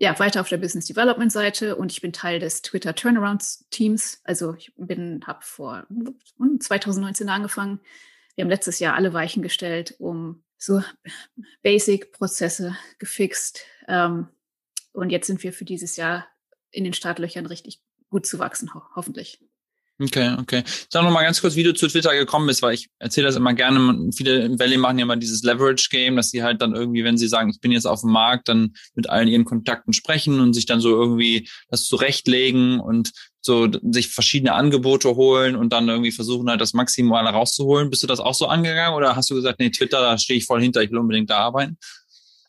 Ja, 0.00 0.16
weiter 0.20 0.40
auf 0.40 0.48
der 0.48 0.58
Business 0.58 0.86
Development 0.86 1.32
Seite 1.32 1.74
und 1.74 1.90
ich 1.90 2.00
bin 2.00 2.12
Teil 2.12 2.38
des 2.38 2.62
Twitter 2.62 2.94
Turnaround 2.94 3.42
Teams. 3.70 4.20
Also 4.22 4.54
ich 4.54 4.72
bin, 4.76 5.24
habe 5.26 5.40
vor 5.42 5.86
2019 6.60 7.28
angefangen. 7.28 7.80
Wir 8.36 8.44
haben 8.44 8.50
letztes 8.50 8.78
Jahr 8.78 8.94
alle 8.94 9.12
Weichen 9.12 9.42
gestellt, 9.42 9.96
um 9.98 10.44
so 10.56 10.82
Basic-Prozesse 11.62 12.76
gefixt. 13.00 13.64
Ähm, 13.88 14.28
und 14.92 15.10
jetzt 15.10 15.26
sind 15.26 15.42
wir 15.42 15.52
für 15.52 15.64
dieses 15.64 15.96
Jahr 15.96 16.26
in 16.70 16.84
den 16.84 16.92
Startlöchern 16.92 17.46
richtig 17.46 17.80
gut 18.10 18.26
zu 18.26 18.38
wachsen, 18.38 18.72
ho 18.74 18.82
hoffentlich. 18.94 19.40
Okay, 20.00 20.36
okay. 20.38 20.62
Sag 20.90 21.02
noch 21.02 21.10
mal 21.10 21.24
ganz 21.24 21.40
kurz, 21.40 21.56
wie 21.56 21.64
du 21.64 21.74
zu 21.74 21.88
Twitter 21.88 22.14
gekommen 22.14 22.46
bist, 22.46 22.62
weil 22.62 22.74
ich 22.74 22.88
erzähle 23.00 23.26
das 23.26 23.34
immer 23.34 23.52
gerne. 23.52 24.10
Viele 24.16 24.44
im 24.44 24.58
Valley 24.58 24.76
machen 24.76 24.98
ja 24.98 25.02
immer 25.02 25.16
dieses 25.16 25.42
Leverage-Game, 25.42 26.14
dass 26.14 26.30
sie 26.30 26.44
halt 26.44 26.62
dann 26.62 26.72
irgendwie, 26.72 27.02
wenn 27.02 27.18
sie 27.18 27.26
sagen, 27.26 27.50
ich 27.50 27.60
bin 27.60 27.72
jetzt 27.72 27.86
auf 27.86 28.02
dem 28.02 28.10
Markt, 28.10 28.48
dann 28.48 28.74
mit 28.94 29.10
allen 29.10 29.26
ihren 29.26 29.44
Kontakten 29.44 29.92
sprechen 29.92 30.38
und 30.38 30.54
sich 30.54 30.66
dann 30.66 30.80
so 30.80 30.90
irgendwie 30.90 31.48
das 31.68 31.84
zurechtlegen 31.86 32.78
und 32.78 33.10
so 33.40 33.68
sich 33.90 34.08
verschiedene 34.08 34.52
Angebote 34.52 35.16
holen 35.16 35.56
und 35.56 35.72
dann 35.72 35.88
irgendwie 35.88 36.12
versuchen 36.12 36.48
halt 36.48 36.60
das 36.60 36.74
Maximale 36.74 37.30
rauszuholen. 37.30 37.90
Bist 37.90 38.04
du 38.04 38.06
das 38.06 38.20
auch 38.20 38.34
so 38.34 38.46
angegangen 38.46 38.94
oder 38.94 39.16
hast 39.16 39.30
du 39.30 39.34
gesagt, 39.34 39.58
nee, 39.58 39.70
Twitter, 39.70 40.00
da 40.00 40.16
stehe 40.16 40.38
ich 40.38 40.44
voll 40.44 40.62
hinter, 40.62 40.80
ich 40.80 40.92
will 40.92 40.98
unbedingt 40.98 41.30
da 41.30 41.38
arbeiten? 41.38 41.76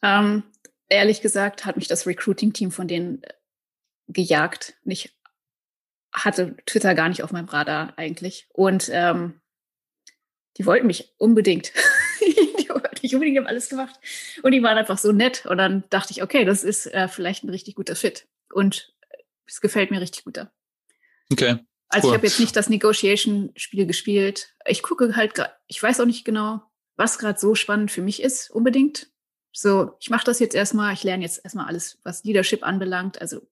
Ähm, 0.04 0.44
ehrlich 0.88 1.22
gesagt 1.22 1.66
hat 1.66 1.78
mich 1.78 1.88
das 1.88 2.06
Recruiting-Team 2.06 2.70
von 2.70 2.88
denen 2.88 3.24
gejagt. 4.08 4.76
Nicht 4.84 5.16
hatte 6.12 6.56
Twitter 6.66 6.96
gar 6.96 7.10
nicht 7.10 7.24
auf 7.24 7.32
meinem 7.32 7.48
Radar 7.48 7.94
eigentlich. 7.98 8.48
Und 8.54 8.90
ähm, 8.92 9.40
die 10.58 10.66
wollten 10.66 10.88
mich 10.88 11.14
unbedingt. 11.18 11.72
die 12.22 12.70
wollten 12.70 13.00
mich 13.02 13.14
unbedingt, 13.14 13.38
haben 13.38 13.48
alles 13.48 13.70
gemacht. 13.70 14.00
Und 14.44 14.52
die 14.52 14.64
waren 14.64 14.78
einfach 14.78 14.98
so 14.98 15.12
nett. 15.12 15.46
Und 15.46 15.58
dann 15.58 15.84
dachte 15.90 16.12
ich, 16.12 16.24
okay, 16.24 16.46
das 16.46 16.64
ist 16.64 16.88
äh, 16.88 17.08
vielleicht 17.08 17.44
ein 17.44 17.50
richtig 17.50 17.76
guter 17.76 17.96
Fit. 17.96 18.28
Und 18.52 18.94
es 19.48 19.62
gefällt 19.62 19.92
mir 19.92 20.02
richtig 20.02 20.26
gut 20.26 20.38
da. 20.38 20.52
Okay. 21.32 21.58
Also 21.90 22.08
cool. 22.08 22.14
ich 22.14 22.18
habe 22.18 22.28
jetzt 22.28 22.40
nicht 22.40 22.56
das 22.56 22.70
Negotiation-Spiel 22.70 23.86
gespielt. 23.88 24.56
Ich 24.66 24.84
gucke 24.84 25.16
halt 25.16 25.34
gerade, 25.34 25.54
ich 25.68 25.82
weiß 25.82 26.00
auch 26.00 26.06
nicht 26.06 26.24
genau, 26.24 26.62
was 26.96 27.18
gerade 27.18 27.40
so 27.40 27.56
spannend 27.56 27.92
für 27.92 28.02
mich 28.02 28.22
ist, 28.22 28.52
unbedingt. 28.52 29.10
So, 29.52 29.94
ich 30.00 30.10
mache 30.10 30.26
das 30.26 30.40
jetzt 30.40 30.54
erstmal, 30.54 30.94
ich 30.94 31.04
lerne 31.04 31.24
jetzt 31.24 31.44
erstmal 31.44 31.66
alles, 31.66 31.98
was 32.04 32.24
Leadership 32.24 32.64
anbelangt. 32.64 33.20
Also 33.22 33.48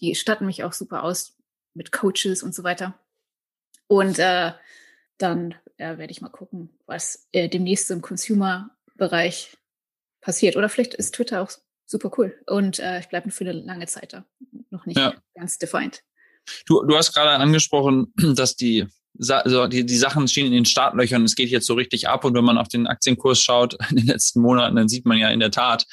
die 0.00 0.14
statten 0.14 0.46
mich 0.46 0.62
auch 0.62 0.72
super 0.72 1.02
aus 1.02 1.36
mit 1.74 1.92
Coaches 1.92 2.42
und 2.42 2.54
so 2.54 2.64
weiter. 2.64 2.98
Und 3.86 4.18
äh, 4.18 4.52
dann 5.18 5.54
äh, 5.76 5.98
werde 5.98 6.10
ich 6.10 6.20
mal 6.20 6.28
gucken, 6.28 6.70
was 6.86 7.28
äh, 7.32 7.48
demnächst 7.48 7.90
im 7.90 8.02
Consumer-Bereich 8.02 9.56
passiert. 10.20 10.56
Oder 10.56 10.68
vielleicht 10.68 10.94
ist 10.94 11.14
Twitter 11.14 11.42
auch 11.42 11.50
super 11.86 12.10
cool 12.16 12.38
und 12.46 12.78
äh, 12.78 13.00
ich 13.00 13.08
bleibe 13.08 13.30
für 13.30 13.44
eine 13.44 13.52
lange 13.52 13.86
Zeit 13.86 14.12
da. 14.12 14.24
Noch 14.70 14.86
nicht 14.86 14.98
ja. 14.98 15.14
ganz 15.34 15.58
defined. 15.58 16.02
Du, 16.66 16.82
du 16.82 16.96
hast 16.96 17.12
gerade 17.12 17.30
angesprochen, 17.30 18.12
dass 18.34 18.56
die, 18.56 18.86
also 19.28 19.66
die, 19.68 19.84
die 19.84 19.96
Sachen 19.96 20.26
stehen 20.26 20.46
in 20.46 20.52
den 20.52 20.64
Startlöchern. 20.64 21.24
Es 21.24 21.36
geht 21.36 21.50
jetzt 21.50 21.66
so 21.66 21.74
richtig 21.74 22.08
ab. 22.08 22.24
Und 22.24 22.34
wenn 22.34 22.44
man 22.44 22.58
auf 22.58 22.68
den 22.68 22.86
Aktienkurs 22.86 23.40
schaut 23.40 23.76
in 23.90 23.96
den 23.96 24.06
letzten 24.06 24.40
Monaten, 24.40 24.76
dann 24.76 24.88
sieht 24.88 25.06
man 25.06 25.18
ja 25.18 25.28
in 25.28 25.40
der 25.40 25.50
Tat, 25.50 25.86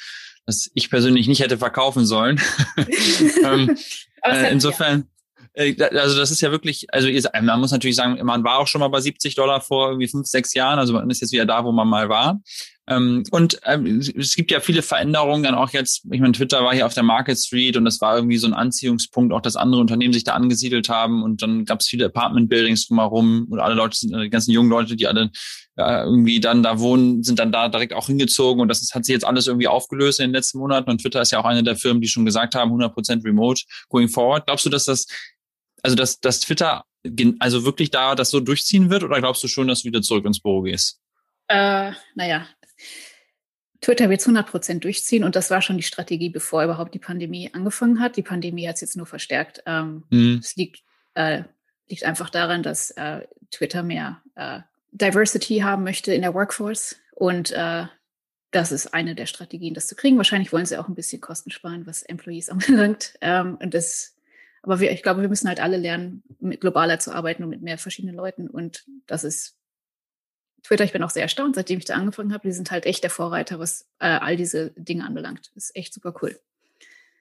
dass 0.46 0.70
ich 0.74 0.90
persönlich 0.90 1.28
nicht 1.28 1.40
hätte 1.40 1.58
verkaufen 1.58 2.06
sollen. 2.06 2.40
ähm, 3.44 3.76
äh, 4.22 4.50
insofern, 4.50 5.08
also 5.56 6.18
das 6.18 6.30
ist 6.30 6.40
ja 6.40 6.50
wirklich, 6.50 6.86
also 6.92 7.08
man 7.42 7.60
muss 7.60 7.72
natürlich 7.72 7.96
sagen, 7.96 8.24
man 8.24 8.44
war 8.44 8.58
auch 8.58 8.66
schon 8.66 8.80
mal 8.80 8.88
bei 8.88 9.00
70 9.00 9.34
Dollar 9.34 9.60
vor 9.60 9.88
irgendwie 9.88 10.08
fünf, 10.08 10.26
sechs 10.26 10.54
Jahren, 10.54 10.78
also 10.78 10.92
man 10.92 11.10
ist 11.10 11.20
jetzt 11.20 11.32
wieder 11.32 11.46
da, 11.46 11.64
wo 11.64 11.72
man 11.72 11.88
mal 11.88 12.08
war. 12.08 12.40
Ähm, 12.90 13.22
und 13.30 13.60
ähm, 13.66 14.00
es 14.00 14.34
gibt 14.34 14.50
ja 14.50 14.58
viele 14.60 14.82
Veränderungen, 14.82 15.44
dann 15.44 15.54
auch 15.54 15.70
jetzt, 15.70 16.04
ich 16.10 16.20
meine, 16.20 16.32
Twitter 16.32 16.64
war 16.64 16.74
hier 16.74 16.86
auf 16.86 16.94
der 16.94 17.04
Market 17.04 17.38
Street 17.38 17.76
und 17.76 17.84
das 17.84 18.00
war 18.00 18.16
irgendwie 18.16 18.36
so 18.36 18.48
ein 18.48 18.54
Anziehungspunkt, 18.54 19.32
auch 19.32 19.40
dass 19.40 19.54
andere 19.56 19.80
Unternehmen 19.80 20.12
sich 20.12 20.24
da 20.24 20.34
angesiedelt 20.34 20.88
haben 20.88 21.22
und 21.22 21.40
dann 21.42 21.64
gab 21.64 21.80
es 21.80 21.86
viele 21.86 22.06
Apartment-Buildings 22.06 22.88
drumherum 22.88 23.46
und 23.48 23.60
alle 23.60 23.74
Leute, 23.74 23.96
sind, 23.96 24.16
die 24.16 24.30
ganzen 24.30 24.50
jungen 24.50 24.70
Leute, 24.70 24.96
die 24.96 25.06
alle 25.06 25.30
irgendwie 25.76 26.40
dann 26.40 26.62
da 26.62 26.78
wohnen, 26.78 27.22
sind 27.22 27.38
dann 27.38 27.52
da 27.52 27.70
direkt 27.70 27.94
auch 27.94 28.06
hingezogen 28.06 28.60
und 28.60 28.68
das 28.68 28.86
hat 28.92 29.06
sich 29.06 29.14
jetzt 29.14 29.24
alles 29.24 29.46
irgendwie 29.46 29.68
aufgelöst 29.68 30.20
in 30.20 30.26
den 30.26 30.34
letzten 30.34 30.58
Monaten 30.58 30.90
und 30.90 31.00
Twitter 31.00 31.22
ist 31.22 31.30
ja 31.30 31.40
auch 31.40 31.46
eine 31.46 31.62
der 31.62 31.76
Firmen, 31.76 32.02
die 32.02 32.08
schon 32.08 32.26
gesagt 32.26 32.54
haben, 32.54 32.70
100% 32.70 33.24
Remote 33.24 33.62
going 33.88 34.08
forward. 34.08 34.44
Glaubst 34.44 34.66
du, 34.66 34.70
dass 34.70 34.84
das 34.84 35.06
also 35.82 35.96
dass, 35.96 36.20
dass 36.20 36.40
Twitter 36.40 36.84
also 37.38 37.64
wirklich 37.64 37.90
da 37.90 38.14
das 38.14 38.30
so 38.30 38.40
durchziehen 38.40 38.90
wird 38.90 39.02
oder 39.02 39.18
glaubst 39.20 39.42
du 39.42 39.48
schon, 39.48 39.68
dass 39.68 39.82
du 39.82 39.88
wieder 39.88 40.02
zurück 40.02 40.24
ins 40.26 40.40
Büro 40.40 40.62
gehst? 40.62 41.00
Äh, 41.48 41.92
naja, 42.14 42.46
Twitter 43.80 44.10
wird 44.10 44.20
es 44.20 44.28
100% 44.28 44.80
durchziehen 44.80 45.24
und 45.24 45.36
das 45.36 45.50
war 45.50 45.62
schon 45.62 45.76
die 45.76 45.82
Strategie, 45.82 46.28
bevor 46.28 46.62
überhaupt 46.64 46.94
die 46.94 46.98
Pandemie 46.98 47.50
angefangen 47.52 48.00
hat. 48.00 48.16
Die 48.16 48.22
Pandemie 48.22 48.68
hat 48.68 48.74
es 48.74 48.82
jetzt 48.82 48.96
nur 48.96 49.06
verstärkt. 49.06 49.62
Ähm, 49.66 50.04
mhm. 50.10 50.40
Es 50.42 50.54
liegt, 50.56 50.82
äh, 51.14 51.44
liegt 51.88 52.04
einfach 52.04 52.28
daran, 52.28 52.62
dass 52.62 52.90
äh, 52.92 53.26
Twitter 53.50 53.82
mehr 53.82 54.22
äh, 54.34 54.60
Diversity 54.92 55.60
haben 55.60 55.84
möchte 55.84 56.12
in 56.12 56.22
der 56.22 56.34
Workforce 56.34 56.96
und 57.12 57.52
äh, 57.52 57.86
das 58.50 58.72
ist 58.72 58.92
eine 58.92 59.14
der 59.14 59.26
Strategien, 59.26 59.74
das 59.74 59.86
zu 59.86 59.94
kriegen. 59.94 60.16
Wahrscheinlich 60.16 60.52
wollen 60.52 60.66
sie 60.66 60.76
auch 60.76 60.88
ein 60.88 60.94
bisschen 60.94 61.20
Kosten 61.20 61.50
sparen, 61.50 61.86
was 61.86 62.02
Employees 62.02 62.48
anbelangt. 62.50 63.14
Ähm, 63.20 63.56
und 63.62 63.74
das 63.74 64.16
aber 64.62 64.80
wir, 64.80 64.92
ich 64.92 65.02
glaube, 65.02 65.22
wir 65.22 65.28
müssen 65.28 65.48
halt 65.48 65.60
alle 65.60 65.76
lernen, 65.76 66.22
mit 66.38 66.60
globaler 66.60 66.98
zu 66.98 67.12
arbeiten 67.12 67.42
und 67.42 67.50
mit 67.50 67.62
mehr 67.62 67.78
verschiedenen 67.78 68.14
Leuten. 68.14 68.48
Und 68.48 68.84
das 69.06 69.24
ist 69.24 69.56
Twitter, 70.62 70.84
ich 70.84 70.92
bin 70.92 71.02
auch 71.02 71.10
sehr 71.10 71.22
erstaunt, 71.22 71.54
seitdem 71.54 71.78
ich 71.78 71.86
da 71.86 71.94
angefangen 71.94 72.32
habe. 72.32 72.46
Die 72.46 72.52
sind 72.52 72.70
halt 72.70 72.84
echt 72.84 73.02
der 73.02 73.10
Vorreiter, 73.10 73.58
was 73.58 73.86
äh, 73.98 74.06
all 74.06 74.36
diese 74.36 74.72
Dinge 74.76 75.06
anbelangt. 75.06 75.50
Ist 75.54 75.74
echt 75.74 75.94
super 75.94 76.14
cool. 76.20 76.38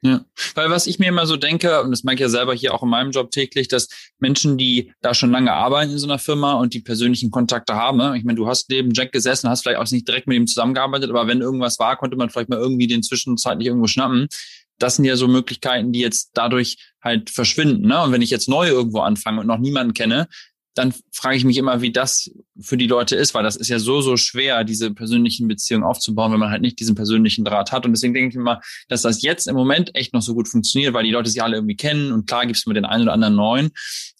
Ja, 0.01 0.23
weil 0.55 0.69
was 0.69 0.87
ich 0.87 0.97
mir 0.97 1.09
immer 1.09 1.25
so 1.25 1.35
denke, 1.35 1.81
und 1.81 1.91
das 1.91 2.05
merke 2.05 2.15
ich 2.15 2.21
ja 2.21 2.29
selber 2.29 2.53
hier 2.53 2.73
auch 2.73 2.83
in 2.83 2.89
meinem 2.89 3.11
Job 3.11 3.31
täglich, 3.31 3.67
dass 3.67 3.89
Menschen, 4.17 4.57
die 4.57 4.93
da 5.01 5.13
schon 5.13 5.29
lange 5.31 5.51
arbeiten 5.51 5.91
in 5.91 5.97
so 5.97 6.07
einer 6.07 6.19
Firma 6.19 6.53
und 6.53 6.73
die 6.73 6.79
persönlichen 6.79 7.31
Kontakte 7.31 7.75
haben, 7.75 7.97
ne? 7.97 8.17
ich 8.17 8.23
meine, 8.23 8.37
du 8.37 8.47
hast 8.47 8.69
neben 8.69 8.93
Jack 8.93 9.11
gesessen, 9.11 9.49
hast 9.49 9.63
vielleicht 9.63 9.77
auch 9.77 9.91
nicht 9.91 10.07
direkt 10.07 10.27
mit 10.27 10.37
ihm 10.37 10.47
zusammengearbeitet, 10.47 11.09
aber 11.09 11.27
wenn 11.27 11.41
irgendwas 11.41 11.79
war, 11.79 11.97
konnte 11.97 12.15
man 12.15 12.29
vielleicht 12.29 12.47
mal 12.47 12.59
irgendwie 12.59 12.87
den 12.87 13.03
zwischenzeitlich 13.03 13.67
irgendwo 13.67 13.87
schnappen 13.87 14.29
das 14.79 14.95
sind 14.95 15.05
ja 15.05 15.15
so 15.15 15.27
Möglichkeiten, 15.27 15.91
die 15.91 15.99
jetzt 15.99 16.31
dadurch 16.33 16.77
halt 17.01 17.29
verschwinden. 17.29 17.87
Ne? 17.87 18.01
Und 18.01 18.11
wenn 18.11 18.21
ich 18.21 18.29
jetzt 18.29 18.49
neu 18.49 18.67
irgendwo 18.67 18.99
anfange 19.01 19.41
und 19.41 19.47
noch 19.47 19.59
niemanden 19.59 19.93
kenne, 19.93 20.27
dann 20.75 20.93
frage 21.11 21.35
ich 21.35 21.43
mich 21.43 21.57
immer, 21.57 21.81
wie 21.81 21.91
das 21.91 22.31
für 22.59 22.77
die 22.77 22.87
Leute 22.87 23.15
ist, 23.15 23.33
weil 23.33 23.43
das 23.43 23.57
ist 23.57 23.67
ja 23.67 23.79
so, 23.79 24.01
so 24.01 24.15
schwer, 24.17 24.63
diese 24.63 24.91
persönlichen 24.91 25.47
Beziehungen 25.47 25.83
aufzubauen, 25.83 26.31
wenn 26.31 26.39
man 26.39 26.51
halt 26.51 26.61
nicht 26.61 26.79
diesen 26.79 26.95
persönlichen 26.95 27.43
Draht 27.43 27.71
hat. 27.71 27.85
Und 27.85 27.91
deswegen 27.91 28.13
denke 28.13 28.29
ich 28.29 28.35
immer, 28.35 28.61
dass 28.87 29.01
das 29.01 29.21
jetzt 29.21 29.47
im 29.47 29.55
Moment 29.55 29.93
echt 29.95 30.13
noch 30.13 30.21
so 30.21 30.33
gut 30.33 30.47
funktioniert, 30.47 30.93
weil 30.93 31.03
die 31.03 31.11
Leute 31.11 31.29
sich 31.29 31.43
alle 31.43 31.57
irgendwie 31.57 31.75
kennen 31.75 32.11
und 32.13 32.27
klar 32.27 32.45
gibt 32.45 32.57
es 32.57 32.65
mit 32.65 32.77
den 32.77 32.85
einen 32.85 33.03
oder 33.03 33.13
anderen 33.13 33.35
neuen. 33.35 33.71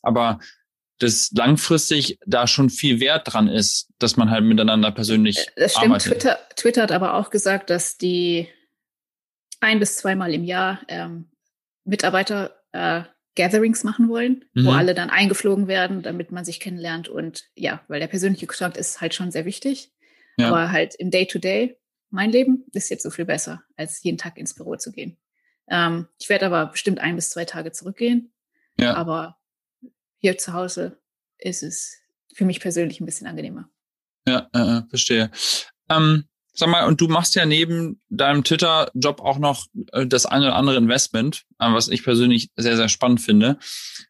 Aber 0.01 0.39
dass 0.97 1.31
langfristig 1.31 2.19
da 2.25 2.45
schon 2.45 2.69
viel 2.69 2.99
Wert 2.99 3.31
dran 3.31 3.47
ist, 3.47 3.87
dass 3.99 4.17
man 4.17 4.29
halt 4.29 4.43
miteinander 4.43 4.91
persönlich. 4.91 5.47
Das 5.55 5.71
stimmt. 5.71 5.85
Arbeitet. 5.85 6.11
Twitter, 6.11 6.39
Twitter 6.57 6.81
hat 6.81 6.91
aber 6.91 7.13
auch 7.13 7.29
gesagt, 7.29 7.69
dass 7.69 7.97
die 7.97 8.49
ein 9.59 9.79
bis 9.79 9.97
zweimal 9.97 10.33
im 10.33 10.43
Jahr 10.43 10.81
ähm, 10.87 11.29
Mitarbeiter 11.83 12.55
äh, 12.71 13.03
Gatherings 13.35 13.83
machen 13.83 14.09
wollen, 14.09 14.45
mhm. 14.53 14.65
wo 14.65 14.71
alle 14.71 14.93
dann 14.93 15.09
eingeflogen 15.09 15.67
werden, 15.67 16.01
damit 16.01 16.31
man 16.31 16.45
sich 16.45 16.59
kennenlernt. 16.59 17.07
Und 17.07 17.45
ja, 17.55 17.83
weil 17.87 17.99
der 17.99 18.07
persönliche 18.07 18.47
Kontakt 18.47 18.77
ist 18.77 19.01
halt 19.01 19.13
schon 19.13 19.31
sehr 19.31 19.45
wichtig. 19.45 19.91
Ja. 20.37 20.47
Aber 20.49 20.71
halt 20.71 20.95
im 20.95 21.11
Day-to-Day, 21.11 21.65
-Day, 21.65 21.75
mein 22.09 22.31
Leben 22.31 22.65
ist 22.73 22.89
jetzt 22.89 23.03
so 23.03 23.09
viel 23.09 23.25
besser, 23.25 23.63
als 23.75 24.01
jeden 24.03 24.17
Tag 24.17 24.37
ins 24.37 24.55
Büro 24.55 24.75
zu 24.75 24.91
gehen. 24.91 25.17
Ähm, 25.69 26.07
ich 26.19 26.29
werde 26.29 26.47
aber 26.47 26.67
bestimmt 26.67 26.99
ein 26.99 27.15
bis 27.15 27.29
zwei 27.29 27.45
Tage 27.45 27.71
zurückgehen. 27.71 28.33
Ja. 28.79 28.95
Aber 28.95 29.37
hier 30.17 30.37
zu 30.37 30.53
Hause 30.53 30.99
ist 31.37 31.63
es 31.63 31.97
für 32.33 32.45
mich 32.45 32.59
persönlich 32.59 32.99
ein 32.99 33.05
bisschen 33.05 33.27
angenehmer. 33.27 33.69
Ja, 34.27 34.49
äh, 34.53 34.87
verstehe. 34.89 35.31
Ähm, 35.89 36.25
sag 36.59 36.69
mal, 36.69 36.85
und 36.85 37.01
du 37.01 37.07
machst 37.07 37.35
ja 37.35 37.45
neben 37.45 38.01
deinem 38.09 38.43
Twitter-Job 38.43 39.21
auch 39.21 39.39
noch 39.39 39.65
äh, 39.91 40.05
das 40.05 40.25
eine 40.25 40.47
oder 40.47 40.55
andere 40.55 40.77
Investment, 40.77 41.43
äh, 41.59 41.71
was 41.71 41.87
ich 41.87 42.03
persönlich 42.03 42.49
sehr, 42.55 42.75
sehr 42.75 42.89
spannend 42.89 43.21
finde. 43.21 43.57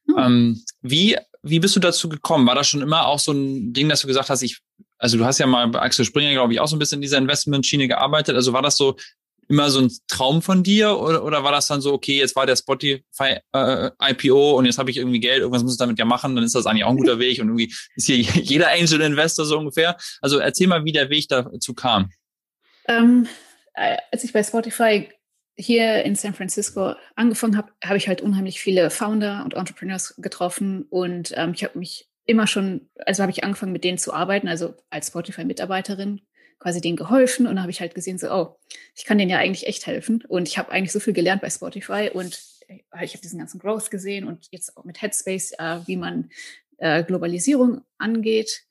Hm. 0.07 0.15
Ähm, 0.17 0.63
wie, 0.81 1.17
wie 1.43 1.59
bist 1.59 1.75
du 1.75 1.79
dazu 1.79 2.09
gekommen? 2.09 2.47
War 2.47 2.55
das 2.55 2.67
schon 2.67 2.81
immer 2.81 3.07
auch 3.07 3.19
so 3.19 3.31
ein 3.31 3.73
Ding, 3.73 3.89
dass 3.89 4.01
du 4.01 4.07
gesagt 4.07 4.29
hast, 4.29 4.41
ich, 4.41 4.59
also 4.97 5.17
du 5.17 5.25
hast 5.25 5.39
ja 5.39 5.47
mal 5.47 5.67
bei 5.67 5.81
Axel 5.81 6.05
Springer, 6.05 6.33
glaube 6.33 6.53
ich, 6.53 6.59
auch 6.59 6.67
so 6.67 6.75
ein 6.75 6.79
bisschen 6.79 6.97
in 6.97 7.03
dieser 7.03 7.17
Investment-Schiene 7.17 7.88
gearbeitet. 7.88 8.35
Also 8.35 8.51
war 8.53 8.62
das 8.62 8.75
so, 8.75 8.97
immer 9.49 9.69
so 9.71 9.81
ein 9.81 9.91
Traum 10.07 10.41
von 10.41 10.63
dir 10.63 10.97
oder, 10.97 11.23
oder 11.25 11.43
war 11.43 11.51
das 11.51 11.67
dann 11.67 11.81
so, 11.81 11.91
okay, 11.91 12.17
jetzt 12.17 12.35
war 12.35 12.45
der 12.45 12.55
Spotify 12.55 13.39
äh, 13.51 13.89
IPO 13.99 14.57
und 14.57 14.65
jetzt 14.65 14.77
habe 14.77 14.91
ich 14.91 14.97
irgendwie 14.97 15.19
Geld, 15.19 15.39
irgendwas 15.39 15.63
muss 15.63 15.73
ich 15.73 15.79
damit 15.79 15.97
ja 15.97 16.05
machen, 16.05 16.35
dann 16.35 16.45
ist 16.45 16.53
das 16.53 16.67
eigentlich 16.67 16.83
auch 16.83 16.91
ein 16.91 16.97
guter 16.97 17.19
Weg 17.19 17.39
und 17.39 17.47
irgendwie 17.47 17.73
ist 17.95 18.05
hier 18.05 18.17
jeder 18.43 18.71
Angel 18.71 19.01
Investor 19.01 19.45
so 19.45 19.57
ungefähr. 19.57 19.97
Also 20.21 20.38
erzähl 20.38 20.67
mal, 20.67 20.85
wie 20.85 20.91
der 20.91 21.09
Weg 21.09 21.27
dazu 21.27 21.73
kam. 21.73 22.12
Ähm, 22.89 23.28
äh, 23.75 23.97
als 24.12 24.23
ich 24.23 24.34
bei 24.34 24.43
Spotify 24.43 25.08
hier 25.56 26.04
in 26.04 26.15
San 26.15 26.34
Francisco 26.34 26.95
angefangen 27.15 27.56
habe, 27.56 27.71
habe 27.84 27.97
ich 27.97 28.08
halt 28.08 28.21
unheimlich 28.21 28.60
viele 28.60 28.89
Founder 28.89 29.43
und 29.45 29.54
Entrepreneurs 29.54 30.15
getroffen 30.17 30.84
und 30.89 31.34
ähm, 31.36 31.52
ich 31.54 31.63
habe 31.63 31.78
mich 31.78 32.10
immer 32.25 32.47
schon, 32.47 32.89
also 33.06 33.21
habe 33.21 33.32
ich 33.32 33.43
angefangen 33.43 33.71
mit 33.71 33.84
denen 33.84 33.97
zu 33.97 34.13
arbeiten, 34.13 34.47
also 34.47 34.75
als 34.89 35.08
Spotify-Mitarbeiterin 35.08 36.21
quasi 36.58 36.82
denen 36.82 36.97
geholfen 36.97 37.47
und 37.47 37.62
habe 37.62 37.71
ich 37.71 37.80
halt 37.80 37.93
gesehen, 37.93 38.17
so, 38.17 38.32
oh, 38.32 38.60
ich 38.95 39.06
kann 39.06 39.17
denen 39.17 39.32
ja 39.32 39.38
eigentlich 39.38 39.67
echt 39.67 39.86
helfen 39.86 40.23
und 40.28 40.47
ich 40.47 40.58
habe 40.58 40.71
eigentlich 40.71 40.91
so 40.91 40.99
viel 40.99 41.13
gelernt 41.13 41.41
bei 41.41 41.49
Spotify 41.49 42.10
und 42.12 42.41
äh, 42.67 42.80
ich 43.04 43.13
habe 43.13 43.21
diesen 43.21 43.39
ganzen 43.39 43.60
Growth 43.60 43.91
gesehen 43.91 44.28
und 44.28 44.47
jetzt 44.52 44.75
auch 44.78 44.84
mit 44.84 45.02
Headspace, 45.02 45.54
äh, 45.60 45.80
wie 45.86 45.97
man 45.97 46.30
äh, 46.78 47.04
Globalisierung 47.04 47.82
angeht, 47.97 48.63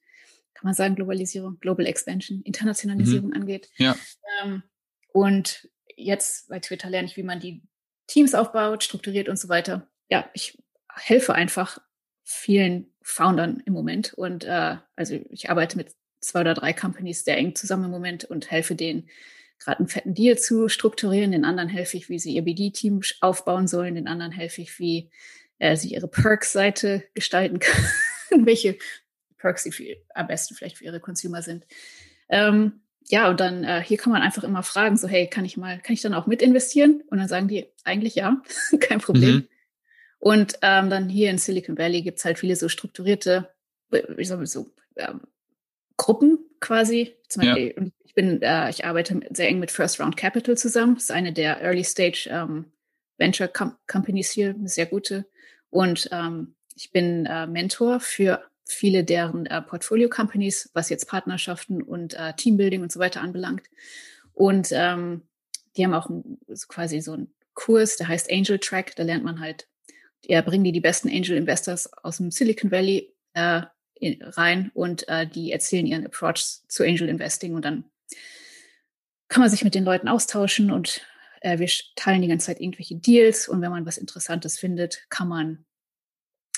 kann 0.58 0.66
man 0.66 0.74
sagen 0.74 0.96
Globalisierung, 0.96 1.60
Global 1.60 1.86
Expansion, 1.86 2.42
Internationalisierung 2.42 3.28
mhm. 3.28 3.34
angeht. 3.34 3.70
Ja. 3.76 3.96
Ähm, 4.42 4.64
und 5.12 5.68
jetzt 5.96 6.48
bei 6.48 6.58
Twitter 6.58 6.90
lerne 6.90 7.06
ich, 7.06 7.16
wie 7.16 7.22
man 7.22 7.38
die 7.38 7.62
Teams 8.08 8.34
aufbaut, 8.34 8.82
strukturiert 8.82 9.28
und 9.28 9.38
so 9.38 9.48
weiter. 9.48 9.88
Ja, 10.08 10.28
ich 10.34 10.58
helfe 10.92 11.34
einfach 11.34 11.78
vielen 12.24 12.92
Foundern 13.02 13.62
im 13.66 13.72
Moment 13.72 14.14
und 14.14 14.44
äh, 14.44 14.78
also 14.96 15.14
ich 15.30 15.48
arbeite 15.48 15.76
mit 15.76 15.94
zwei 16.20 16.40
oder 16.40 16.54
drei 16.54 16.72
Companies 16.72 17.24
sehr 17.24 17.36
eng 17.36 17.54
zusammen 17.54 17.84
im 17.84 17.90
Moment 17.92 18.24
und 18.24 18.50
helfe 18.50 18.74
denen, 18.74 19.08
gerade 19.60 19.78
einen 19.78 19.88
fetten 19.88 20.14
Deal 20.14 20.38
zu 20.38 20.68
strukturieren. 20.68 21.30
Den 21.30 21.44
anderen 21.44 21.68
helfe 21.68 21.96
ich, 21.96 22.08
wie 22.08 22.18
sie 22.18 22.34
ihr 22.34 22.42
BD-Team 22.42 23.02
aufbauen 23.20 23.68
sollen. 23.68 23.94
Den 23.94 24.08
anderen 24.08 24.32
helfe 24.32 24.60
ich, 24.62 24.78
wie 24.80 25.10
äh, 25.58 25.76
sie 25.76 25.94
ihre 25.94 26.08
Perks-Seite 26.08 27.04
gestalten 27.14 27.58
können, 28.28 28.46
welche 28.46 28.76
Perks 29.38 29.62
sie 29.62 29.72
für, 29.72 29.96
am 30.14 30.26
besten 30.26 30.54
vielleicht 30.54 30.78
für 30.78 30.84
ihre 30.84 31.00
Consumer 31.00 31.42
sind. 31.42 31.66
Ähm, 32.28 32.80
ja, 33.08 33.30
und 33.30 33.40
dann 33.40 33.64
äh, 33.64 33.82
hier 33.82 33.96
kann 33.96 34.12
man 34.12 34.22
einfach 34.22 34.44
immer 34.44 34.62
fragen, 34.62 34.96
so 34.96 35.08
hey, 35.08 35.28
kann 35.28 35.44
ich 35.44 35.56
mal, 35.56 35.80
kann 35.80 35.94
ich 35.94 36.02
dann 36.02 36.14
auch 36.14 36.26
mit 36.26 36.42
investieren? 36.42 37.02
Und 37.08 37.18
dann 37.18 37.28
sagen 37.28 37.48
die 37.48 37.66
eigentlich 37.84 38.14
ja, 38.14 38.42
kein 38.80 39.00
Problem. 39.00 39.34
Mhm. 39.34 39.48
Und 40.18 40.58
ähm, 40.62 40.90
dann 40.90 41.08
hier 41.08 41.30
in 41.30 41.38
Silicon 41.38 41.78
Valley 41.78 42.02
gibt's 42.02 42.24
halt 42.24 42.38
viele 42.38 42.56
so 42.56 42.68
strukturierte, 42.68 43.48
ich 44.16 44.28
sag 44.28 44.38
mal 44.38 44.46
so, 44.46 44.66
ähm, 44.96 45.20
Gruppen 45.96 46.38
quasi. 46.60 47.14
Zum 47.28 47.42
Beispiel, 47.44 47.74
ja. 47.76 47.86
ich 48.04 48.14
bin, 48.14 48.42
äh, 48.42 48.68
ich 48.70 48.84
arbeite 48.84 49.20
sehr 49.30 49.48
eng 49.48 49.58
mit 49.58 49.70
First 49.70 50.00
Round 50.00 50.16
Capital 50.16 50.56
zusammen. 50.58 50.94
Das 50.94 51.04
ist 51.04 51.10
eine 51.10 51.32
der 51.32 51.60
Early 51.60 51.84
Stage 51.84 52.28
ähm, 52.30 52.66
Venture 53.16 53.48
Com 53.48 53.76
Companies 53.86 54.30
hier, 54.30 54.50
eine 54.50 54.68
sehr 54.68 54.86
gute. 54.86 55.26
Und 55.70 56.08
ähm, 56.12 56.54
ich 56.74 56.92
bin 56.92 57.26
äh, 57.26 57.46
Mentor 57.46 58.00
für 58.00 58.47
viele 58.68 59.04
deren 59.04 59.46
äh, 59.46 59.62
Portfolio 59.62 60.08
Companies, 60.08 60.70
was 60.74 60.90
jetzt 60.90 61.08
Partnerschaften 61.08 61.82
und 61.82 62.14
äh, 62.14 62.34
Teambuilding 62.34 62.82
und 62.82 62.92
so 62.92 63.00
weiter 63.00 63.20
anbelangt. 63.20 63.62
Und 64.34 64.68
ähm, 64.72 65.22
die 65.76 65.84
haben 65.84 65.94
auch 65.94 66.08
ein, 66.08 66.38
quasi 66.68 67.00
so 67.00 67.12
einen 67.12 67.34
Kurs, 67.54 67.96
der 67.96 68.08
heißt 68.08 68.30
Angel 68.30 68.58
Track. 68.58 68.94
Da 68.96 69.02
lernt 69.02 69.24
man 69.24 69.40
halt, 69.40 69.68
ja, 70.22 70.42
bringen 70.42 70.64
die 70.64 70.72
die 70.72 70.80
besten 70.80 71.08
Angel 71.08 71.36
Investors 71.36 71.92
aus 72.04 72.18
dem 72.18 72.30
Silicon 72.30 72.70
Valley 72.70 73.14
äh, 73.34 73.62
in, 73.94 74.22
rein 74.22 74.70
und 74.74 75.08
äh, 75.08 75.26
die 75.26 75.50
erzählen 75.50 75.86
ihren 75.86 76.06
Approach 76.06 76.60
zu 76.68 76.84
Angel 76.84 77.08
Investing 77.08 77.54
und 77.54 77.64
dann 77.64 77.84
kann 79.28 79.40
man 79.40 79.50
sich 79.50 79.64
mit 79.64 79.74
den 79.74 79.84
Leuten 79.84 80.08
austauschen 80.08 80.70
und 80.70 81.02
äh, 81.40 81.58
wir 81.58 81.68
teilen 81.96 82.22
die 82.22 82.28
ganze 82.28 82.46
Zeit 82.46 82.60
irgendwelche 82.60 82.96
Deals 82.96 83.48
und 83.48 83.60
wenn 83.60 83.70
man 83.70 83.86
was 83.86 83.98
Interessantes 83.98 84.58
findet, 84.58 85.04
kann 85.10 85.28
man 85.28 85.64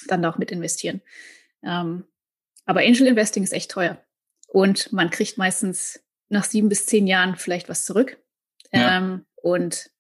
dann 0.07 0.25
auch 0.25 0.39
mit 0.39 0.51
investieren. 0.51 1.03
Ähm, 1.63 2.05
aber 2.65 2.81
Angel 2.81 3.07
Investing 3.07 3.43
ist 3.43 3.53
echt 3.53 3.71
teuer 3.71 4.03
und 4.49 4.93
man 4.93 5.11
kriegt 5.11 5.39
meistens 5.39 6.03
nach 6.29 6.45
sieben 6.45 6.69
bis 6.69 6.87
zehn 6.87 7.07
Jahren 7.07 7.37
vielleicht 7.37 7.69
was 7.69 7.85
zurück. 7.85 8.19
Ja. 8.73 8.99
Ähm, 8.99 9.27
und 9.37 9.91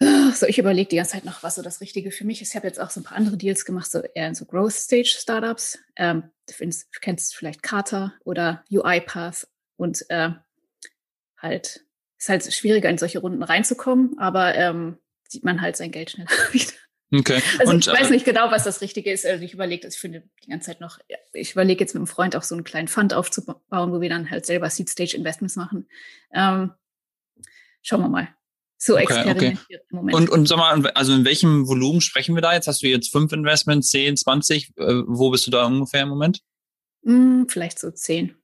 so, 0.00 0.46
ich 0.46 0.58
überlege 0.58 0.88
die 0.88 0.96
ganze 0.96 1.12
Zeit 1.12 1.24
noch, 1.24 1.42
was 1.42 1.56
so 1.56 1.62
das 1.62 1.80
Richtige 1.80 2.10
für 2.10 2.24
mich 2.24 2.40
ist. 2.40 2.50
Ich 2.50 2.56
habe 2.56 2.66
jetzt 2.66 2.80
auch 2.80 2.90
so 2.90 3.00
ein 3.00 3.04
paar 3.04 3.16
andere 3.16 3.36
Deals 3.36 3.64
gemacht, 3.64 3.90
so 3.90 4.00
eher 4.00 4.28
in 4.28 4.34
so 4.34 4.44
Growth 4.44 4.74
Stage 4.74 5.16
Startups. 5.18 5.78
Ähm, 5.96 6.30
du, 6.46 6.54
findest, 6.54 6.88
du 6.94 7.00
kennst 7.00 7.34
vielleicht 7.34 7.62
Carter 7.62 8.14
oder 8.24 8.64
UiPath 8.70 9.48
und 9.76 10.04
äh, 10.10 10.30
halt 11.38 11.84
ist 12.18 12.28
halt 12.28 12.52
schwieriger 12.52 12.90
in 12.90 12.98
solche 12.98 13.20
Runden 13.20 13.42
reinzukommen, 13.42 14.18
aber 14.18 14.54
ähm, 14.56 14.98
sieht 15.28 15.44
man 15.44 15.60
halt 15.60 15.76
sein 15.76 15.92
Geld 15.92 16.10
schneller 16.10 16.30
wieder. 16.52 16.72
Okay. 17.10 17.40
Also 17.58 17.72
und, 17.72 17.86
ich 17.86 17.92
weiß 17.92 18.08
äh, 18.08 18.12
nicht 18.12 18.24
genau, 18.26 18.50
was 18.50 18.64
das 18.64 18.80
Richtige 18.82 19.10
ist. 19.10 19.24
Also 19.24 19.42
ich 19.42 19.54
überlege, 19.54 19.88
ich 19.88 19.96
finde 19.96 20.24
die 20.44 20.50
ganze 20.50 20.66
Zeit 20.66 20.80
noch, 20.80 20.98
ich 21.32 21.52
überlege 21.52 21.80
jetzt 21.80 21.94
mit 21.94 22.00
einem 22.00 22.06
Freund 22.06 22.36
auch 22.36 22.42
so 22.42 22.54
einen 22.54 22.64
kleinen 22.64 22.88
Fund 22.88 23.14
aufzubauen, 23.14 23.92
wo 23.92 24.00
wir 24.00 24.08
dann 24.10 24.30
halt 24.30 24.44
selber 24.44 24.68
Seed 24.68 24.90
Stage 24.90 25.16
Investments 25.16 25.56
machen. 25.56 25.88
Ähm, 26.34 26.72
schauen 27.82 28.02
wir 28.02 28.08
mal 28.08 28.28
so 28.76 28.94
okay, 28.94 29.02
experimentiert 29.04 29.58
okay. 29.58 29.80
im 29.90 29.96
Moment. 29.96 30.16
Und, 30.16 30.30
und 30.30 30.46
sag 30.46 30.58
mal, 30.58 30.86
also 30.90 31.14
in 31.14 31.24
welchem 31.24 31.66
Volumen 31.66 32.00
sprechen 32.00 32.34
wir 32.34 32.42
da 32.42 32.52
jetzt? 32.52 32.68
Hast 32.68 32.82
du 32.82 32.86
jetzt 32.86 33.10
fünf 33.10 33.32
Investments, 33.32 33.88
zehn, 33.88 34.16
zwanzig? 34.16 34.70
Äh, 34.76 35.02
wo 35.06 35.30
bist 35.30 35.46
du 35.46 35.50
da 35.50 35.66
ungefähr 35.66 36.02
im 36.02 36.10
Moment? 36.10 36.42
Mm, 37.02 37.44
vielleicht 37.48 37.78
so 37.78 37.90
zehn. 37.90 38.36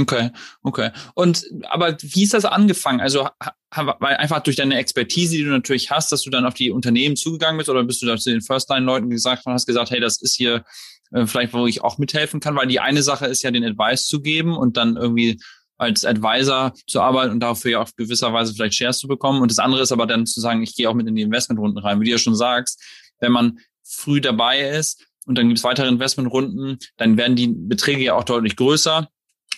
Okay, 0.00 0.30
okay. 0.62 0.90
Und 1.14 1.44
aber 1.68 1.96
wie 2.00 2.22
ist 2.22 2.32
das 2.32 2.44
angefangen? 2.44 3.00
Also 3.00 3.28
weil 3.70 4.16
einfach 4.16 4.40
durch 4.40 4.56
deine 4.56 4.78
Expertise, 4.78 5.36
die 5.36 5.44
du 5.44 5.50
natürlich 5.50 5.90
hast, 5.90 6.10
dass 6.10 6.22
du 6.22 6.30
dann 6.30 6.46
auf 6.46 6.54
die 6.54 6.70
Unternehmen 6.70 7.16
zugegangen 7.16 7.58
bist 7.58 7.68
oder 7.68 7.84
bist 7.84 8.02
du 8.02 8.06
da 8.06 8.16
zu 8.16 8.30
den 8.30 8.40
First-Line-Leuten 8.40 9.10
gesagt 9.10 9.46
und 9.46 9.52
hast 9.52 9.66
gesagt, 9.66 9.90
hey, 9.90 10.00
das 10.00 10.20
ist 10.20 10.36
hier 10.36 10.64
äh, 11.12 11.26
vielleicht, 11.26 11.52
wo 11.52 11.66
ich 11.66 11.82
auch 11.82 11.98
mithelfen 11.98 12.40
kann, 12.40 12.56
weil 12.56 12.66
die 12.66 12.80
eine 12.80 13.02
Sache 13.02 13.26
ist 13.26 13.42
ja, 13.42 13.50
den 13.50 13.64
Advice 13.64 14.06
zu 14.06 14.22
geben 14.22 14.56
und 14.56 14.76
dann 14.76 14.96
irgendwie 14.96 15.40
als 15.76 16.04
Advisor 16.04 16.72
zu 16.86 17.00
arbeiten 17.00 17.32
und 17.32 17.40
dafür 17.40 17.70
ja 17.70 17.80
auf 17.80 17.94
gewisser 17.96 18.32
Weise 18.32 18.54
vielleicht 18.54 18.74
Shares 18.74 18.98
zu 18.98 19.08
bekommen. 19.08 19.40
Und 19.40 19.50
das 19.50 19.58
andere 19.58 19.82
ist 19.82 19.92
aber 19.92 20.06
dann 20.06 20.26
zu 20.26 20.40
sagen, 20.40 20.62
ich 20.62 20.76
gehe 20.76 20.88
auch 20.88 20.94
mit 20.94 21.06
in 21.06 21.14
die 21.14 21.22
Investmentrunden 21.22 21.82
rein. 21.82 22.00
Wie 22.00 22.04
du 22.04 22.10
ja 22.10 22.18
schon 22.18 22.36
sagst, 22.36 22.82
wenn 23.18 23.32
man 23.32 23.58
früh 23.82 24.20
dabei 24.20 24.60
ist 24.60 25.06
und 25.26 25.38
dann 25.38 25.48
gibt 25.48 25.58
es 25.58 25.64
weitere 25.64 25.88
Investmentrunden, 25.88 26.78
dann 26.96 27.16
werden 27.16 27.36
die 27.36 27.48
Beträge 27.48 28.02
ja 28.02 28.14
auch 28.14 28.24
deutlich 28.24 28.56
größer. 28.56 29.08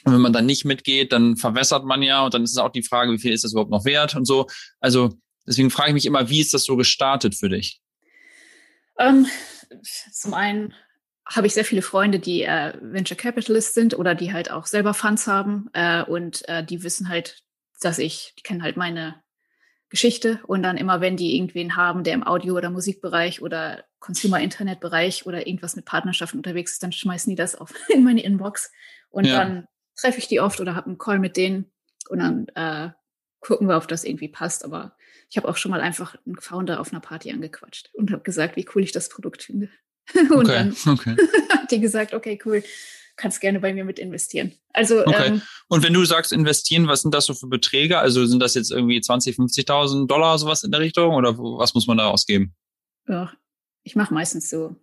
Und 0.05 0.13
wenn 0.13 0.21
man 0.21 0.33
dann 0.33 0.47
nicht 0.47 0.65
mitgeht, 0.65 1.13
dann 1.13 1.37
verwässert 1.37 1.85
man 1.85 2.03
ja 2.03 2.25
und 2.25 2.35
dann 2.35 2.43
ist 2.43 2.53
es 2.53 2.59
auch 2.59 2.73
die 2.73 2.83
Frage, 2.83 3.13
wie 3.13 3.19
viel 3.19 3.33
ist 3.33 3.45
das 3.45 3.53
überhaupt 3.53 3.71
noch 3.71 3.85
wert 3.85 4.17
und 4.17 4.25
so. 4.25 4.47
Also 4.81 5.17
deswegen 5.47 5.71
frage 5.71 5.91
ich 5.91 5.95
mich 5.95 6.07
immer, 6.07 6.29
wie 6.29 6.41
ist 6.41 6.55
das 6.55 6.65
so 6.65 6.77
gestartet 6.77 7.35
für 7.35 7.49
dich? 7.49 7.81
Ähm, 8.99 9.27
zum 10.13 10.35
einen 10.35 10.75
habe 11.27 11.47
ich 11.47 11.55
sehr 11.55 11.65
viele 11.65 11.83
Freunde, 11.83 12.19
die 12.19 12.43
äh, 12.43 12.75
Venture 12.81 13.17
Capitalists 13.17 13.75
sind 13.75 13.97
oder 13.97 14.15
die 14.15 14.33
halt 14.33 14.51
auch 14.51 14.67
selber 14.67 14.93
Funds 14.93 15.27
haben 15.27 15.69
äh, 15.73 16.03
und 16.03 16.47
äh, 16.49 16.65
die 16.65 16.83
wissen 16.83 17.09
halt, 17.09 17.43
dass 17.81 17.99
ich, 17.99 18.35
die 18.39 18.43
kennen 18.43 18.63
halt 18.63 18.77
meine 18.77 19.23
Geschichte 19.89 20.41
und 20.47 20.63
dann 20.63 20.79
immer, 20.79 21.01
wenn 21.01 21.17
die 21.17 21.37
irgendwen 21.37 21.77
haben, 21.77 22.03
der 22.03 22.15
im 22.15 22.27
Audio- 22.27 22.57
oder 22.57 22.71
Musikbereich 22.71 23.43
oder 23.43 23.85
Consumer-Internet-Bereich 23.99 25.27
oder 25.27 25.47
irgendwas 25.47 25.77
mit 25.77 25.85
Partnerschaften 25.85 26.39
unterwegs 26.39 26.73
ist, 26.73 26.83
dann 26.83 26.93
schmeißen 26.93 27.31
die 27.31 27.37
das 27.37 27.55
auf 27.55 27.75
in 27.89 28.03
meine 28.03 28.23
Inbox. 28.23 28.73
Und 29.11 29.27
ja. 29.27 29.37
dann 29.37 29.67
treffe 29.97 30.19
ich 30.19 30.29
die 30.29 30.41
oft 30.41 30.61
oder 30.61 30.75
habe 30.75 30.87
einen 30.87 30.99
Call 30.99 31.19
mit 31.19 31.37
denen 31.37 31.71
und 32.09 32.19
dann 32.19 32.49
äh, 32.55 32.91
gucken 33.41 33.69
wir, 33.69 33.77
ob 33.77 33.89
das 33.89 34.05
irgendwie 34.05 34.29
passt. 34.29 34.65
Aber 34.65 34.97
ich 35.29 35.37
habe 35.37 35.49
auch 35.49 35.57
schon 35.57 35.71
mal 35.71 35.81
einfach 35.81 36.17
einen 36.27 36.37
Founder 36.37 36.81
auf 36.81 36.93
einer 36.93 37.01
Party 37.01 37.31
angequatscht 37.31 37.91
und 37.95 38.11
habe 38.11 38.23
gesagt, 38.23 38.57
wie 38.57 38.67
cool 38.75 38.83
ich 38.83 38.93
das 38.93 39.09
Produkt 39.09 39.43
finde. 39.43 39.69
und 40.15 40.33
okay, 40.33 40.53
dann 40.53 40.77
okay. 40.87 41.17
hat 41.51 41.71
die 41.71 41.81
gesagt, 41.81 42.15
okay, 42.15 42.39
cool, 42.45 42.63
kannst 43.17 43.41
gerne 43.41 43.61
bei 43.61 43.73
mir 43.73 43.85
mit 43.85 43.99
investieren. 43.99 44.53
Also 44.73 45.07
okay. 45.07 45.29
Ähm, 45.29 45.43
und 45.69 45.83
wenn 45.83 45.93
du 45.93 46.05
sagst 46.05 46.33
investieren, 46.33 46.89
was 46.89 47.03
sind 47.03 47.15
das 47.15 47.27
so 47.27 47.35
für 47.35 47.47
Beträge? 47.47 47.99
Also 47.99 48.27
sind 48.27 48.41
das 48.41 48.55
jetzt 48.55 48.71
irgendwie 48.71 49.01
20, 49.01 49.37
50.000 49.37 50.07
Dollar 50.07 50.39
sowas 50.39 50.65
in 50.65 50.71
der 50.71 50.81
Richtung 50.81 51.15
oder 51.15 51.39
was 51.39 51.75
muss 51.75 51.87
man 51.87 51.99
da 51.99 52.09
ausgeben? 52.09 52.55
Ja, 53.07 53.33
ich 53.85 53.97
mache 53.97 54.15
meistens 54.15 54.49
so 54.51 54.77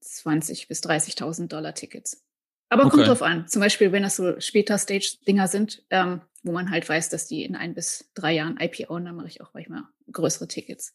20 0.00 0.68
bis 0.68 0.82
30.000 0.82 1.48
Dollar 1.48 1.74
Tickets. 1.74 2.24
Aber 2.72 2.86
okay. 2.86 2.96
kommt 2.96 3.08
drauf 3.08 3.20
an. 3.20 3.46
Zum 3.48 3.60
Beispiel, 3.60 3.92
wenn 3.92 4.02
das 4.02 4.16
so 4.16 4.40
später 4.40 4.78
Stage-Dinger 4.78 5.46
sind, 5.46 5.82
ähm, 5.90 6.22
wo 6.42 6.52
man 6.52 6.70
halt 6.70 6.88
weiß, 6.88 7.10
dass 7.10 7.26
die 7.26 7.44
in 7.44 7.54
ein 7.54 7.74
bis 7.74 8.10
drei 8.14 8.32
Jahren 8.32 8.58
IPO, 8.58 8.98
dann 8.98 9.14
mache 9.14 9.26
ich 9.26 9.42
auch 9.42 9.52
manchmal 9.52 9.82
größere 10.10 10.48
Tickets. 10.48 10.94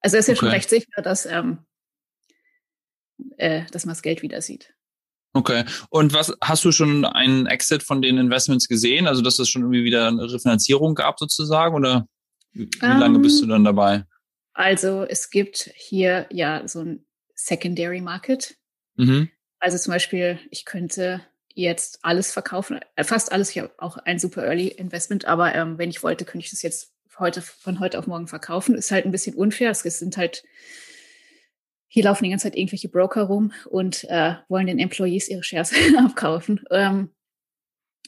Also 0.00 0.16
es 0.16 0.22
ist 0.22 0.26
ja 0.26 0.32
okay. 0.32 0.40
schon 0.40 0.48
recht 0.48 0.68
sicher, 0.68 1.00
dass, 1.00 1.26
ähm, 1.26 1.58
äh, 3.36 3.62
dass 3.70 3.86
man 3.86 3.92
das 3.92 4.02
Geld 4.02 4.22
wieder 4.22 4.42
sieht. 4.42 4.74
Okay. 5.32 5.64
Und 5.90 6.12
was 6.12 6.32
hast 6.42 6.64
du 6.64 6.72
schon 6.72 7.04
einen 7.04 7.46
Exit 7.46 7.84
von 7.84 8.02
den 8.02 8.18
Investments 8.18 8.66
gesehen? 8.66 9.06
Also, 9.06 9.22
dass 9.22 9.38
es 9.38 9.48
schon 9.48 9.62
irgendwie 9.62 9.84
wieder 9.84 10.08
eine 10.08 10.32
Refinanzierung 10.32 10.96
gab 10.96 11.20
sozusagen? 11.20 11.76
Oder 11.76 12.08
wie, 12.50 12.68
wie 12.68 12.84
um, 12.84 12.98
lange 12.98 13.20
bist 13.20 13.40
du 13.40 13.46
dann 13.46 13.62
dabei? 13.62 14.06
Also, 14.54 15.04
es 15.04 15.30
gibt 15.30 15.70
hier 15.76 16.26
ja 16.32 16.66
so 16.66 16.80
ein 16.80 17.06
Secondary 17.36 18.00
Market. 18.00 18.56
Mhm. 18.96 19.28
Also 19.64 19.78
zum 19.78 19.94
Beispiel, 19.94 20.38
ich 20.50 20.66
könnte 20.66 21.22
jetzt 21.54 22.00
alles 22.02 22.30
verkaufen, 22.30 22.80
äh, 22.96 23.02
fast 23.02 23.32
alles, 23.32 23.48
ich 23.48 23.58
habe 23.60 23.72
auch 23.78 23.96
ein 23.96 24.18
super 24.18 24.44
Early 24.44 24.68
Investment, 24.68 25.24
aber 25.24 25.54
ähm, 25.54 25.78
wenn 25.78 25.88
ich 25.88 26.02
wollte, 26.02 26.26
könnte 26.26 26.44
ich 26.44 26.50
das 26.50 26.60
jetzt 26.60 26.92
heute 27.18 27.40
von 27.40 27.80
heute 27.80 27.98
auf 27.98 28.06
morgen 28.06 28.26
verkaufen. 28.26 28.74
Ist 28.74 28.90
halt 28.90 29.06
ein 29.06 29.10
bisschen 29.10 29.34
unfair. 29.34 29.70
Es 29.70 29.80
sind 29.80 30.18
halt 30.18 30.44
hier 31.88 32.04
laufen 32.04 32.24
die 32.24 32.30
ganze 32.30 32.42
Zeit 32.42 32.56
irgendwelche 32.56 32.90
Broker 32.90 33.22
rum 33.22 33.54
und 33.64 34.04
äh, 34.10 34.34
wollen 34.50 34.66
den 34.66 34.78
Employees 34.78 35.30
ihre 35.30 35.42
Shares 35.42 35.72
abkaufen. 35.98 36.62
Ähm, 36.70 37.14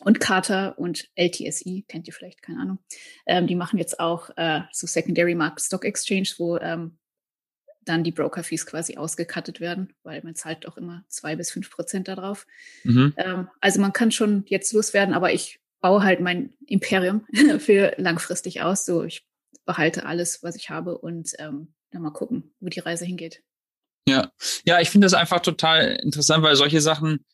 und 0.02 0.20
Carter 0.20 0.78
und 0.78 1.08
LTSE, 1.14 1.84
kennt 1.88 2.06
ihr 2.06 2.12
vielleicht, 2.12 2.42
keine 2.42 2.60
Ahnung, 2.60 2.78
ähm, 3.24 3.46
die 3.46 3.56
machen 3.56 3.78
jetzt 3.78 3.98
auch 3.98 4.28
äh, 4.36 4.60
so 4.72 4.86
Secondary 4.86 5.34
Market 5.34 5.62
Stock 5.62 5.86
Exchange, 5.86 6.28
wo 6.36 6.58
ähm, 6.58 6.98
dann 7.86 8.04
die 8.04 8.12
Broker-Fees 8.12 8.66
quasi 8.66 8.96
ausgekattet 8.96 9.60
werden, 9.60 9.94
weil 10.02 10.22
man 10.22 10.34
zahlt 10.34 10.66
auch 10.66 10.76
immer 10.76 11.04
zwei 11.08 11.36
bis 11.36 11.50
fünf 11.50 11.70
Prozent 11.70 12.08
darauf. 12.08 12.46
Mhm. 12.84 13.14
Ähm, 13.16 13.48
also 13.60 13.80
man 13.80 13.92
kann 13.92 14.10
schon 14.12 14.44
jetzt 14.46 14.72
loswerden, 14.72 15.14
aber 15.14 15.32
ich 15.32 15.60
baue 15.80 16.02
halt 16.02 16.20
mein 16.20 16.52
Imperium 16.66 17.24
für 17.58 17.94
langfristig 17.96 18.60
aus. 18.60 18.84
So, 18.84 19.04
ich 19.04 19.26
behalte 19.64 20.04
alles, 20.04 20.42
was 20.42 20.56
ich 20.56 20.68
habe 20.68 20.98
und 20.98 21.32
ähm, 21.38 21.74
dann 21.90 22.02
mal 22.02 22.10
gucken, 22.10 22.54
wo 22.60 22.68
die 22.68 22.80
Reise 22.80 23.04
hingeht. 23.04 23.42
Ja, 24.08 24.30
ja, 24.64 24.80
ich 24.80 24.90
finde 24.90 25.06
das 25.06 25.14
einfach 25.14 25.40
total 25.40 25.98
interessant, 26.02 26.42
weil 26.42 26.54
solche 26.54 26.80
Sachen, 26.80 27.24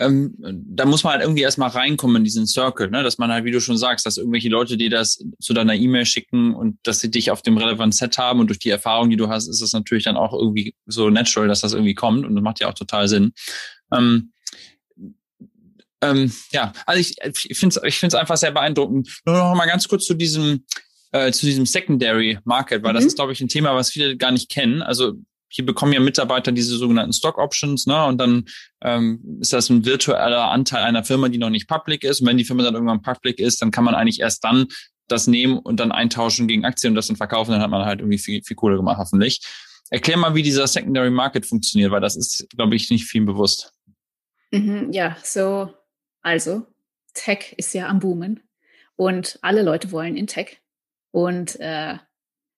ähm, 0.00 0.34
da 0.38 0.86
muss 0.86 1.04
man 1.04 1.12
halt 1.12 1.22
irgendwie 1.22 1.42
erstmal 1.42 1.68
reinkommen 1.68 2.16
in 2.16 2.24
diesen 2.24 2.46
Circle, 2.46 2.90
ne? 2.90 3.02
dass 3.02 3.18
man 3.18 3.30
halt, 3.30 3.44
wie 3.44 3.50
du 3.50 3.60
schon 3.60 3.76
sagst, 3.76 4.06
dass 4.06 4.16
irgendwelche 4.16 4.48
Leute 4.48 4.78
dir 4.78 4.88
das 4.88 5.22
zu 5.40 5.52
deiner 5.52 5.74
E-Mail 5.74 6.06
schicken 6.06 6.54
und 6.54 6.78
dass 6.84 7.00
sie 7.00 7.10
dich 7.10 7.30
auf 7.30 7.42
dem 7.42 7.58
relevanten 7.58 7.92
Set 7.92 8.16
haben 8.16 8.40
und 8.40 8.46
durch 8.46 8.58
die 8.58 8.70
Erfahrung, 8.70 9.10
die 9.10 9.16
du 9.16 9.28
hast, 9.28 9.46
ist 9.46 9.60
das 9.60 9.74
natürlich 9.74 10.04
dann 10.04 10.16
auch 10.16 10.32
irgendwie 10.32 10.74
so 10.86 11.10
natural, 11.10 11.48
dass 11.48 11.60
das 11.60 11.74
irgendwie 11.74 11.94
kommt 11.94 12.24
und 12.24 12.34
das 12.34 12.42
macht 12.42 12.60
ja 12.60 12.68
auch 12.68 12.74
total 12.74 13.08
Sinn. 13.08 13.32
Ähm, 13.92 14.32
ähm, 16.00 16.32
ja, 16.50 16.72
also 16.86 16.98
ich, 16.98 17.16
ich 17.22 17.58
finde 17.58 17.76
es 17.76 17.82
ich 17.84 17.98
find's 17.98 18.14
einfach 18.14 18.38
sehr 18.38 18.52
beeindruckend. 18.52 19.20
Nur 19.26 19.36
noch 19.36 19.54
mal 19.54 19.66
ganz 19.66 19.86
kurz 19.86 20.06
zu 20.06 20.14
diesem 20.14 20.64
äh, 21.12 21.30
zu 21.30 21.44
diesem 21.44 21.66
Secondary 21.66 22.38
Market, 22.44 22.82
weil 22.82 22.92
mhm. 22.92 22.96
das 22.96 23.04
ist, 23.04 23.16
glaube 23.16 23.32
ich, 23.32 23.40
ein 23.40 23.48
Thema, 23.48 23.74
was 23.74 23.90
viele 23.90 24.16
gar 24.16 24.30
nicht 24.30 24.50
kennen. 24.50 24.80
Also 24.80 25.14
hier 25.50 25.66
bekommen 25.66 25.92
ja 25.92 26.00
Mitarbeiter 26.00 26.52
diese 26.52 26.76
sogenannten 26.76 27.12
Stock 27.12 27.38
Options, 27.38 27.86
ne? 27.86 28.06
Und 28.06 28.18
dann 28.18 28.44
ähm, 28.82 29.38
ist 29.40 29.52
das 29.52 29.68
ein 29.68 29.84
virtueller 29.84 30.50
Anteil 30.50 30.84
einer 30.84 31.04
Firma, 31.04 31.28
die 31.28 31.38
noch 31.38 31.50
nicht 31.50 31.68
public 31.68 32.04
ist. 32.04 32.20
Und 32.20 32.28
wenn 32.28 32.38
die 32.38 32.44
Firma 32.44 32.62
dann 32.62 32.74
irgendwann 32.74 33.02
public 33.02 33.40
ist, 33.40 33.60
dann 33.60 33.72
kann 33.72 33.84
man 33.84 33.94
eigentlich 33.94 34.20
erst 34.20 34.44
dann 34.44 34.68
das 35.08 35.26
nehmen 35.26 35.58
und 35.58 35.80
dann 35.80 35.90
eintauschen 35.90 36.46
gegen 36.46 36.64
Aktien 36.64 36.92
und 36.92 36.94
das 36.94 37.08
dann 37.08 37.16
verkaufen. 37.16 37.50
Dann 37.50 37.60
hat 37.60 37.70
man 37.70 37.84
halt 37.84 38.00
irgendwie 38.00 38.18
viel, 38.18 38.42
viel 38.44 38.56
Kohle 38.56 38.76
gemacht, 38.76 38.98
hoffentlich. 38.98 39.40
Erklär 39.90 40.16
mal, 40.16 40.36
wie 40.36 40.42
dieser 40.42 40.68
Secondary 40.68 41.10
Market 41.10 41.44
funktioniert, 41.46 41.90
weil 41.90 42.00
das 42.00 42.14
ist, 42.14 42.46
glaube 42.56 42.76
ich, 42.76 42.90
nicht 42.90 43.06
viel 43.06 43.24
bewusst. 43.24 43.72
Mhm, 44.52 44.92
ja, 44.92 45.16
so, 45.22 45.74
also, 46.22 46.66
Tech 47.12 47.54
ist 47.56 47.74
ja 47.74 47.88
am 47.88 47.98
Boomen 47.98 48.40
und 48.94 49.38
alle 49.42 49.62
Leute 49.62 49.90
wollen 49.90 50.16
in 50.16 50.28
Tech. 50.28 50.60
Und 51.10 51.58
äh, 51.58 51.98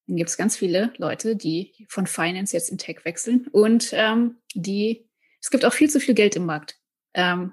dann 0.06 0.16
gibt 0.16 0.30
es 0.30 0.36
ganz 0.36 0.56
viele 0.56 0.92
Leute, 0.96 1.36
die 1.36 1.86
von 1.88 2.06
Finance 2.06 2.56
jetzt 2.56 2.70
in 2.70 2.78
Tech 2.78 3.04
wechseln 3.04 3.46
und 3.52 3.90
ähm, 3.92 4.38
die, 4.54 5.08
es 5.40 5.50
gibt 5.50 5.64
auch 5.64 5.72
viel 5.72 5.90
zu 5.90 6.00
viel 6.00 6.14
Geld 6.14 6.36
im 6.36 6.46
Markt. 6.46 6.78
Ähm, 7.14 7.52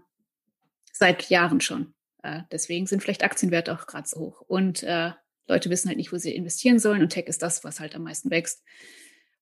seit 1.00 1.30
Jahren 1.30 1.62
schon. 1.62 1.94
Äh, 2.22 2.42
deswegen 2.52 2.86
sind 2.86 3.02
vielleicht 3.02 3.24
Aktienwerte 3.24 3.74
auch 3.74 3.88
gerade 3.88 4.08
so 4.08 4.20
hoch. 4.20 4.42
Und 4.42 4.84
äh, 4.84 5.12
Leute 5.48 5.70
wissen 5.70 5.88
halt 5.88 5.98
nicht, 5.98 6.12
wo 6.12 6.18
sie 6.18 6.36
investieren 6.36 6.78
sollen. 6.78 7.02
Und 7.02 7.10
Tech 7.10 7.26
ist 7.28 7.42
das, 7.42 7.64
was 7.64 7.80
halt 7.80 7.96
am 7.96 8.04
meisten 8.04 8.30
wächst. 8.30 8.64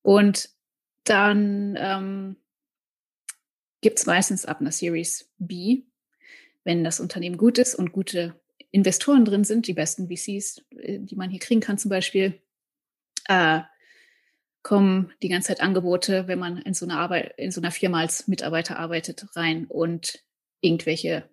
Und 0.02 0.50
dann 1.04 1.76
ähm, 1.78 2.36
gibt 3.80 3.98
es 3.98 4.06
meistens 4.06 4.46
ab 4.46 4.60
einer 4.60 4.72
Series 4.72 5.30
B, 5.38 5.82
wenn 6.64 6.84
das 6.84 7.00
Unternehmen 7.00 7.36
gut 7.36 7.58
ist 7.58 7.74
und 7.74 7.92
gute 7.92 8.40
Investoren 8.70 9.24
drin 9.24 9.44
sind, 9.44 9.66
die 9.66 9.74
besten 9.74 10.08
VCs, 10.08 10.62
äh, 10.76 11.00
die 11.00 11.16
man 11.16 11.30
hier 11.30 11.40
kriegen 11.40 11.60
kann 11.60 11.78
zum 11.78 11.88
Beispiel, 11.88 12.40
äh, 13.28 13.60
kommen 14.62 15.12
die 15.22 15.28
ganze 15.28 15.48
Zeit 15.48 15.60
Angebote, 15.60 16.26
wenn 16.26 16.38
man 16.38 16.58
in 16.58 16.74
so 16.74 16.84
einer 16.84 16.98
Arbeit, 16.98 17.34
in 17.38 17.50
so 17.50 17.60
einer 17.60 17.70
Firma 17.70 18.00
als 18.00 18.28
Mitarbeiter 18.28 18.78
arbeitet, 18.78 19.24
rein 19.36 19.66
und 19.66 20.22
irgendwelche 20.60 21.28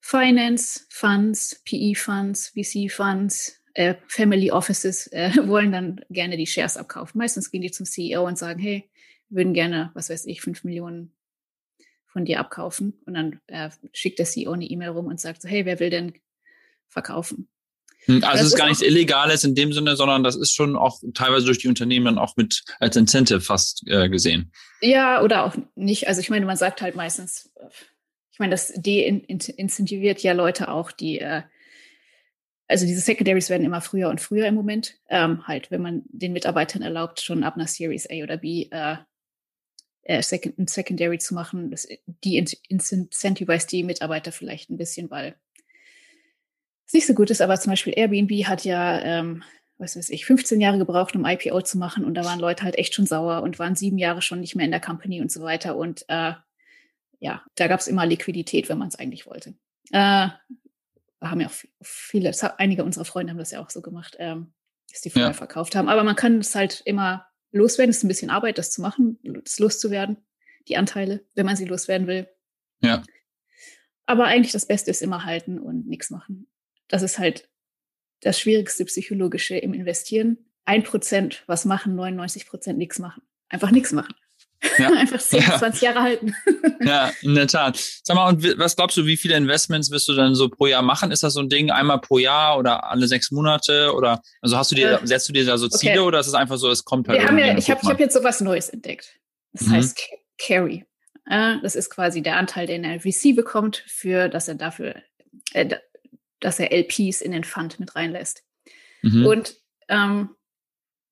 Finance 0.00 0.86
Funds, 0.90 1.62
PE 1.64 1.94
Funds, 1.96 2.48
VC 2.48 2.90
Funds, 2.90 3.60
äh, 3.74 3.94
Family 4.06 4.50
Offices 4.50 5.06
äh, 5.08 5.30
wollen 5.48 5.72
dann 5.72 6.00
gerne 6.10 6.36
die 6.36 6.46
Shares 6.46 6.76
abkaufen. 6.76 7.18
Meistens 7.18 7.50
gehen 7.50 7.62
die 7.62 7.70
zum 7.70 7.86
CEO 7.86 8.26
und 8.26 8.38
sagen, 8.38 8.60
hey, 8.60 8.88
würden 9.28 9.54
gerne, 9.54 9.90
was 9.94 10.10
weiß 10.10 10.26
ich, 10.26 10.40
fünf 10.40 10.64
Millionen 10.64 11.12
von 12.06 12.24
dir 12.24 12.40
abkaufen. 12.40 13.00
Und 13.06 13.14
dann 13.14 13.40
äh, 13.46 13.70
schickt 13.92 14.18
der 14.18 14.26
CEO 14.26 14.52
eine 14.52 14.64
E-Mail 14.64 14.90
rum 14.90 15.06
und 15.06 15.20
sagt 15.20 15.42
so, 15.42 15.48
hey, 15.48 15.64
wer 15.64 15.80
will 15.80 15.90
denn 15.90 16.14
verkaufen? 16.88 17.48
Hm, 18.08 18.24
also 18.24 18.42
es 18.42 18.52
ist 18.52 18.56
gar 18.56 18.66
nichts 18.66 18.82
Illegales 18.82 19.44
in 19.44 19.54
dem 19.54 19.72
Sinne, 19.72 19.94
sondern 19.94 20.24
das 20.24 20.34
ist 20.34 20.54
schon 20.54 20.76
auch 20.76 21.00
teilweise 21.14 21.44
durch 21.44 21.58
die 21.58 21.68
Unternehmen 21.68 22.06
dann 22.06 22.18
auch 22.18 22.36
mit 22.36 22.64
als 22.80 22.96
Incentive 22.96 23.42
fast 23.42 23.86
äh, 23.86 24.08
gesehen. 24.08 24.50
Ja, 24.80 25.22
oder 25.22 25.44
auch 25.44 25.54
nicht. 25.74 26.08
Also 26.08 26.20
ich 26.20 26.30
meine, 26.30 26.46
man 26.46 26.56
sagt 26.56 26.80
halt 26.80 26.96
meistens, 26.96 27.52
ich 28.32 28.38
meine, 28.38 28.52
das 28.52 28.72
de-incentiviert 28.74 30.22
ja 30.22 30.32
Leute 30.32 30.68
auch, 30.70 30.90
die, 30.90 31.20
äh, 31.20 31.42
also 32.66 32.86
diese 32.86 33.00
Secondaries 33.00 33.50
werden 33.50 33.66
immer 33.66 33.82
früher 33.82 34.08
und 34.08 34.20
früher 34.20 34.46
im 34.46 34.54
Moment. 34.54 34.94
Ähm, 35.08 35.46
halt, 35.46 35.70
wenn 35.70 35.82
man 35.82 36.02
den 36.06 36.32
Mitarbeitern 36.32 36.82
erlaubt, 36.82 37.20
schon 37.20 37.44
ab 37.44 37.56
einer 37.56 37.66
Series 37.66 38.08
A 38.10 38.22
oder 38.22 38.38
B 38.38 38.68
äh, 38.70 38.96
äh, 40.02 40.22
Second, 40.22 40.58
ein 40.58 40.66
Secondary 40.66 41.18
zu 41.18 41.34
machen, 41.34 41.70
das, 41.70 41.86
die 42.06 42.38
incentivize 42.68 43.66
die 43.66 43.84
Mitarbeiter 43.84 44.32
vielleicht 44.32 44.70
ein 44.70 44.78
bisschen, 44.78 45.10
weil 45.10 45.36
nicht 46.92 47.06
so 47.06 47.14
gut 47.14 47.30
ist, 47.30 47.40
aber 47.40 47.58
zum 47.58 47.72
Beispiel 47.72 47.92
Airbnb 47.96 48.30
hat 48.46 48.64
ja, 48.64 49.00
ähm, 49.00 49.42
was 49.76 49.96
weiß 49.96 50.10
ich, 50.10 50.24
15 50.24 50.60
Jahre 50.60 50.78
gebraucht, 50.78 51.14
um 51.14 51.24
IPO 51.24 51.62
zu 51.62 51.78
machen 51.78 52.04
und 52.04 52.14
da 52.14 52.24
waren 52.24 52.40
Leute 52.40 52.64
halt 52.64 52.78
echt 52.78 52.94
schon 52.94 53.06
sauer 53.06 53.42
und 53.42 53.58
waren 53.58 53.76
sieben 53.76 53.98
Jahre 53.98 54.22
schon 54.22 54.40
nicht 54.40 54.56
mehr 54.56 54.64
in 54.64 54.70
der 54.70 54.80
Company 54.80 55.20
und 55.20 55.30
so 55.30 55.42
weiter 55.42 55.76
und 55.76 56.04
äh, 56.08 56.32
ja, 57.20 57.44
da 57.56 57.66
gab 57.66 57.80
es 57.80 57.88
immer 57.88 58.06
Liquidität, 58.06 58.68
wenn 58.68 58.78
man 58.78 58.88
es 58.88 58.98
eigentlich 58.98 59.26
wollte. 59.26 59.54
Äh, 59.90 60.28
haben 61.20 61.40
ja 61.40 61.48
auch 61.48 61.64
viele, 61.82 62.32
einige 62.58 62.84
unserer 62.84 63.04
Freunde 63.04 63.32
haben 63.32 63.38
das 63.38 63.50
ja 63.50 63.60
auch 63.60 63.70
so 63.70 63.82
gemacht, 63.82 64.16
ähm, 64.20 64.52
dass 64.90 65.00
die 65.00 65.10
vorher 65.10 65.30
ja. 65.30 65.34
verkauft 65.34 65.74
haben. 65.74 65.88
Aber 65.88 66.04
man 66.04 66.14
kann 66.14 66.38
es 66.38 66.54
halt 66.54 66.80
immer 66.84 67.26
loswerden. 67.50 67.90
Es 67.90 67.98
ist 67.98 68.04
ein 68.04 68.08
bisschen 68.08 68.30
Arbeit, 68.30 68.56
das 68.56 68.70
zu 68.70 68.80
machen, 68.80 69.18
das 69.44 69.58
loszuwerden, 69.58 70.18
die 70.68 70.76
Anteile, 70.76 71.24
wenn 71.34 71.44
man 71.44 71.56
sie 71.56 71.64
loswerden 71.64 72.06
will. 72.06 72.28
Ja. 72.82 73.02
Aber 74.06 74.26
eigentlich 74.26 74.52
das 74.52 74.66
Beste 74.66 74.92
ist 74.92 75.02
immer 75.02 75.24
halten 75.24 75.58
und 75.58 75.88
nichts 75.88 76.10
machen 76.10 76.46
das 76.88 77.02
ist 77.02 77.18
halt 77.18 77.48
das 78.20 78.38
Schwierigste 78.40 78.84
psychologische 78.84 79.56
im 79.56 79.74
Investieren. 79.74 80.38
Ein 80.64 80.82
Prozent 80.82 81.44
was 81.46 81.64
machen, 81.64 81.94
99 81.94 82.46
Prozent 82.46 82.78
nichts 82.78 82.98
machen. 82.98 83.22
Einfach 83.48 83.70
nichts 83.70 83.92
machen. 83.92 84.14
Ja. 84.78 84.90
Einfach 84.98 85.20
10, 85.20 85.40
ja. 85.40 85.58
20 85.58 85.82
Jahre 85.82 86.02
halten. 86.02 86.34
ja, 86.80 87.12
in 87.22 87.34
der 87.34 87.46
Tat. 87.46 87.78
Sag 88.02 88.16
mal, 88.16 88.28
und 88.28 88.58
was 88.58 88.76
glaubst 88.76 88.96
du, 88.96 89.06
wie 89.06 89.16
viele 89.16 89.36
Investments 89.36 89.90
wirst 89.90 90.08
du 90.08 90.14
dann 90.14 90.34
so 90.34 90.48
pro 90.48 90.66
Jahr 90.66 90.82
machen? 90.82 91.10
Ist 91.10 91.22
das 91.22 91.34
so 91.34 91.40
ein 91.40 91.48
Ding 91.48 91.70
einmal 91.70 92.00
pro 92.00 92.18
Jahr 92.18 92.58
oder 92.58 92.84
alle 92.84 93.06
sechs 93.06 93.30
Monate? 93.30 93.92
Oder 93.94 94.20
also 94.42 94.56
hast 94.56 94.70
du 94.70 94.74
dir, 94.74 95.00
äh, 95.00 95.06
setzt 95.06 95.28
du 95.28 95.32
dir 95.32 95.46
da 95.46 95.56
so 95.58 95.68
Ziele 95.68 95.92
okay. 95.92 96.00
oder 96.00 96.20
ist 96.20 96.26
es 96.26 96.34
einfach 96.34 96.56
so, 96.56 96.70
es 96.70 96.84
kommt 96.84 97.08
halt? 97.08 97.20
Wir 97.20 97.28
haben 97.28 97.38
ja, 97.38 97.56
ich 97.56 97.70
habe 97.70 97.80
hab 97.82 98.00
jetzt 98.00 98.14
sowas 98.14 98.40
Neues 98.40 98.68
entdeckt. 98.68 99.16
Das 99.52 99.68
mhm. 99.68 99.72
heißt 99.72 100.00
Carry. 100.38 100.84
Das 101.26 101.74
ist 101.74 101.90
quasi 101.90 102.22
der 102.22 102.36
Anteil, 102.36 102.66
den 102.66 102.84
er 102.84 103.00
VC 103.00 103.36
bekommt, 103.36 103.84
für 103.86 104.30
dass 104.30 104.48
er 104.48 104.54
dafür, 104.54 104.94
äh, 105.52 105.76
dass 106.40 106.58
er 106.58 106.72
LPs 106.72 107.20
in 107.20 107.32
den 107.32 107.44
Fund 107.44 107.80
mit 107.80 107.96
reinlässt. 107.96 108.44
Mhm. 109.02 109.26
Und 109.26 109.56
ähm, 109.88 110.30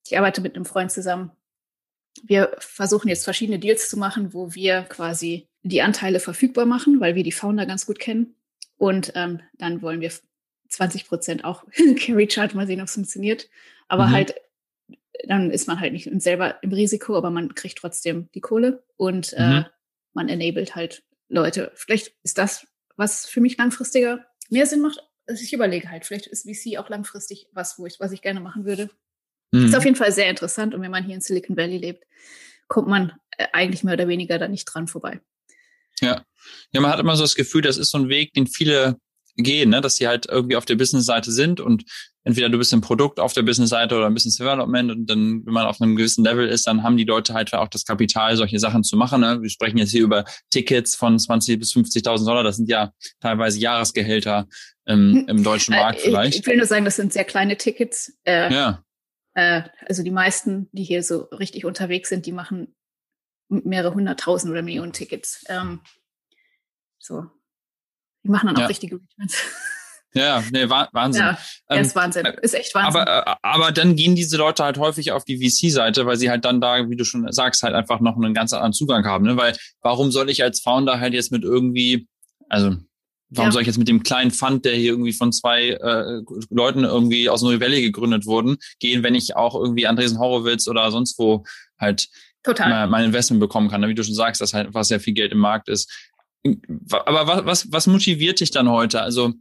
ich 0.07 0.17
arbeite 0.17 0.41
mit 0.41 0.55
einem 0.55 0.65
Freund 0.65 0.91
zusammen. 0.91 1.33
Wir 2.23 2.57
versuchen 2.59 3.09
jetzt 3.09 3.25
verschiedene 3.25 3.59
Deals 3.59 3.89
zu 3.89 3.99
machen, 3.99 4.33
wo 4.33 4.55
wir 4.55 4.83
quasi 4.83 5.49
die 5.63 5.83
Anteile 5.83 6.21
verfügbar 6.21 6.65
machen, 6.65 7.01
weil 7.01 7.15
wir 7.15 7.25
die 7.25 7.33
Founder 7.33 7.67
ganz 7.67 7.87
gut 7.87 7.99
kennen. 7.99 8.35
Und 8.79 9.13
ähm, 9.15 9.41
dann 9.55 9.83
wollen 9.83 10.01
wir 10.01 10.13
20 10.69 11.09
Prozent 11.09 11.45
auch 11.45 11.65
Carry 11.99 12.29
Charge, 12.31 12.57
mal 12.57 12.67
sehen, 12.67 12.81
ob 12.81 12.87
es 12.87 12.95
funktioniert. 12.95 13.49
Aber 13.89 14.07
mhm. 14.07 14.13
halt, 14.13 14.35
dann 15.27 15.51
ist 15.51 15.67
man 15.67 15.81
halt 15.81 15.93
nicht 15.93 16.11
selber 16.23 16.63
im 16.63 16.73
Risiko, 16.73 17.17
aber 17.17 17.31
man 17.31 17.55
kriegt 17.55 17.79
trotzdem 17.79 18.29
die 18.35 18.41
Kohle 18.41 18.85
und 18.97 19.33
äh, 19.35 19.47
mhm. 19.47 19.57
äh, 19.57 19.65
man 20.15 20.29
enabled 20.29 20.75
halt 20.75 21.03
Leute. 21.29 21.73
Vielleicht 21.75 22.15
ist 22.23 22.39
das, 22.39 22.67
was 22.97 23.27
für 23.27 23.41
mich 23.41 23.57
langfristiger 23.59 24.25
mehr 24.49 24.67
Sinn 24.67 24.81
macht. 24.81 25.03
Also 25.27 25.43
ich 25.43 25.53
überlege 25.53 25.91
halt, 25.91 26.05
vielleicht 26.05 26.27
ist 26.27 26.49
VC 26.49 26.79
auch 26.79 26.89
langfristig 26.89 27.49
was, 27.53 27.79
wo 27.79 27.87
ich, 27.87 27.99
was 27.99 28.13
ich 28.13 28.23
gerne 28.23 28.41
machen 28.41 28.65
würde. 28.65 28.91
Mhm. 29.53 29.67
Ist 29.67 29.75
auf 29.75 29.85
jeden 29.85 29.97
Fall 29.97 30.13
sehr 30.13 30.31
interessant 30.31 30.75
und 30.75 30.83
wenn 30.83 30.91
man 30.91 31.05
hier 31.05 31.15
in 31.15 31.21
Silicon 31.21 31.57
Valley 31.57 31.79
lebt, 31.79 32.05
kommt 32.69 32.89
man 32.89 33.13
äh, 33.37 33.47
eigentlich 33.53 33.85
mehr 33.85 33.95
oder 33.95 34.09
weniger 34.09 34.39
da 34.39 34.49
nicht 34.49 34.65
dran 34.65 34.89
vorbei. 34.89 35.21
Ja. 36.01 36.25
Ja, 36.73 36.81
man 36.81 36.93
hat 36.93 37.01
immer 37.01 37.17
so 37.17 37.25
das 37.25 37.35
Gefühl, 37.35 37.63
das 37.63 37.77
ist 37.77 37.91
so 37.91 37.99
ein 37.99 38.09
Weg, 38.09 38.33
den 38.35 38.47
viele 38.47 39.01
gehen, 39.37 39.71
ne? 39.71 39.81
dass 39.81 39.97
sie 39.97 40.07
halt 40.07 40.27
irgendwie 40.27 40.57
auf 40.57 40.65
der 40.65 40.77
Business-Seite 40.77 41.33
sind 41.33 41.61
und 41.61 41.85
entweder 42.27 42.49
du 42.49 42.59
bist 42.59 42.73
im 42.73 42.81
Produkt 42.81 43.21
auf 43.21 43.33
der 43.35 43.43
Business-Seite 43.43 43.97
oder 43.97 44.07
ein 44.07 44.15
Business 44.15 44.37
Development 44.37 44.91
und 44.91 45.07
dann, 45.07 45.47
wenn 45.47 45.53
man 45.53 45.65
auf 45.65 45.81
einem 45.81 45.95
gewissen 45.95 46.25
Level 46.25 46.49
ist, 46.49 46.67
dann 46.67 46.83
haben 46.83 46.97
die 46.97 47.05
Leute 47.05 47.35
halt 47.35 47.55
auch 47.55 47.69
das 47.69 47.85
Kapital, 47.85 48.37
solche 48.37 48.59
Sachen 48.59 48.83
zu 48.83 48.97
machen. 48.97 49.21
Ne? 49.21 49.41
Wir 49.43 49.49
sprechen 49.49 49.79
jetzt 49.79 49.93
hier 49.93 50.03
über 50.03 50.25
Tickets 50.51 50.97
von 50.97 51.21
20 51.21 51.61
bis 51.61 51.73
50.000 51.73 52.27
Dollar. 52.27 52.43
Das 52.43 52.57
sind 52.57 52.69
ja 52.69 52.93
teilweise 53.21 53.61
Jahresgehälter 53.61 54.49
ähm, 54.87 55.15
hm. 55.15 55.29
im 55.29 55.45
deutschen 55.45 55.75
äh, 55.75 55.77
Markt 55.77 56.01
vielleicht. 56.01 56.41
Ich 56.41 56.47
will 56.47 56.57
nur 56.57 56.67
sagen, 56.67 56.85
das 56.85 56.97
sind 56.97 57.13
sehr 57.13 57.25
kleine 57.25 57.57
Tickets. 57.57 58.19
Äh, 58.25 58.53
ja. 58.53 58.83
Äh, 59.35 59.63
also 59.87 60.03
die 60.03 60.11
meisten, 60.11 60.69
die 60.73 60.83
hier 60.83 61.05
so 61.05 61.29
richtig 61.31 61.65
unterwegs 61.65 62.09
sind, 62.09 62.27
die 62.27 62.33
machen 62.33 62.75
mehrere 63.49 63.95
hunderttausend 63.95 64.51
oder 64.51 64.63
Millionen 64.63 64.93
Tickets. 64.93 65.45
Ähm, 65.49 65.81
so, 66.99 67.25
die 68.25 68.31
machen 68.31 68.49
dann 68.49 68.57
auch 68.57 68.63
ja. 68.63 68.67
richtige 68.67 68.97
Returns. 68.97 69.45
Ja, 70.15 70.43
nee, 70.51 70.69
Wahnsinn. 70.69 71.23
Ja, 71.23 71.39
ähm, 71.69 71.83
ist 71.83 71.95
Wahnsinn. 71.95 72.25
Ist 72.41 72.55
echt 72.55 72.75
Wahnsinn. 72.75 73.03
Aber, 73.03 73.27
äh, 73.29 73.35
aber 73.43 73.73
dann 73.73 73.97
gehen 73.97 74.17
diese 74.17 74.39
Leute 74.39 74.65
halt 74.65 74.79
häufig 74.79 75.13
auf 75.13 75.25
die 75.25 75.37
VC-Seite, 75.37 76.07
weil 76.07 76.17
sie 76.17 76.31
halt 76.31 76.45
dann 76.45 76.61
da, 76.61 76.89
wie 76.89 76.97
du 76.97 77.05
schon 77.05 77.31
sagst, 77.33 77.63
halt 77.63 77.75
einfach 77.75 78.01
noch 78.01 78.17
einen 78.17 78.33
ganz 78.33 78.53
anderen 78.55 78.73
Zugang 78.73 79.05
haben. 79.05 79.27
Ne? 79.27 79.37
Weil 79.37 79.55
warum 79.83 80.11
soll 80.11 80.31
ich 80.31 80.43
als 80.43 80.61
Founder 80.61 81.01
halt 81.01 81.13
jetzt 81.13 81.33
mit 81.33 81.43
irgendwie, 81.43 82.09
also 82.49 82.77
warum 83.29 83.49
ja. 83.49 83.53
soll 83.53 83.63
ich 83.63 83.67
jetzt 83.67 83.79
mit 83.79 83.89
dem 83.89 84.03
kleinen 84.03 84.31
Fund, 84.31 84.65
der 84.65 84.75
hier 84.75 84.93
irgendwie 84.93 85.13
von 85.13 85.33
zwei 85.33 85.71
äh, 85.71 86.23
Leuten 86.49 86.85
irgendwie 86.85 87.29
aus 87.29 87.43
Neue 87.43 87.61
Valley 87.61 87.83
gegründet 87.83 88.25
wurden, 88.25 88.57
gehen, 88.79 89.03
wenn 89.03 89.15
ich 89.15 89.37
auch 89.37 89.55
irgendwie 89.55 89.87
Andresen 89.87 90.19
Horowitz 90.19 90.67
oder 90.67 90.91
sonst 90.91 91.19
wo 91.19 91.45
halt 91.79 92.09
Total. 92.43 92.87
mein 92.87 93.05
Investment 93.05 93.41
bekommen 93.41 93.69
kann. 93.69 93.81
Ne? 93.81 93.89
Wie 93.89 93.95
du 93.95 94.05
schon 94.05 94.15
sagst, 94.15 94.41
dass 94.41 94.55
halt 94.55 94.69
einfach 94.69 94.85
sehr 94.85 95.01
viel 95.01 95.15
Geld 95.15 95.33
im 95.33 95.39
Markt 95.39 95.69
ist. 95.69 95.93
Aber 96.91 97.27
was, 97.27 97.45
was, 97.45 97.73
was 97.73 97.87
motiviert 97.89 98.41
dich 98.41 98.53
dann 98.53 98.71
heute? 98.71 99.03
Also 99.03 99.35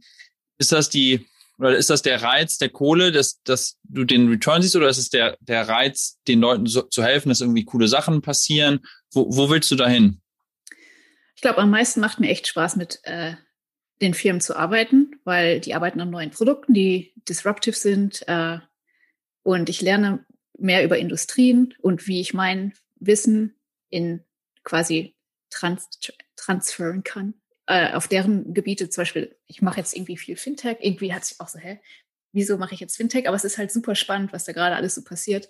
ist 0.58 0.72
das 0.72 0.90
die, 0.90 1.26
oder 1.58 1.76
ist 1.76 1.90
das 1.90 2.02
der 2.02 2.22
Reiz 2.22 2.58
der 2.58 2.68
Kohle, 2.68 3.12
dass, 3.12 3.42
dass 3.42 3.78
du 3.84 4.04
den 4.04 4.28
Return 4.28 4.62
siehst, 4.62 4.76
oder 4.76 4.88
ist 4.88 4.98
es 4.98 5.10
der, 5.10 5.36
der 5.40 5.68
Reiz, 5.68 6.18
den 6.28 6.40
Leuten 6.40 6.66
so, 6.66 6.82
zu 6.82 7.02
helfen, 7.02 7.28
dass 7.28 7.40
irgendwie 7.40 7.64
coole 7.64 7.88
Sachen 7.88 8.22
passieren? 8.22 8.80
Wo, 9.12 9.26
wo 9.34 9.50
willst 9.50 9.70
du 9.70 9.76
dahin? 9.76 10.20
Ich 11.34 11.42
glaube, 11.42 11.58
am 11.58 11.70
meisten 11.70 12.00
macht 12.00 12.20
mir 12.20 12.30
echt 12.30 12.46
Spaß, 12.46 12.76
mit 12.76 13.00
äh, 13.04 13.34
den 14.00 14.14
Firmen 14.14 14.40
zu 14.40 14.56
arbeiten, 14.56 15.20
weil 15.24 15.60
die 15.60 15.74
arbeiten 15.74 16.00
an 16.00 16.10
neuen 16.10 16.30
Produkten, 16.30 16.74
die 16.74 17.12
disruptive 17.28 17.76
sind. 17.76 18.26
Äh, 18.28 18.58
und 19.42 19.68
ich 19.68 19.80
lerne 19.80 20.24
mehr 20.58 20.84
über 20.84 20.98
Industrien 20.98 21.74
und 21.80 22.06
wie 22.06 22.20
ich 22.20 22.34
mein 22.34 22.72
Wissen 22.96 23.54
in 23.90 24.24
quasi 24.64 25.14
trans 25.50 25.88
transferen 26.36 27.02
kann 27.02 27.34
äh, 27.66 27.92
auf 27.92 28.08
deren 28.08 28.54
Gebiete, 28.54 28.88
zum 28.88 29.02
Beispiel, 29.02 29.36
ich 29.46 29.62
mache 29.62 29.78
jetzt 29.78 29.94
irgendwie 29.94 30.16
viel 30.16 30.36
Fintech, 30.36 30.78
irgendwie 30.80 31.12
hat 31.12 31.24
sich 31.24 31.40
auch 31.40 31.48
so, 31.48 31.58
hä, 31.58 31.80
wieso 32.32 32.58
mache 32.58 32.74
ich 32.74 32.80
jetzt 32.80 32.96
Fintech? 32.96 33.26
Aber 33.26 33.36
es 33.36 33.44
ist 33.44 33.58
halt 33.58 33.72
super 33.72 33.94
spannend, 33.94 34.32
was 34.32 34.44
da 34.44 34.52
gerade 34.52 34.76
alles 34.76 34.94
so 34.94 35.02
passiert. 35.02 35.48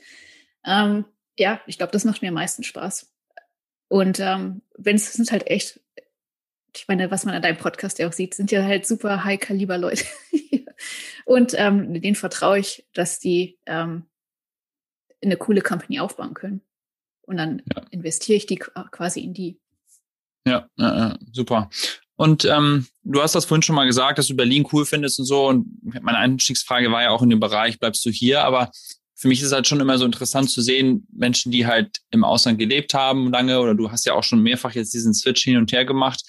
Ähm, 0.64 1.04
ja, 1.38 1.60
ich 1.66 1.78
glaube, 1.78 1.92
das 1.92 2.04
macht 2.04 2.22
mir 2.22 2.28
am 2.28 2.34
meisten 2.34 2.62
Spaß. 2.62 3.12
Und 3.88 4.20
ähm, 4.20 4.62
wenn 4.76 4.96
es 4.96 5.12
sind 5.12 5.30
halt 5.30 5.46
echt, 5.48 5.80
ich 6.74 6.88
meine, 6.88 7.10
was 7.10 7.24
man 7.24 7.34
an 7.34 7.42
deinem 7.42 7.58
Podcast 7.58 7.98
ja 7.98 8.08
auch 8.08 8.12
sieht, 8.12 8.34
sind 8.34 8.50
ja 8.50 8.62
halt 8.62 8.86
super 8.86 9.24
High-Kaliber-Leute. 9.24 10.04
und 11.24 11.54
ähm, 11.56 12.00
denen 12.00 12.16
vertraue 12.16 12.58
ich, 12.58 12.86
dass 12.92 13.18
die 13.18 13.58
ähm, 13.66 14.06
eine 15.22 15.36
coole 15.36 15.62
Company 15.62 16.00
aufbauen 16.00 16.34
können. 16.34 16.62
Und 17.22 17.36
dann 17.36 17.62
ja. 17.74 17.82
investiere 17.90 18.36
ich 18.36 18.46
die 18.46 18.56
quasi 18.56 19.20
in 19.20 19.34
die. 19.34 19.60
Ja, 20.46 20.68
äh, 20.78 21.18
super. 21.32 21.68
Und 22.16 22.46
ähm, 22.46 22.86
du 23.04 23.22
hast 23.22 23.34
das 23.34 23.44
vorhin 23.44 23.62
schon 23.62 23.76
mal 23.76 23.86
gesagt, 23.86 24.18
dass 24.18 24.28
du 24.28 24.34
Berlin 24.34 24.66
cool 24.72 24.86
findest 24.86 25.18
und 25.18 25.26
so. 25.26 25.46
Und 25.46 25.66
meine 26.02 26.18
Einstiegsfrage 26.18 26.90
war 26.90 27.02
ja 27.02 27.10
auch 27.10 27.22
in 27.22 27.30
dem 27.30 27.40
Bereich, 27.40 27.78
bleibst 27.78 28.04
du 28.06 28.10
hier? 28.10 28.42
Aber 28.42 28.70
für 29.14 29.28
mich 29.28 29.40
ist 29.40 29.48
es 29.48 29.52
halt 29.52 29.66
schon 29.66 29.80
immer 29.80 29.98
so 29.98 30.04
interessant 30.04 30.50
zu 30.50 30.62
sehen, 30.62 31.06
Menschen, 31.12 31.52
die 31.52 31.66
halt 31.66 31.98
im 32.10 32.24
Ausland 32.24 32.58
gelebt 32.58 32.94
haben 32.94 33.30
lange, 33.30 33.60
oder 33.60 33.74
du 33.74 33.90
hast 33.90 34.06
ja 34.06 34.14
auch 34.14 34.24
schon 34.24 34.42
mehrfach 34.42 34.74
jetzt 34.74 34.94
diesen 34.94 35.14
Switch 35.14 35.44
hin 35.44 35.58
und 35.58 35.72
her 35.72 35.84
gemacht. 35.84 36.22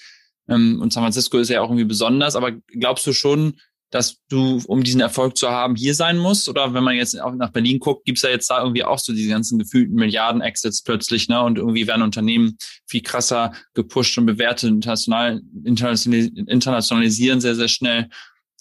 Ähm, 0.48 0.80
und 0.80 0.92
San 0.92 1.02
Francisco 1.02 1.38
ist 1.38 1.48
ja 1.48 1.62
auch 1.62 1.70
irgendwie 1.70 1.84
besonders. 1.84 2.36
Aber 2.36 2.52
glaubst 2.68 3.06
du 3.06 3.12
schon, 3.12 3.58
dass 3.90 4.18
du, 4.28 4.60
um 4.66 4.82
diesen 4.82 5.00
Erfolg 5.00 5.36
zu 5.36 5.48
haben, 5.50 5.74
hier 5.74 5.94
sein 5.94 6.18
musst? 6.18 6.48
Oder 6.48 6.74
wenn 6.74 6.84
man 6.84 6.96
jetzt 6.96 7.18
auch 7.20 7.34
nach 7.34 7.50
Berlin 7.50 7.78
guckt, 7.78 8.04
gibt's 8.04 8.22
ja 8.22 8.30
jetzt 8.30 8.50
da 8.50 8.60
irgendwie 8.60 8.84
auch 8.84 8.98
so 8.98 9.12
diese 9.12 9.30
ganzen 9.30 9.58
gefühlten 9.58 9.94
Milliarden-Exits 9.94 10.82
plötzlich, 10.82 11.28
ne? 11.28 11.42
Und 11.42 11.58
irgendwie 11.58 11.86
werden 11.86 12.02
Unternehmen 12.02 12.58
viel 12.86 13.02
krasser 13.02 13.52
gepusht 13.74 14.18
und 14.18 14.26
bewertet, 14.26 14.70
international, 14.70 15.40
internationalisieren 15.64 17.40
sehr, 17.40 17.54
sehr 17.54 17.68
schnell. 17.68 18.08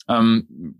Ähm, 0.08 0.76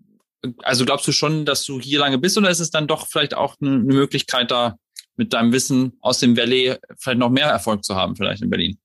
also 0.64 0.86
glaubst 0.86 1.08
du 1.08 1.12
schon, 1.12 1.46
dass 1.46 1.66
du 1.66 1.80
hier 1.80 2.00
lange 2.00 2.18
bist 2.18 2.38
oder 2.38 2.50
ist 2.50 2.60
es 2.60 2.70
dann 2.70 2.88
doch 2.88 3.08
vielleicht 3.08 3.34
auch 3.34 3.56
eine, 3.60 3.78
Möglichkeit, 3.80 4.52
da 4.52 4.78
mit 5.16 5.34
deinem 5.34 5.52
Wissen 5.52 5.98
aus 6.02 6.20
dem 6.20 6.38
Valley 6.38 6.78
vielleicht 7.00 7.20
noch 7.20 7.30
mehr 7.30 7.48
Erfolg 7.48 7.84
zu 7.84 7.96
haben, 7.96 8.16
vielleicht 8.16 8.42
in 8.44 8.50
Berlin? 8.50 8.78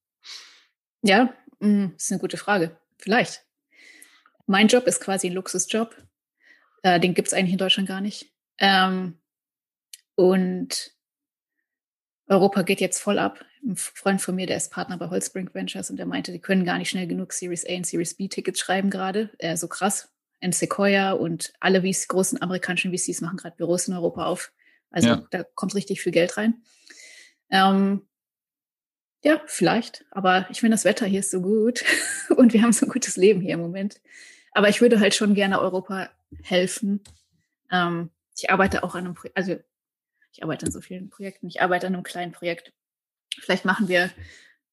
Ja, 1.03 1.33
mm, 1.61 1.89
ist 1.97 2.11
eine 2.11 2.21
gute 2.21 2.37
Frage. 2.37 2.77
Vielleicht. 2.99 3.45
Mein 4.47 4.69
Job 4.69 4.87
ist 4.87 5.01
quasi 5.01 5.29
ein 5.29 5.35
Luxusjob. 5.35 5.97
Äh, 6.83 7.01
den 7.01 7.15
gibt 7.15 7.29
es 7.29 7.35
eigentlich 7.35 7.53
in 7.53 7.59
Deutschland 7.59 7.89
gar 7.89 8.01
nicht. 8.01 8.33
Ähm, 8.59 9.19
und 10.15 10.93
Europa 12.27 12.63
geht 12.63 12.81
jetzt 12.81 13.01
voll 13.01 13.19
ab. 13.19 13.45
Ein 13.65 13.77
Freund 13.77 14.21
von 14.21 14.35
mir, 14.35 14.47
der 14.47 14.57
ist 14.57 14.73
Partner 14.73 14.99
bei 14.99 15.09
Holzbrink 15.09 15.55
Ventures 15.55 15.91
und 15.91 15.97
der 15.97 16.07
meinte, 16.07 16.33
die 16.33 16.41
können 16.41 16.65
gar 16.65 16.79
nicht 16.79 16.91
schnell 16.91 17.07
genug 17.07 17.33
Series 17.33 17.67
A 17.67 17.75
und 17.75 17.87
Series 17.87 18.15
B 18.15 18.29
Tickets 18.29 18.59
schreiben 18.59 18.91
gerade. 18.91 19.31
Äh, 19.39 19.57
so 19.57 19.69
krass. 19.69 20.13
Und 20.43 20.55
Sequoia 20.55 21.13
und 21.13 21.53
alle 21.61 21.83
VC, 21.83 22.09
großen 22.09 22.43
amerikanischen 22.43 22.97
VCs 22.97 23.21
machen 23.21 23.37
gerade 23.37 23.57
Büros 23.57 23.87
in 23.87 23.95
Europa 23.95 24.27
auf. 24.27 24.53
Also 24.91 25.09
ja. 25.09 25.27
da 25.31 25.45
kommt 25.45 25.75
richtig 25.75 26.01
viel 26.01 26.13
Geld 26.13 26.37
rein. 26.37 26.63
Ähm, 27.51 28.03
ja, 29.23 29.41
vielleicht. 29.47 30.05
Aber 30.11 30.47
ich 30.51 30.61
finde, 30.61 30.75
das 30.75 30.85
Wetter 30.85 31.07
hier 31.07 31.21
ist 31.21 31.31
so 31.31 31.41
gut 31.41 31.85
und 32.37 32.53
wir 32.53 32.63
haben 32.63 32.73
so 32.73 32.87
ein 32.87 32.93
gutes 32.93 33.17
Leben 33.17 33.41
hier 33.41 33.55
im 33.55 33.61
Moment. 33.61 34.01
Aber 34.53 34.69
ich 34.69 34.81
würde 34.81 35.01
halt 35.01 35.15
schon 35.15 35.35
gerne 35.35 35.61
Europa 35.61 36.11
helfen. 36.43 37.03
Ähm, 37.71 38.11
ich 38.37 38.51
arbeite 38.51 38.83
auch 38.83 38.95
an 38.95 39.05
einem 39.05 39.15
Projekt, 39.15 39.37
also 39.37 39.59
ich 40.33 40.43
arbeite 40.43 40.67
an 40.67 40.73
so 40.73 40.81
vielen 40.81 41.11
Projekten. 41.11 41.47
Ich 41.47 41.61
arbeite 41.61 41.87
an 41.87 41.95
einem 41.95 42.03
kleinen 42.03 42.33
Projekt. 42.33 42.73
Vielleicht 43.39 43.65
machen 43.65 43.89
wir 43.89 44.11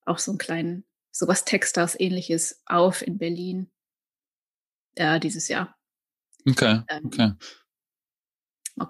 auch 0.06 0.20
so 0.20 0.32
einen 0.32 0.38
kleinen, 0.38 0.86
sowas 1.12 1.46
Techstars 1.46 2.00
ähnliches 2.00 2.62
auf 2.66 3.06
in 3.06 3.18
Berlin 3.18 3.70
äh, 4.96 5.20
dieses 5.20 5.48
Jahr. 5.48 5.78
Okay, 6.48 6.82
ähm, 6.88 7.06
okay. 7.06 7.32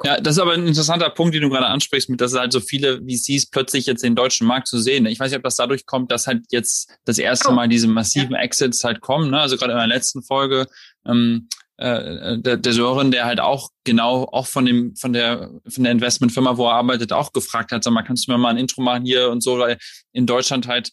Ja, 0.03 0.19
das 0.19 0.35
ist 0.35 0.39
aber 0.39 0.53
ein 0.53 0.67
interessanter 0.67 1.09
Punkt, 1.09 1.33
den 1.33 1.41
du 1.41 1.49
gerade 1.49 1.67
ansprichst, 1.67 2.09
mit 2.09 2.21
dass 2.21 2.33
halt 2.33 2.51
so 2.51 2.59
viele 2.59 3.01
VCs 3.01 3.49
plötzlich 3.49 3.85
jetzt 3.85 4.03
den 4.03 4.15
deutschen 4.15 4.47
Markt 4.47 4.67
zu 4.67 4.79
sehen. 4.79 5.05
Ich 5.05 5.19
weiß 5.19 5.31
nicht, 5.31 5.37
ob 5.37 5.43
das 5.43 5.55
dadurch 5.55 5.85
kommt, 5.85 6.11
dass 6.11 6.27
halt 6.27 6.43
jetzt 6.49 6.91
das 7.05 7.17
erste 7.17 7.49
oh. 7.49 7.53
Mal 7.53 7.67
diese 7.67 7.87
massiven 7.87 8.33
ja. 8.33 8.41
Exits 8.41 8.83
halt 8.83 9.01
kommen. 9.01 9.31
Ne? 9.31 9.39
Also 9.39 9.57
gerade 9.57 9.73
in 9.73 9.79
der 9.79 9.87
letzten 9.87 10.21
Folge 10.21 10.67
ähm, 11.05 11.47
äh, 11.77 12.37
der, 12.37 12.57
der 12.57 12.73
Sören, 12.73 13.11
der 13.11 13.25
halt 13.25 13.39
auch 13.39 13.69
genau 13.85 14.25
auch 14.31 14.47
von 14.47 14.65
dem 14.65 14.95
von 14.95 15.13
der 15.13 15.49
von 15.67 15.83
der 15.83 15.93
Investmentfirma, 15.93 16.57
wo 16.57 16.67
er 16.67 16.75
arbeitet, 16.75 17.13
auch 17.13 17.31
gefragt 17.31 17.71
hat, 17.71 17.83
sag 17.83 17.93
mal, 17.93 18.03
kannst 18.03 18.27
du 18.27 18.31
mir 18.31 18.37
mal 18.37 18.49
ein 18.49 18.57
Intro 18.57 18.81
machen 18.81 19.05
hier 19.05 19.29
und 19.29 19.41
so, 19.41 19.59
weil 19.59 19.77
in 20.11 20.25
Deutschland 20.25 20.67
halt 20.67 20.91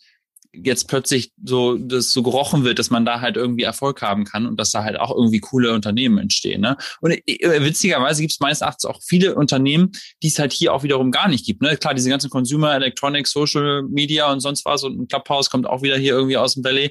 jetzt 0.62 0.88
plötzlich 0.88 1.32
so 1.44 1.76
das 1.76 2.12
so 2.12 2.22
gerochen 2.22 2.64
wird, 2.64 2.78
dass 2.78 2.90
man 2.90 3.04
da 3.04 3.20
halt 3.20 3.36
irgendwie 3.36 3.64
Erfolg 3.64 4.02
haben 4.02 4.24
kann 4.24 4.46
und 4.46 4.58
dass 4.58 4.70
da 4.70 4.84
halt 4.84 4.98
auch 4.98 5.14
irgendwie 5.14 5.40
coole 5.40 5.72
Unternehmen 5.72 6.18
entstehen. 6.18 6.60
Ne? 6.60 6.76
Und 7.00 7.12
äh, 7.12 7.62
witzigerweise 7.62 8.22
gibt 8.22 8.32
es 8.32 8.40
meines 8.40 8.60
Erachtens 8.60 8.84
auch 8.84 9.00
viele 9.02 9.34
Unternehmen, 9.34 9.92
die 10.22 10.28
es 10.28 10.38
halt 10.38 10.52
hier 10.52 10.72
auch 10.72 10.82
wiederum 10.82 11.10
gar 11.10 11.28
nicht 11.28 11.46
gibt. 11.46 11.62
Ne? 11.62 11.76
Klar, 11.76 11.94
diese 11.94 12.10
ganzen 12.10 12.30
Consumer 12.30 12.74
Electronics, 12.74 13.32
Social 13.32 13.82
Media 13.84 14.30
und 14.30 14.40
sonst 14.40 14.64
was 14.64 14.84
und 14.84 14.98
ein 15.00 15.08
Clubhouse 15.08 15.50
kommt 15.50 15.66
auch 15.66 15.82
wieder 15.82 15.96
hier 15.96 16.14
irgendwie 16.14 16.36
aus 16.36 16.54
dem 16.54 16.64
Valley 16.64 16.90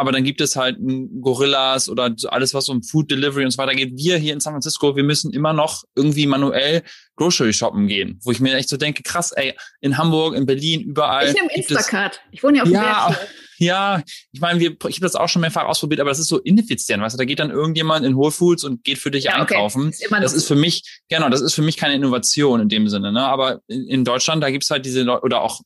aber 0.00 0.12
dann 0.12 0.24
gibt 0.24 0.40
es 0.40 0.56
halt 0.56 0.78
Gorillas 1.20 1.88
oder 1.88 2.14
alles, 2.28 2.54
was 2.54 2.68
um 2.68 2.82
Food 2.82 3.10
Delivery 3.10 3.44
und 3.44 3.50
so 3.50 3.58
weiter 3.58 3.74
geht. 3.74 3.96
Wir 3.96 4.16
hier 4.16 4.32
in 4.32 4.40
San 4.40 4.54
Francisco, 4.54 4.96
wir 4.96 5.04
müssen 5.04 5.32
immer 5.32 5.52
noch 5.52 5.84
irgendwie 5.94 6.26
manuell 6.26 6.82
Grocery 7.16 7.52
shoppen 7.52 7.86
gehen, 7.86 8.18
wo 8.24 8.32
ich 8.32 8.40
mir 8.40 8.54
echt 8.54 8.70
so 8.70 8.78
denke, 8.78 9.02
krass, 9.02 9.32
ey, 9.32 9.54
in 9.80 9.98
Hamburg, 9.98 10.34
in 10.34 10.46
Berlin, 10.46 10.80
überall. 10.80 11.28
Ich 11.28 11.34
nehme 11.34 11.52
Instacart. 11.54 12.20
Ich 12.30 12.42
wohne 12.42 12.58
ja 12.58 12.62
auf 12.62 12.68
dem 12.68 12.74
ja, 12.74 13.08
Berg. 13.08 13.28
Ja, 13.58 14.02
ich 14.32 14.40
meine, 14.40 14.58
wir, 14.58 14.70
ich 14.88 14.96
habe 14.96 15.00
das 15.00 15.16
auch 15.16 15.28
schon 15.28 15.42
mehrfach 15.42 15.66
ausprobiert, 15.66 16.00
aber 16.00 16.08
das 16.08 16.18
ist 16.18 16.28
so 16.28 16.38
ineffizient, 16.38 17.02
weißt 17.02 17.14
du, 17.14 17.18
da 17.18 17.26
geht 17.26 17.40
dann 17.40 17.50
irgendjemand 17.50 18.06
in 18.06 18.16
Whole 18.16 18.30
Foods 18.30 18.64
und 18.64 18.84
geht 18.84 18.96
für 18.96 19.10
dich 19.10 19.24
ja, 19.24 19.32
okay. 19.42 19.54
einkaufen. 19.54 19.90
Ist 19.90 20.10
das 20.10 20.32
ist 20.32 20.48
für 20.48 20.54
mich, 20.54 20.82
genau, 21.10 21.28
das 21.28 21.42
ist 21.42 21.52
für 21.52 21.60
mich 21.60 21.76
keine 21.76 21.94
Innovation 21.94 22.60
in 22.60 22.70
dem 22.70 22.88
Sinne, 22.88 23.12
ne? 23.12 23.22
Aber 23.22 23.60
in, 23.66 23.86
in 23.86 24.04
Deutschland, 24.04 24.42
da 24.42 24.50
gibt's 24.50 24.70
halt 24.70 24.86
diese 24.86 25.02
Leute, 25.02 25.22
oder 25.22 25.42
auch 25.42 25.60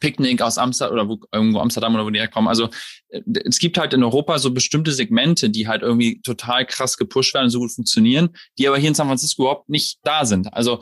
Picknick 0.00 0.42
aus 0.42 0.58
Amsterdam 0.58 0.94
oder 0.94 1.08
wo, 1.08 1.20
irgendwo 1.32 1.60
Amsterdam 1.60 1.94
oder 1.94 2.04
wo 2.04 2.10
die 2.10 2.18
herkommen. 2.18 2.48
Also 2.48 2.68
äh, 3.08 3.22
es 3.44 3.58
gibt 3.58 3.78
halt 3.78 3.94
in 3.94 4.02
Europa 4.02 4.38
so 4.38 4.52
bestimmte 4.52 4.92
Segmente, 4.92 5.50
die 5.50 5.68
halt 5.68 5.82
irgendwie 5.82 6.20
total 6.22 6.66
krass 6.66 6.96
gepusht 6.96 7.34
werden 7.34 7.44
und 7.44 7.50
so 7.50 7.60
gut 7.60 7.72
funktionieren, 7.72 8.30
die 8.58 8.68
aber 8.68 8.78
hier 8.78 8.88
in 8.88 8.94
San 8.94 9.06
Francisco 9.06 9.42
überhaupt 9.42 9.68
nicht 9.68 9.98
da 10.02 10.24
sind. 10.24 10.52
Also 10.52 10.80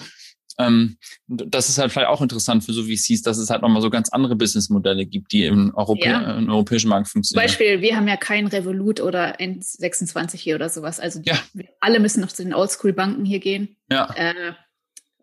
ähm, 0.59 0.97
das 1.27 1.69
ist 1.69 1.79
halt 1.79 1.93
vielleicht 1.93 2.09
auch 2.09 2.23
interessant 2.23 2.64
für 2.64 2.73
so 2.73 2.85
VCs, 2.85 3.23
dass 3.23 3.39
es 3.39 3.51
halt 3.51 3.62
nochmal 3.62 3.83
so 3.83 3.91
ganz 3.91 4.09
andere 4.09 4.37
Businessmodelle 4.37 5.07
gibt, 5.07 5.33
die 5.33 5.45
im, 5.45 5.75
Europä 5.75 6.09
ja. 6.09 6.39
im 6.39 6.49
europäischen 6.49 6.89
Markt 6.89 7.09
funktionieren. 7.09 7.49
Zum 7.49 7.59
Beispiel, 7.59 7.83
wir 7.83 7.97
haben 7.97 8.09
ja 8.09 8.17
kein 8.17 8.47
Revolut 8.47 9.01
oder 9.01 9.39
N26 9.39 10.37
hier 10.37 10.55
oder 10.55 10.69
sowas. 10.69 10.99
Also 10.99 11.21
die, 11.21 11.31
ja. 11.31 11.39
alle 11.81 12.01
müssen 12.01 12.21
noch 12.21 12.33
zu 12.33 12.43
den 12.43 12.55
Oldschool-Banken 12.55 13.25
hier 13.25 13.41
gehen. 13.41 13.77
Ja. 13.91 14.11
Äh, 14.14 14.53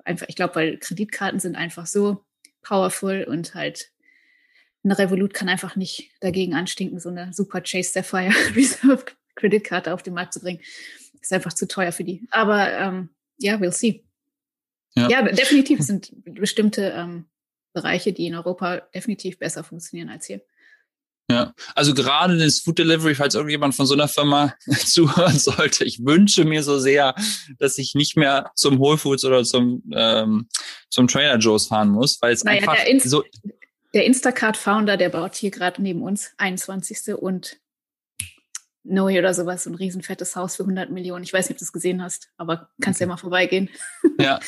einfach, 0.06 0.28
ich 0.30 0.36
glaube, 0.36 0.56
weil 0.56 0.78
Kreditkarten 0.78 1.39
sind 1.39 1.56
einfach 1.56 1.88
so 1.88 2.24
powerful 2.64 3.24
und 3.24 3.53
halt 3.55 3.91
eine 4.84 4.97
Revolut 4.97 5.34
kann 5.34 5.49
einfach 5.49 5.76
nicht 5.76 6.11
dagegen 6.20 6.55
anstinken, 6.55 6.99
so 6.99 7.09
eine 7.09 7.34
super 7.34 7.61
Chase 7.61 7.91
Sapphire 7.91 8.34
Reserve 8.55 9.05
Kreditkarte 9.36 9.93
auf 9.93 10.03
den 10.03 10.14
Markt 10.14 10.34
zu 10.34 10.41
bringen. 10.41 10.59
Ist 11.22 11.34
einfach 11.34 11.53
zu 11.53 11.68
teuer 11.68 11.91
für 11.91 12.03
die. 12.03 12.28
Aber 12.32 12.72
ähm, 12.74 13.09
ja, 13.38 13.55
we'll 13.55 13.72
see. 13.72 14.03
Ja, 14.95 15.09
ja 15.09 15.22
definitiv 15.24 15.82
sind 15.82 16.11
bestimmte 16.26 16.93
ähm, 16.95 17.26
Bereiche, 17.74 18.14
die 18.14 18.28
in 18.28 18.36
Europa 18.36 18.82
definitiv 18.93 19.39
besser 19.39 19.64
funktionieren 19.64 20.09
als 20.09 20.28
hier. 20.28 20.41
Ja, 21.34 21.54
also 21.74 21.96
gerade 21.96 22.38
das 22.38 22.60
Food 22.60 22.78
Delivery, 22.78 23.16
falls 23.16 23.34
irgendjemand 23.34 23.74
von 23.74 23.88
so 23.88 23.96
einer 23.96 24.08
Firma 24.08 24.54
zuhören 24.86 25.40
sollte, 25.40 25.84
ich 25.84 26.06
wünsche 26.06 26.46
mir 26.46 26.62
so 26.62 26.78
sehr, 26.78 27.16
dass 27.58 27.80
ich 27.80 27.96
nicht 27.96 28.16
mehr 28.16 28.52
zum 28.56 28.78
Whole 28.78 29.00
Foods 29.00 29.26
oder 29.26 29.44
zum, 29.44 29.82
ähm, 29.96 30.48
zum 30.92 31.08
Trader 31.08 31.40
Joe's 31.40 31.68
fahren 31.68 31.90
muss, 31.90 32.22
weil 32.22 32.34
es 32.34 32.44
naja, 32.44 32.60
einfach 32.60 32.76
der 32.86 33.00
so. 33.00 33.24
Der 33.96 34.06
Instacart-Founder, 34.06 34.98
der 34.98 35.10
baut 35.10 35.36
hier 35.36 35.52
gerade 35.52 35.82
neben 35.82 36.04
uns 36.04 36.34
21. 36.38 37.16
und 37.16 37.58
Noe 38.84 39.18
oder 39.18 39.34
sowas, 39.34 39.64
so 39.64 39.70
ein 39.70 39.76
riesenfettes 39.76 40.36
Haus 40.36 40.58
für 40.58 40.64
100 40.64 40.90
Millionen. 40.92 41.24
Ich 41.24 41.34
weiß 41.34 41.48
nicht, 41.48 41.56
ob 41.56 41.60
du 41.60 41.66
es 41.66 41.72
gesehen 41.72 42.02
hast, 42.02 42.30
aber 42.38 42.70
kannst 42.82 43.00
ja 43.00 43.08
mal 43.08 43.18
vorbeigehen. 43.18 43.70
Ja, 44.20 44.40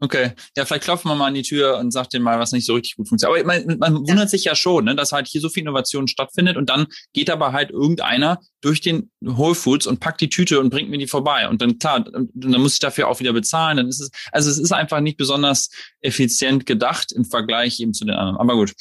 Okay, 0.00 0.32
ja, 0.56 0.64
vielleicht 0.64 0.84
klopfen 0.84 1.10
wir 1.10 1.14
mal 1.14 1.28
an 1.28 1.34
die 1.34 1.42
Tür 1.42 1.78
und 1.78 1.92
sagt 1.92 2.12
denen 2.12 2.24
mal, 2.24 2.38
was 2.38 2.52
nicht 2.52 2.66
so 2.66 2.74
richtig 2.74 2.96
gut 2.96 3.08
funktioniert. 3.08 3.46
Aber 3.46 3.46
man, 3.46 3.78
man 3.78 3.92
ja. 3.92 3.98
wundert 4.00 4.28
sich 4.28 4.44
ja 4.44 4.54
schon, 4.54 4.84
ne, 4.84 4.94
dass 4.94 5.12
halt 5.12 5.28
hier 5.28 5.40
so 5.40 5.48
viel 5.48 5.62
Innovation 5.62 6.08
stattfindet 6.08 6.56
und 6.56 6.68
dann 6.68 6.88
geht 7.12 7.30
aber 7.30 7.52
halt 7.52 7.70
irgendeiner 7.70 8.40
durch 8.64 8.80
den 8.80 9.10
Whole 9.20 9.54
Foods 9.54 9.86
und 9.86 10.00
packt 10.00 10.22
die 10.22 10.30
Tüte 10.30 10.58
und 10.58 10.70
bringt 10.70 10.88
mir 10.88 10.96
die 10.96 11.06
vorbei. 11.06 11.48
Und 11.48 11.60
dann, 11.60 11.78
klar, 11.78 12.02
dann 12.02 12.60
muss 12.60 12.74
ich 12.74 12.78
dafür 12.78 13.08
auch 13.08 13.20
wieder 13.20 13.34
bezahlen. 13.34 13.76
Dann 13.76 13.88
ist 13.88 14.00
es, 14.00 14.10
also 14.32 14.48
es 14.48 14.58
ist 14.58 14.72
einfach 14.72 15.00
nicht 15.00 15.18
besonders 15.18 15.68
effizient 16.00 16.64
gedacht 16.64 17.12
im 17.12 17.26
Vergleich 17.26 17.78
eben 17.80 17.92
zu 17.92 18.06
den 18.06 18.14
anderen. 18.14 18.38
Aber 18.38 18.54
gut. 18.54 18.72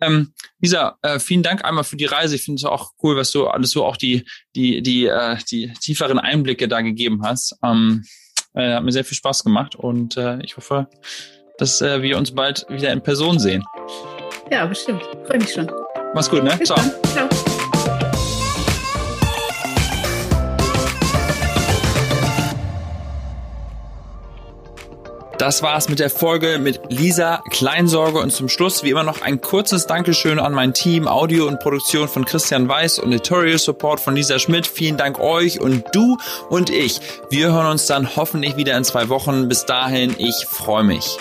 Ähm, 0.00 0.32
Lisa, 0.60 0.98
äh, 1.02 1.20
vielen 1.20 1.44
Dank 1.44 1.64
einmal 1.64 1.84
für 1.84 1.96
die 1.96 2.06
Reise. 2.06 2.34
Ich 2.34 2.42
finde 2.42 2.58
es 2.58 2.64
auch 2.64 2.92
cool, 3.02 3.16
was 3.16 3.30
du 3.30 3.46
alles 3.46 3.70
so 3.70 3.84
auch 3.84 3.96
die, 3.96 4.26
die, 4.56 4.82
die, 4.82 5.06
äh, 5.06 5.36
die 5.50 5.72
tieferen 5.80 6.18
Einblicke 6.18 6.66
da 6.66 6.80
gegeben 6.80 7.22
hast. 7.22 7.56
Ähm, 7.62 8.04
äh, 8.54 8.74
hat 8.74 8.82
mir 8.82 8.92
sehr 8.92 9.04
viel 9.04 9.16
Spaß 9.16 9.44
gemacht 9.44 9.76
und 9.76 10.16
äh, 10.16 10.42
ich 10.42 10.56
hoffe, 10.56 10.88
dass 11.58 11.80
äh, 11.80 12.02
wir 12.02 12.18
uns 12.18 12.34
bald 12.34 12.66
wieder 12.68 12.92
in 12.92 13.02
Person 13.02 13.38
sehen. 13.38 13.64
Ja, 14.50 14.66
bestimmt. 14.66 15.02
Freue 15.26 15.38
mich 15.38 15.52
schon. 15.52 15.70
Mach's 16.14 16.28
gut, 16.28 16.42
ne? 16.42 16.56
Bis 16.58 16.68
Ciao. 16.68 16.80
Ciao. 17.12 17.57
Das 25.38 25.62
war's 25.62 25.88
mit 25.88 26.00
der 26.00 26.10
Folge 26.10 26.58
mit 26.58 26.80
Lisa 26.88 27.44
Kleinsorge 27.50 28.18
und 28.18 28.32
zum 28.32 28.48
Schluss 28.48 28.82
wie 28.82 28.90
immer 28.90 29.04
noch 29.04 29.22
ein 29.22 29.40
kurzes 29.40 29.86
Dankeschön 29.86 30.40
an 30.40 30.52
mein 30.52 30.74
Team, 30.74 31.06
Audio 31.06 31.46
und 31.46 31.60
Produktion 31.60 32.08
von 32.08 32.24
Christian 32.24 32.68
Weiß 32.68 32.98
und 32.98 33.12
Editorial 33.12 33.56
Support 33.56 34.00
von 34.00 34.16
Lisa 34.16 34.40
Schmidt. 34.40 34.66
Vielen 34.66 34.96
Dank 34.96 35.20
euch 35.20 35.60
und 35.60 35.84
du 35.92 36.16
und 36.50 36.70
ich. 36.70 37.00
Wir 37.30 37.52
hören 37.52 37.66
uns 37.66 37.86
dann 37.86 38.16
hoffentlich 38.16 38.56
wieder 38.56 38.76
in 38.76 38.82
zwei 38.82 39.08
Wochen. 39.10 39.48
Bis 39.48 39.64
dahin, 39.64 40.16
ich 40.18 40.44
freue 40.44 40.82
mich. 40.82 41.18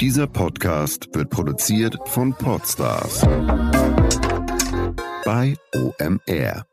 Dieser 0.00 0.28
Podcast 0.28 1.08
wird 1.12 1.30
produziert 1.30 1.96
von 2.06 2.34
Podstars 2.34 3.22
bei 5.24 5.56
OMR. 5.74 6.64